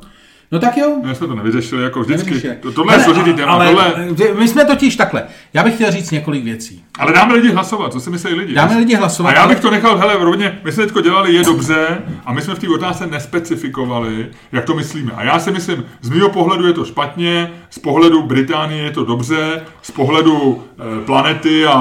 No 0.52 0.60
tak 0.60 0.78
jo. 0.78 0.98
My 1.06 1.16
jsme 1.16 1.28
to 1.28 1.36
nevyřešili, 1.36 1.84
jako 1.84 2.00
vždycky. 2.00 2.42
To, 2.62 2.72
tohle 2.72 2.94
je 2.94 3.00
Hele, 3.00 3.14
složitý 3.14 3.34
téma, 3.38 3.52
ale, 3.52 3.66
tohle... 3.68 4.08
My 4.40 4.48
jsme 4.48 4.66
totiž 4.66 4.96
takhle. 4.96 5.24
Já 5.54 5.64
bych 5.64 5.76
chtěl 5.76 5.92
říct 5.92 6.12
několik 6.12 6.44
věcí. 6.44 6.84
Ale 7.00 7.14
dáme 7.14 7.34
lidi 7.34 7.52
hlasovat, 7.52 7.94
co 7.94 8.00
si 8.00 8.10
myslí 8.10 8.34
lidi? 8.34 8.54
Dáme 8.54 8.78
lidi 8.78 8.96
hlasovat. 8.96 9.30
A 9.30 9.34
já 9.34 9.48
bych 9.48 9.60
to 9.60 9.72
nechal, 9.72 9.98
hele, 9.98 10.18
rovně, 10.20 10.60
my 10.64 10.72
jsme 10.72 10.84
teďko 10.84 11.02
dělali 11.02 11.34
je 11.34 11.44
dobře 11.44 11.98
a 12.26 12.34
my 12.34 12.42
jsme 12.42 12.56
v 12.56 12.60
té 12.60 12.70
otázce 12.70 13.08
nespecifikovali, 13.08 14.28
jak 14.52 14.66
to 14.66 14.74
myslíme. 14.74 15.12
A 15.16 15.24
já 15.24 15.40
si 15.40 15.52
myslím, 15.52 15.86
z 16.02 16.10
mého 16.10 16.30
pohledu 16.30 16.68
je 16.68 16.74
to 16.74 16.86
špatně, 16.86 17.52
z 17.70 17.80
pohledu 17.80 18.24
Británie 18.24 18.84
je 18.84 18.92
to 18.92 19.06
dobře, 19.06 19.62
z 19.82 19.92
pohledu 19.92 20.64
e, 21.02 21.06
planety 21.06 21.66
a, 21.66 21.72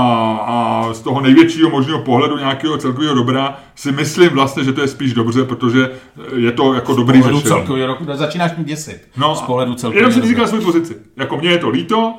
a 0.46 0.88
z 0.92 1.00
toho 1.00 1.20
největšího 1.20 1.70
možného 1.70 1.98
pohledu 1.98 2.38
nějakého 2.38 2.78
celkového 2.78 3.14
dobra 3.14 3.58
si 3.80 3.92
myslím 3.92 4.28
vlastně, 4.28 4.64
že 4.64 4.72
to 4.72 4.80
je 4.80 4.88
spíš 4.88 5.14
dobře, 5.14 5.44
protože 5.44 5.90
je 6.36 6.52
to 6.52 6.74
jako 6.74 6.94
dobrý 6.94 7.22
řešení. 7.22 7.42
celkově 7.42 7.86
roku, 7.86 8.04
začínáš 8.12 8.56
mě 8.56 8.64
děsit. 8.64 9.08
No, 9.16 9.34
z 9.34 9.42
pohledu 9.42 9.74
celkově. 9.74 10.00
Jenom 10.00 10.12
jsem 10.12 10.22
říkal 10.22 10.46
svou 10.46 10.60
pozici. 10.60 10.96
Jako 11.16 11.36
mně 11.36 11.50
je 11.50 11.58
to 11.58 11.68
líto, 11.70 12.14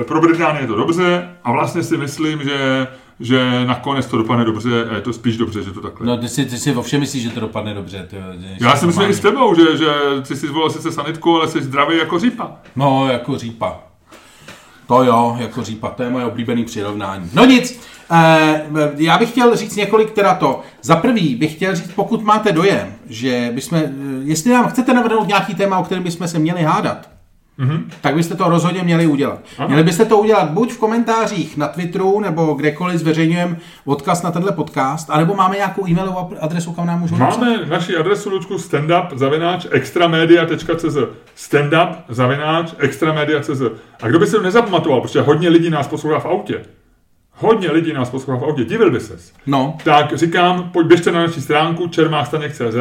eh, 0.00 0.04
pro 0.04 0.20
Británii 0.20 0.62
je 0.62 0.66
to 0.66 0.74
dobře 0.76 1.28
a 1.44 1.52
vlastně 1.52 1.82
si 1.82 1.96
myslím, 1.96 2.42
že, 2.42 2.86
že 3.20 3.64
nakonec 3.66 4.06
to 4.06 4.16
dopadne 4.16 4.44
dobře 4.44 4.84
a 4.90 4.94
je 4.94 5.00
to 5.00 5.12
spíš 5.12 5.36
dobře, 5.36 5.62
že 5.62 5.70
to 5.70 5.80
takhle. 5.80 6.06
No, 6.06 6.16
ty 6.16 6.28
si, 6.28 6.44
ty 6.44 6.58
si 6.58 6.74
ovšem 6.74 7.00
myslíš, 7.00 7.22
že 7.22 7.30
to 7.30 7.40
dopadne 7.40 7.74
dobře. 7.74 8.06
Ty, 8.10 8.16
Já 8.60 8.76
si 8.76 8.86
myslím 8.86 9.10
i 9.10 9.14
s 9.14 9.20
tebou, 9.20 9.54
že, 9.54 9.76
že 9.76 9.94
ty 10.28 10.36
jsi 10.36 10.46
zvolil 10.46 10.70
sice 10.70 10.92
sanitku, 10.92 11.36
ale 11.36 11.48
jsi 11.48 11.62
zdravý 11.62 11.98
jako 11.98 12.18
řípa. 12.18 12.52
No, 12.76 13.08
jako 13.10 13.38
řípa. 13.38 13.80
To 14.86 15.04
jo, 15.04 15.36
jako 15.38 15.62
řípa, 15.62 15.90
to 15.90 16.02
je 16.02 16.10
moje 16.10 16.24
oblíbený 16.24 16.64
přirovnání. 16.64 17.30
No 17.34 17.44
nic, 17.44 17.80
eh, 18.10 18.62
já 18.96 19.18
bych 19.18 19.30
chtěl 19.30 19.56
říct 19.56 19.76
několik 19.76 20.10
teda 20.10 20.34
to. 20.34 20.60
Za 20.82 20.96
prvý 20.96 21.34
bych 21.34 21.54
chtěl 21.54 21.76
říct, 21.76 21.92
pokud 21.94 22.22
máte 22.22 22.52
dojem, 22.52 22.94
že 23.06 23.50
bychom, 23.54 23.78
eh, 23.78 23.92
jestli 24.22 24.52
nám 24.52 24.68
chcete 24.68 24.94
navrhnout 24.94 25.28
nějaký 25.28 25.54
téma, 25.54 25.78
o 25.78 25.84
kterém 25.84 26.02
bychom 26.02 26.28
se 26.28 26.38
měli 26.38 26.62
hádat, 26.62 27.08
Mm-hmm. 27.58 27.82
Tak 28.00 28.14
byste 28.14 28.34
to 28.34 28.48
rozhodně 28.48 28.82
měli 28.82 29.06
udělat. 29.06 29.38
Aha. 29.58 29.66
Měli 29.66 29.84
byste 29.84 30.04
to 30.04 30.18
udělat 30.18 30.50
buď 30.50 30.72
v 30.72 30.78
komentářích 30.78 31.56
na 31.56 31.68
Twitteru, 31.68 32.20
nebo 32.20 32.54
kdekoliv 32.54 33.00
zveřejňujeme 33.00 33.56
odkaz 33.84 34.22
na 34.22 34.30
tenhle 34.30 34.52
podcast, 34.52 35.10
anebo 35.10 35.34
máme 35.34 35.56
nějakou 35.56 35.88
e-mailovou 35.88 36.30
adresu, 36.40 36.72
kam 36.72 36.86
nám 36.86 37.00
můžou 37.00 37.16
Máme 37.16 37.50
napsat? 37.50 37.68
naši 37.68 37.96
adresu, 37.96 38.30
Lučku, 38.30 38.58
standup 38.58 39.04
zavináč 39.14 39.66
extramedia.cz 39.70 40.96
standup 41.34 41.88
zavináč 42.08 42.72
extramedia.cz 42.78 43.62
A 44.02 44.08
kdo 44.08 44.18
by 44.18 44.26
se 44.26 44.36
to 44.36 44.42
nezapamatoval, 44.42 45.00
protože 45.00 45.20
hodně 45.20 45.48
lidí 45.48 45.70
nás 45.70 45.88
poslouchá 45.88 46.18
v 46.18 46.26
autě, 46.26 46.62
hodně 47.32 47.70
lidí 47.70 47.92
nás 47.92 48.10
poslouchá 48.10 48.40
v 48.40 48.48
autě, 48.48 48.64
divil 48.64 48.90
by 48.90 49.00
ses. 49.00 49.32
No. 49.46 49.76
Tak 49.84 50.16
říkám, 50.16 50.70
pojď 50.72 50.86
běžte 50.86 51.12
na 51.12 51.20
naši 51.20 51.40
stránku 51.40 51.88
čermástaněk.cz 51.88 52.76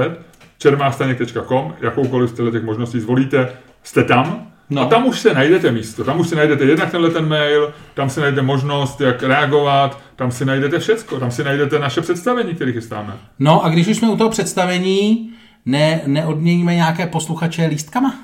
čermástaněk.com, 0.57 1.73
jakoukoliv 1.81 2.29
z 2.29 2.51
těch 2.51 2.63
možností 2.63 2.99
zvolíte, 2.99 3.53
jste 3.83 4.03
tam, 4.03 4.50
No. 4.71 4.81
A 4.81 4.85
tam 4.85 5.05
už 5.05 5.19
se 5.19 5.33
najdete 5.33 5.71
místo, 5.71 6.03
tam 6.03 6.19
už 6.19 6.27
si 6.27 6.35
najdete 6.35 6.63
jednak 6.63 6.91
tenhle 6.91 7.09
ten 7.09 7.29
mail, 7.29 7.73
tam 7.93 8.09
si 8.09 8.19
najdete 8.19 8.41
možnost, 8.41 9.01
jak 9.01 9.23
reagovat, 9.23 9.99
tam 10.15 10.31
si 10.31 10.45
najdete 10.45 10.79
všecko, 10.79 11.19
tam 11.19 11.31
si 11.31 11.43
najdete 11.43 11.79
naše 11.79 12.01
představení, 12.01 12.55
které 12.55 12.71
chystáme. 12.71 13.17
No 13.39 13.65
a 13.65 13.69
když 13.69 13.87
už 13.87 13.97
jsme 13.97 14.09
u 14.09 14.17
toho 14.17 14.29
představení, 14.29 15.33
ne, 15.65 16.01
neodměníme 16.05 16.75
nějaké 16.75 17.07
posluchače 17.07 17.65
lístkama? 17.65 18.15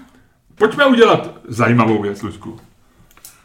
Pojďme 0.56 0.86
udělat 0.86 1.34
zajímavou 1.48 2.02
věc, 2.02 2.22
Luďku. 2.22 2.58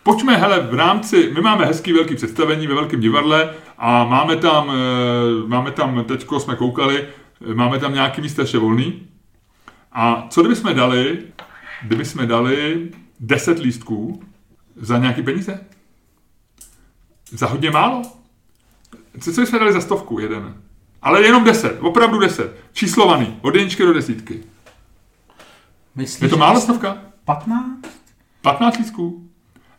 Pojďme, 0.02 0.36
hele, 0.36 0.60
v 0.60 0.74
rámci, 0.74 1.30
my 1.34 1.40
máme 1.40 1.66
hezký 1.66 1.92
velký 1.92 2.14
představení 2.14 2.66
ve 2.66 2.74
velkém 2.74 3.00
divadle 3.00 3.50
a 3.78 4.04
máme 4.04 4.36
tam, 4.36 4.70
eh, 4.70 5.48
máme 5.48 5.70
tam, 5.70 6.04
teďko 6.04 6.40
jsme 6.40 6.56
koukali, 6.56 7.04
eh, 7.50 7.54
máme 7.54 7.78
tam 7.78 7.94
nějaký 7.94 8.20
místa 8.20 8.42
ještě 8.42 8.58
volný. 8.58 9.02
A 9.92 10.26
co 10.30 10.40
kdybychom 10.40 10.74
dali 10.74 11.18
kdyby 11.82 12.04
jsme 12.04 12.26
dali 12.26 12.90
10 13.20 13.58
lístků 13.58 14.22
za 14.76 14.98
nějaký 14.98 15.22
peníze? 15.22 15.60
Za 17.30 17.46
hodně 17.46 17.70
málo? 17.70 18.02
Co, 19.20 19.32
co 19.32 19.42
jsme 19.42 19.58
dali 19.58 19.72
za 19.72 19.80
stovku 19.80 20.18
jeden? 20.18 20.54
Ale 21.02 21.22
jenom 21.22 21.44
10, 21.44 21.78
opravdu 21.80 22.18
10. 22.18 22.56
Číslovaný, 22.72 23.38
od 23.42 23.54
jedničky 23.54 23.82
do 23.82 23.92
desítky. 23.92 24.42
Myslíš, 25.94 26.22
je 26.22 26.28
to 26.28 26.36
málo 26.36 26.60
stovka? 26.60 26.98
15? 27.24 27.78
15 28.42 28.78
lístků. 28.78 29.28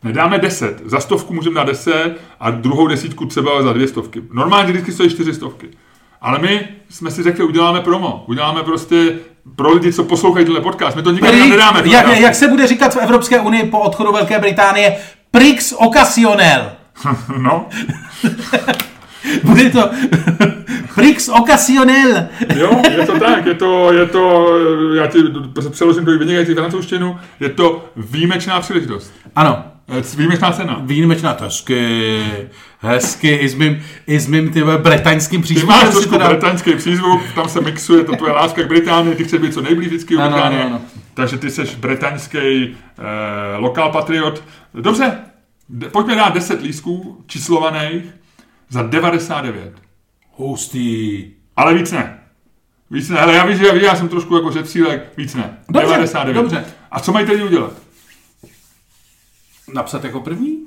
Nedáme 0.02 0.38
10. 0.38 0.82
Za 0.84 1.00
stovku 1.00 1.34
můžeme 1.34 1.54
dát 1.54 1.64
10 1.64 2.20
a 2.40 2.50
druhou 2.50 2.86
desítku 2.86 3.26
třeba 3.26 3.62
za 3.62 3.72
dvě 3.72 3.88
stovky. 3.88 4.22
Normálně 4.32 4.72
vždycky 4.72 4.92
stojí 4.92 5.10
čtyři 5.10 5.34
stovky. 5.34 5.70
Ale 6.24 6.38
my 6.38 6.68
jsme 6.88 7.10
si 7.10 7.22
řekli, 7.22 7.44
uděláme 7.44 7.80
promo. 7.80 8.24
Uděláme 8.28 8.62
prostě 8.62 9.12
pro 9.56 9.72
lidi, 9.72 9.92
co 9.92 10.04
poslouchají 10.04 10.44
tenhle 10.44 10.62
podcast. 10.62 10.96
My 10.96 11.02
to 11.02 11.10
nikdy 11.10 11.28
Pri, 11.28 11.50
nedáme. 11.50 11.82
Jak, 11.84 12.20
jak, 12.20 12.34
se 12.34 12.48
bude 12.48 12.66
říkat 12.66 12.94
v 12.94 12.96
Evropské 12.96 13.40
unii 13.40 13.64
po 13.64 13.78
odchodu 13.78 14.12
Velké 14.12 14.38
Británie? 14.38 14.96
Prix 15.30 15.72
occasionnel. 15.72 16.72
no. 17.38 17.66
bude 19.44 19.70
to 19.70 19.90
Prix 20.94 21.28
occasionnel. 21.28 22.26
jo, 22.56 22.82
je 22.90 23.06
to 23.06 23.18
tak, 23.18 23.46
je 23.46 23.54
to, 23.54 23.92
je 23.92 24.06
to, 24.06 24.48
já 24.94 25.06
ti 25.06 25.18
přeložím 25.70 26.04
do 26.04 26.18
vynikající 26.18 26.54
francouzštinu, 26.54 27.18
je 27.40 27.48
to 27.48 27.84
výjimečná 27.96 28.60
příležitost. 28.60 29.12
Ano. 29.36 29.73
Výjimečná 30.16 30.52
cena. 30.52 30.80
Výjimečná, 30.82 31.34
to 31.34 31.44
hezky, 31.44 32.50
hezky, 32.78 33.34
i 33.34 33.48
s 33.48 33.54
mým, 33.54 33.82
i 34.06 34.20
s 34.20 34.26
mým 34.26 34.50
tyhle 34.50 34.78
bretaňským 34.78 35.42
přízvukem. 35.42 35.78
Ty 35.78 35.84
máš 35.84 35.94
trošku 35.94 36.12
teda... 36.12 36.28
bretaňský 36.28 36.74
přízvuk, 36.74 37.22
tam 37.34 37.48
se 37.48 37.60
mixuje 37.60 38.04
to 38.04 38.16
tvoje 38.16 38.32
láska 38.32 38.62
k 38.62 38.66
Británii, 38.66 39.14
ty 39.14 39.24
chceš 39.24 39.40
být 39.40 39.54
co 39.54 39.60
nejblíž 39.60 39.88
vždycky 39.88 40.16
Británie. 40.16 40.64
Ano, 40.64 40.74
ano. 40.74 40.80
Takže 41.14 41.38
ty 41.38 41.50
jsi 41.50 41.62
bretaňský 41.76 42.38
eh, 42.38 43.56
lokál 43.56 43.92
patriot. 43.92 44.44
Dobře, 44.74 45.18
pojďme 45.92 46.14
dát 46.14 46.34
10 46.34 46.62
lísků 46.62 47.24
číslovaných 47.26 48.04
za 48.68 48.82
99. 48.82 49.72
Hustý. 50.36 51.24
Ale 51.56 51.74
víc 51.74 51.92
ne. 51.92 52.18
Víc 52.90 53.08
ne, 53.08 53.18
ale 53.18 53.34
já 53.34 53.46
víš, 53.46 53.58
že 53.58 53.66
já, 53.66 53.74
já 53.74 53.96
jsem 53.96 54.08
trošku 54.08 54.36
jako 54.36 54.50
řepsílek, 54.50 55.12
víc 55.16 55.34
ne. 55.34 55.58
Dobře, 55.68 55.86
99. 55.86 56.42
Dobře. 56.42 56.64
A 56.90 57.00
co 57.00 57.12
mají 57.12 57.26
tedy 57.26 57.42
udělat? 57.42 57.83
Napsat 59.74 60.04
jako 60.04 60.20
první? 60.20 60.58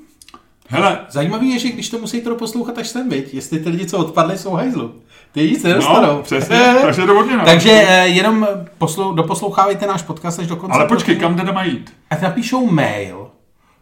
Hele. 0.68 0.98
Zajímavý 1.10 1.50
je, 1.50 1.58
že 1.58 1.68
když 1.68 1.90
to 1.90 1.98
musí 1.98 2.20
to 2.20 2.34
poslouchat 2.34 2.78
až 2.78 2.88
sem, 2.88 3.08
viď? 3.08 3.34
Jestli 3.34 3.58
ty 3.58 3.68
lidi, 3.68 3.86
co 3.86 3.98
odpadli, 3.98 4.38
jsou 4.38 4.52
hajzlu. 4.52 4.94
Ty 5.32 5.50
nic 5.50 5.62
nedostanou. 5.62 6.16
No, 6.16 6.22
přesně, 6.22 6.74
takže 6.82 7.06
to 7.06 7.14
hodně 7.14 7.36
Takže 7.44 7.70
eh, 7.70 8.08
jenom 8.08 8.48
poslou, 8.78 9.12
doposlouchávejte 9.12 9.86
náš 9.86 10.02
podcast 10.02 10.38
až 10.38 10.46
do 10.46 10.56
konce. 10.56 10.74
Ale 10.74 10.88
počkej, 10.88 11.16
kam 11.16 11.36
teda 11.36 11.52
mají 11.52 11.72
jít? 11.72 11.92
Ať 12.10 12.20
napíšou 12.20 12.70
mail, 12.70 13.30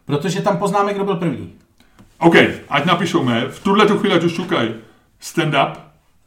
protože 0.05 0.41
tam 0.41 0.57
poznáme, 0.57 0.93
kdo 0.93 1.03
byl 1.03 1.15
první. 1.15 1.53
OK, 2.19 2.35
ať 2.69 2.85
napíšou 2.85 3.23
mail. 3.23 3.49
V 3.49 3.59
tuhle 3.59 3.85
tu 3.85 3.97
chvíli, 3.97 4.15
ať 4.15 4.23
už 4.23 4.33
šukají 4.33 4.69
stand 5.19 5.53
up, 5.53 5.77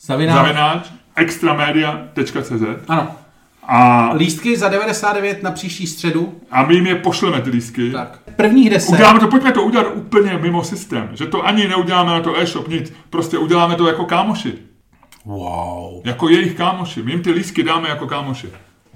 zavináč, 0.01 0.35
zavináč 0.35 0.87
extramedia.cz 1.17 2.63
Ano. 2.89 3.17
A 3.63 4.11
lístky 4.13 4.57
za 4.57 4.69
99 4.69 5.43
na 5.43 5.51
příští 5.51 5.87
středu. 5.87 6.35
A 6.51 6.63
my 6.63 6.75
jim 6.75 6.87
je 6.87 6.95
pošleme, 6.95 7.41
ty 7.41 7.51
lístky. 7.51 7.91
Tak. 7.91 8.19
Prvních 8.41 8.71
deset. 8.71 8.93
Uděláme 8.93 9.21
to, 9.21 9.29
pojďme 9.29 9.53
to 9.53 9.63
udělat 9.63 9.87
úplně 9.95 10.39
mimo 10.43 10.65
systém. 10.65 11.11
Že 11.13 11.27
to 11.27 11.47
ani 11.47 11.69
neuděláme 11.69 12.11
na 12.11 12.21
to 12.21 12.41
e-shop, 12.41 12.69
nic. 12.69 12.93
Prostě 13.11 13.39
uděláme 13.39 13.77
to 13.77 13.87
jako 13.87 14.05
kámoši. 14.05 14.59
Wow. 15.25 16.03
Jako 16.05 16.29
jejich 16.29 16.57
kámoši. 16.57 17.03
My 17.03 17.13
jim 17.13 17.23
ty 17.23 17.31
lístky 17.31 17.63
dáme 17.63 17.89
jako 17.89 18.07
kámoši. 18.07 18.49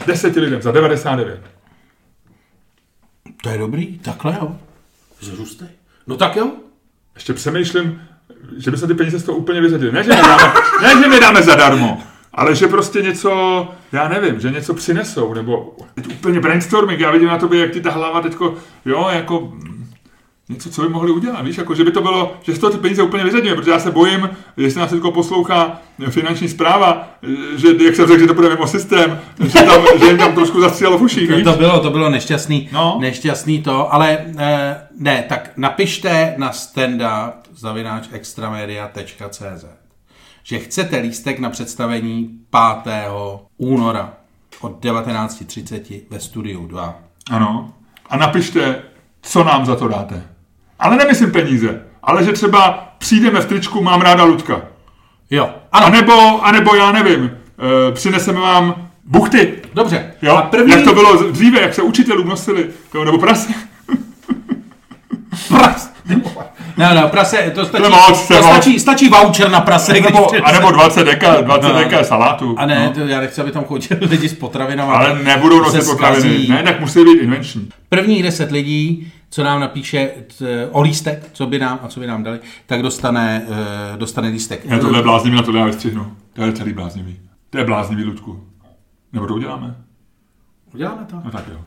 Deseti 0.06 0.40
lidem 0.40 0.62
za 0.62 0.72
99. 0.72 1.40
To 3.42 3.48
je 3.48 3.58
dobrý, 3.58 3.98
takhle 3.98 4.36
jo. 4.40 4.56
Zrůstej. 5.20 5.68
No 6.06 6.16
tak 6.16 6.36
jo. 6.36 6.50
Ještě 7.14 7.32
přemýšlím, 7.34 8.02
že 8.56 8.70
by 8.70 8.76
se 8.76 8.86
ty 8.86 8.94
peníze 8.94 9.18
z 9.18 9.24
toho 9.24 9.38
úplně 9.38 9.60
vyzadili. 9.60 9.92
Ne, 9.92 10.04
že 10.04 10.10
my 10.10 10.16
dáme, 10.16 10.52
ne, 10.82 11.02
že 11.02 11.08
my 11.08 11.20
dáme 11.20 11.42
zadarmo. 11.42 12.02
Ale 12.34 12.54
že 12.54 12.68
prostě 12.68 13.02
něco, 13.02 13.68
já 13.92 14.08
nevím, 14.08 14.40
že 14.40 14.50
něco 14.50 14.74
přinesou, 14.74 15.34
nebo 15.34 15.76
teď 15.94 16.06
úplně 16.06 16.40
brainstorming, 16.40 17.00
já 17.00 17.10
vidím 17.10 17.28
na 17.28 17.38
tobě, 17.38 17.60
jak 17.60 17.70
ti 17.70 17.80
ta 17.80 17.90
hlava 17.90 18.20
teďko, 18.20 18.54
jo, 18.84 19.08
jako 19.12 19.52
něco, 20.48 20.70
co 20.70 20.82
by 20.82 20.88
mohli 20.88 21.12
udělat, 21.12 21.44
víš, 21.44 21.58
jako, 21.58 21.74
že 21.74 21.84
by 21.84 21.90
to 21.90 22.02
bylo, 22.02 22.36
že 22.42 22.52
z 22.54 22.58
toho 22.58 22.72
ty 22.72 22.78
peníze 22.78 23.02
úplně 23.02 23.24
vyřadíme, 23.24 23.56
protože 23.56 23.70
já 23.70 23.78
se 23.78 23.90
bojím, 23.90 24.30
jestli 24.56 24.80
nás 24.80 24.90
teďko 24.90 25.10
poslouchá 25.10 25.80
finanční 26.10 26.48
zpráva, 26.48 27.08
že, 27.56 27.68
jak 27.84 27.96
jsem 27.96 28.06
řekl, 28.06 28.20
že 28.20 28.26
to 28.26 28.34
bude 28.34 28.48
mimo 28.48 28.66
systém, 28.66 29.20
že, 29.44 29.62
tam, 29.62 29.82
že 29.98 30.06
jim 30.06 30.18
tam 30.18 30.34
trošku 30.34 30.60
zastřílelo 30.60 30.98
v 30.98 31.02
uších, 31.02 31.30
víš? 31.30 31.44
To 31.44 31.52
bylo, 31.52 31.80
to 31.80 31.90
bylo 31.90 32.10
nešťastný, 32.10 32.68
no. 32.72 32.98
nešťastný 33.00 33.62
to, 33.62 33.94
ale 33.94 34.18
eh, 34.38 34.76
ne, 34.98 35.24
tak 35.28 35.50
napište 35.56 36.34
na 36.36 36.52
standup 36.52 37.34
zavináč 37.56 38.08
extramedia.cz 38.12 39.83
že 40.44 40.58
chcete 40.58 40.98
lístek 40.98 41.38
na 41.38 41.50
představení 41.50 42.30
5. 42.84 42.94
února 43.56 44.12
od 44.60 44.84
19.30 44.84 46.02
ve 46.10 46.20
studiu 46.20 46.66
2. 46.66 46.98
Ano. 47.30 47.74
A 48.10 48.16
napište, 48.16 48.82
co 49.22 49.44
nám 49.44 49.66
za 49.66 49.76
to 49.76 49.88
dáte. 49.88 50.22
Ale 50.78 50.96
nemyslím 50.96 51.32
peníze, 51.32 51.82
ale 52.02 52.24
že 52.24 52.32
třeba 52.32 52.88
přijdeme 52.98 53.40
v 53.40 53.46
tričku, 53.46 53.82
mám 53.82 54.00
ráda 54.00 54.24
Ludka. 54.24 54.62
Jo. 55.30 55.50
Ano. 55.72 55.86
A 55.86 55.90
nebo, 55.90 56.44
a 56.44 56.52
nebo 56.52 56.74
já 56.74 56.92
nevím, 56.92 57.30
e, 57.88 57.92
přineseme 57.92 58.40
vám 58.40 58.88
buchty. 59.04 59.62
Dobře. 59.74 60.14
Jo? 60.22 60.36
A 60.36 60.42
první... 60.42 60.72
Jak 60.72 60.84
to 60.84 60.94
bylo 60.94 61.30
dříve, 61.30 61.60
jak 61.60 61.74
se 61.74 61.82
učitelům 61.82 62.28
nosili, 62.28 62.70
nebo 63.04 63.18
prase. 63.18 63.52
Pras. 65.48 65.92
No, 66.76 66.94
no, 66.94 67.08
prase, 67.08 67.52
to 67.54 67.66
stačí, 67.66 67.90
moc, 67.90 68.28
to 68.28 68.42
stačí, 68.42 68.80
stačí 68.80 69.08
voucher 69.08 69.50
na 69.50 69.60
prase. 69.60 69.92
Nebo, 69.92 70.28
když... 70.30 70.42
a 70.44 70.52
nebo 70.52 70.70
20 70.70 71.04
deka, 71.04 71.40
20 71.40 71.68
no, 71.68 71.78
deka 71.78 72.04
salátu. 72.04 72.54
A 72.58 72.66
ne, 72.66 72.84
no. 72.86 72.92
to, 72.92 73.00
já 73.00 73.20
nechci, 73.20 73.40
aby 73.40 73.50
tam 73.50 73.64
chodili 73.64 74.00
lidi 74.06 74.28
s 74.28 74.34
potravinami. 74.34 74.92
Ale 74.92 75.22
nebudou 75.22 75.60
nosit 75.60 75.84
potraviny. 75.84 76.48
Ne, 76.48 76.62
tak 76.62 76.80
musí 76.80 77.04
být 77.04 77.20
invenční. 77.20 77.68
Prvních 77.88 78.22
10 78.22 78.50
lidí, 78.50 79.12
co 79.30 79.44
nám 79.44 79.60
napíše 79.60 80.10
t, 80.38 80.68
o 80.70 80.80
lístek, 80.80 81.30
co 81.32 81.46
by 81.46 81.58
nám 81.58 81.80
a 81.82 81.88
co 81.88 82.00
by 82.00 82.06
nám 82.06 82.22
dali, 82.22 82.38
tak 82.66 82.82
dostane, 82.82 83.42
uh, 83.48 83.98
dostane 83.98 84.28
lístek. 84.28 84.60
Já 84.64 84.78
tohle 84.78 85.02
bláznivý, 85.02 85.36
na 85.36 85.42
to 85.42 85.52
já 85.52 85.64
vystřihnu. 85.64 86.12
To 86.32 86.42
je 86.42 86.52
celý 86.52 86.72
bláznivý. 86.72 87.16
To 87.50 87.58
je 87.58 87.64
bláznivý, 87.64 88.04
Ludku. 88.04 88.44
Nebo 89.12 89.26
to 89.26 89.34
uděláme? 89.34 89.74
Uděláme 90.74 91.06
to. 91.10 91.16
No 91.24 91.30
tak 91.30 91.44
jo. 91.52 91.58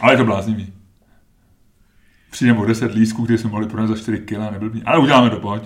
Ale 0.00 0.12
je 0.12 0.16
to 0.16 0.24
bláznivý 0.24 0.72
přijde 2.32 2.52
o 2.52 2.64
10 2.64 2.94
lísků, 2.94 3.24
které 3.24 3.38
jsme 3.38 3.50
mohli 3.50 3.66
prodat 3.66 3.86
za 3.86 3.96
4 3.96 4.18
kg, 4.18 4.38
neblbý. 4.50 4.82
Ale 4.86 4.98
uděláme 4.98 5.30
to, 5.30 5.36
pojď. 5.36 5.62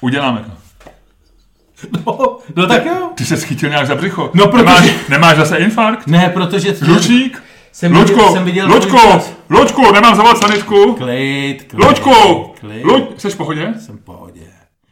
Uděláme 0.00 0.40
to. 0.40 0.50
No, 2.06 2.38
no 2.56 2.66
tak 2.66 2.86
jo. 2.86 3.10
Ty 3.14 3.24
se 3.24 3.36
schytil 3.36 3.68
nějak 3.68 3.86
za 3.86 3.94
břicho. 3.94 4.30
No, 4.34 4.46
protože... 4.46 4.64
Nemáš, 4.64 4.90
nemáš 5.08 5.36
zase 5.36 5.56
infarkt? 5.56 6.06
Ne, 6.06 6.30
protože... 6.34 6.74
Žlučník? 6.74 7.42
Jsem 7.72 7.92
Loďko, 7.92 8.16
viděl, 8.16 8.32
jsem 8.32 8.44
viděl 8.44 8.68
Loďko, 8.68 9.22
Loďko, 9.50 9.92
nemám 9.92 10.16
zavolat 10.16 10.38
sanitku. 10.38 10.94
Klid, 10.94 11.62
klid. 11.62 11.84
Loďko, 11.84 12.44
klid. 12.60 12.84
Loď, 12.84 13.20
jsi 13.20 13.30
v 13.30 13.36
pohodě? 13.36 13.74
Jsem 13.78 13.98
v 13.98 14.00
pohodě. 14.00 14.46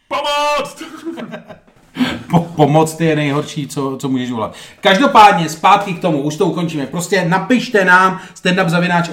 Pomoc! 0.09 0.83
po, 2.31 2.39
pomoc 2.41 3.01
je 3.01 3.17
nejhorší, 3.17 3.69
co, 3.69 3.97
co 4.01 4.09
můžeš 4.09 4.31
volat. 4.31 4.55
Každopádně 4.81 5.49
zpátky 5.49 5.95
k 5.95 6.01
tomu, 6.01 6.23
už 6.23 6.37
to 6.37 6.47
ukončíme. 6.47 6.87
Prostě 6.87 7.25
napište 7.29 7.85
nám 7.85 8.21
standupzavináč 8.35 9.09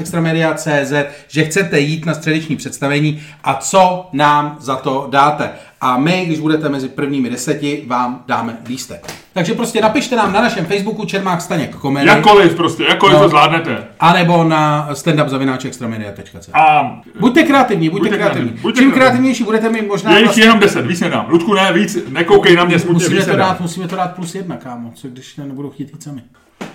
že 1.27 1.45
chcete 1.45 1.79
jít 1.79 2.05
na 2.05 2.13
středeční 2.13 2.55
představení 2.55 3.21
a 3.43 3.53
co 3.53 4.09
nám 4.13 4.57
za 4.59 4.75
to 4.75 5.07
dáte. 5.09 5.49
A 5.81 5.97
my, 5.97 6.25
když 6.25 6.39
budete 6.39 6.69
mezi 6.69 6.89
prvními 6.89 7.29
deseti, 7.29 7.83
vám 7.87 8.23
dáme 8.27 8.57
lístek. 8.67 9.14
Takže 9.35 9.53
prostě 9.53 9.81
napište 9.81 10.15
nám 10.15 10.33
na 10.33 10.41
našem 10.41 10.65
Facebooku 10.65 11.05
Čermák 11.05 11.41
Staněk 11.41 11.75
komedy. 11.75 12.07
Jakkoliv 12.07 12.55
prostě, 12.55 12.83
jakkoliv 12.83 13.15
no, 13.15 13.21
to 13.21 13.29
zvládnete. 13.29 13.87
A 13.99 14.13
nebo 14.13 14.43
na 14.43 14.89
standupzavináčextramedia.cz 14.93 16.49
A 16.53 16.95
buďte 17.19 17.43
kreativní, 17.43 17.89
buďte, 17.89 18.03
buďte 18.03 18.17
kreativní. 18.17 18.51
Buďte 18.61 18.81
Čím 18.81 18.91
kreativnější 18.91 19.43
budete 19.43 19.69
mi 19.69 19.81
možná... 19.81 20.11
Je 20.11 20.17
jich 20.17 20.25
vlastně... 20.25 20.43
jenom 20.43 20.59
10, 20.59 20.87
víc 20.87 20.99
nedám. 20.99 21.25
Ludku 21.29 21.53
ne, 21.53 21.73
víc, 21.73 21.97
nekoukej 22.09 22.55
na 22.55 22.65
mě 22.65 22.79
smutně, 22.79 22.93
musíme 22.93 23.15
víc 23.15 23.25
to 23.25 23.35
dát, 23.35 23.61
musíme 23.61 23.87
to 23.87 23.95
dát 23.95 24.15
plus 24.15 24.35
jedna, 24.35 24.57
kámo, 24.57 24.91
co 24.95 25.07
když 25.07 25.35
nebudou 25.35 25.69
chtít 25.69 25.91
jít 25.91 26.03
sami. 26.03 26.21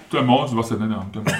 To 0.08 0.16
je 0.16 0.22
moc, 0.22 0.50
20 0.50 0.80
nedám, 0.80 1.10
to 1.10 1.18
je 1.18 1.24
moc. 1.24 1.34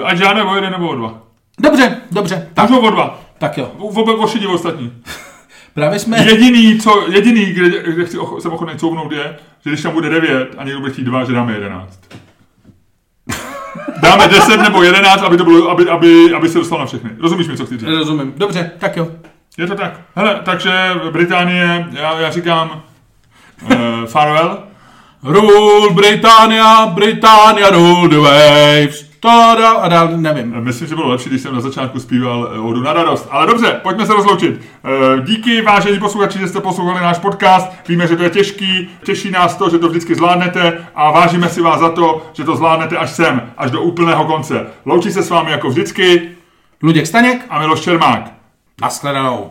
Ať 0.04 0.18
žádné 0.18 0.42
o 0.42 0.54
jeden 0.54 0.72
nebo 0.72 0.88
o 0.88 0.94
dva. 0.94 1.22
Dobře, 1.60 1.96
dobře. 2.10 2.48
Tak. 2.54 2.70
Můžu 2.70 2.80
o 2.82 2.90
dva. 2.90 3.20
Tak 3.38 3.58
jo. 3.58 3.72
Vůbec 3.78 4.16
ošidí 4.18 4.46
ostatní. 4.46 4.92
Právě 5.80 5.98
jsme... 5.98 6.18
Jediný, 6.18 6.78
co, 6.78 7.04
jediný 7.12 7.44
kde, 7.44 7.82
kde 7.92 8.04
chci, 8.04 8.16
jsem 8.38 8.52
ochotný 8.52 8.78
couvnout 8.78 9.12
je, 9.12 9.36
že 9.64 9.70
když 9.70 9.82
tam 9.82 9.92
bude 9.92 10.08
9 10.08 10.54
a 10.58 10.64
někdo 10.64 10.80
bude 10.80 10.92
chtít 10.92 11.04
2, 11.04 11.24
že 11.24 11.32
dáme 11.32 11.52
11. 11.52 12.00
Dáme 14.02 14.28
10 14.28 14.56
nebo 14.56 14.82
11, 14.82 15.22
aby, 15.22 15.36
to 15.36 15.44
bylo, 15.44 15.70
aby, 15.70 15.88
aby, 15.88 16.34
aby 16.34 16.48
se 16.48 16.58
dostal 16.58 16.78
na 16.78 16.86
všechny. 16.86 17.10
Rozumíš 17.20 17.48
mi, 17.48 17.56
co 17.56 17.66
chci 17.66 17.78
říct? 17.78 17.88
Rozumím. 17.88 18.34
Dobře, 18.36 18.70
tak 18.78 18.96
jo. 18.96 19.08
Je 19.58 19.66
to 19.66 19.74
tak. 19.74 20.00
Hele, 20.14 20.40
takže 20.44 20.72
Británie, 21.10 21.86
já, 21.92 22.20
já 22.20 22.30
říkám 22.30 22.82
uh, 23.62 23.70
farewell. 24.06 24.58
Rule 25.22 25.94
Britannia, 25.94 26.86
Britannia 26.86 27.70
rule 27.70 28.08
the 28.08 28.16
waves. 28.16 29.09
Tada, 29.20 29.70
a 29.70 29.88
dál 29.88 30.08
nevím. 30.16 30.54
Myslím, 30.60 30.88
že 30.88 30.94
bylo 30.94 31.08
lepší, 31.08 31.28
když 31.28 31.42
jsem 31.42 31.54
na 31.54 31.60
začátku 31.60 32.00
zpíval 32.00 32.50
eh, 32.54 32.58
Odu 32.58 32.82
na 32.82 32.92
radost. 32.92 33.28
Ale 33.30 33.46
dobře, 33.46 33.80
pojďme 33.82 34.06
se 34.06 34.12
rozloučit. 34.12 34.60
Eh, 34.84 35.22
díky, 35.22 35.62
vážení 35.62 35.98
posluchači, 35.98 36.38
že 36.38 36.48
jste 36.48 36.60
poslouchali 36.60 37.00
náš 37.00 37.18
podcast. 37.18 37.72
Víme, 37.88 38.06
že 38.06 38.16
to 38.16 38.22
je 38.22 38.30
těžký, 38.30 38.88
těší 39.04 39.30
nás 39.30 39.56
to, 39.56 39.70
že 39.70 39.78
to 39.78 39.88
vždycky 39.88 40.14
zvládnete 40.14 40.86
a 40.94 41.10
vážíme 41.10 41.48
si 41.48 41.62
vás 41.62 41.80
za 41.80 41.88
to, 41.90 42.26
že 42.32 42.44
to 42.44 42.56
zvládnete 42.56 42.96
až 42.96 43.10
sem, 43.10 43.52
až 43.56 43.70
do 43.70 43.82
úplného 43.82 44.24
konce. 44.24 44.66
Loučí 44.86 45.12
se 45.12 45.22
s 45.22 45.30
vámi 45.30 45.50
jako 45.50 45.68
vždycky 45.68 46.30
Luděk 46.82 47.06
Staněk 47.06 47.46
a 47.50 47.58
Miloš 47.58 47.80
Čermák. 47.80 48.32
Naschledanou. 48.82 49.48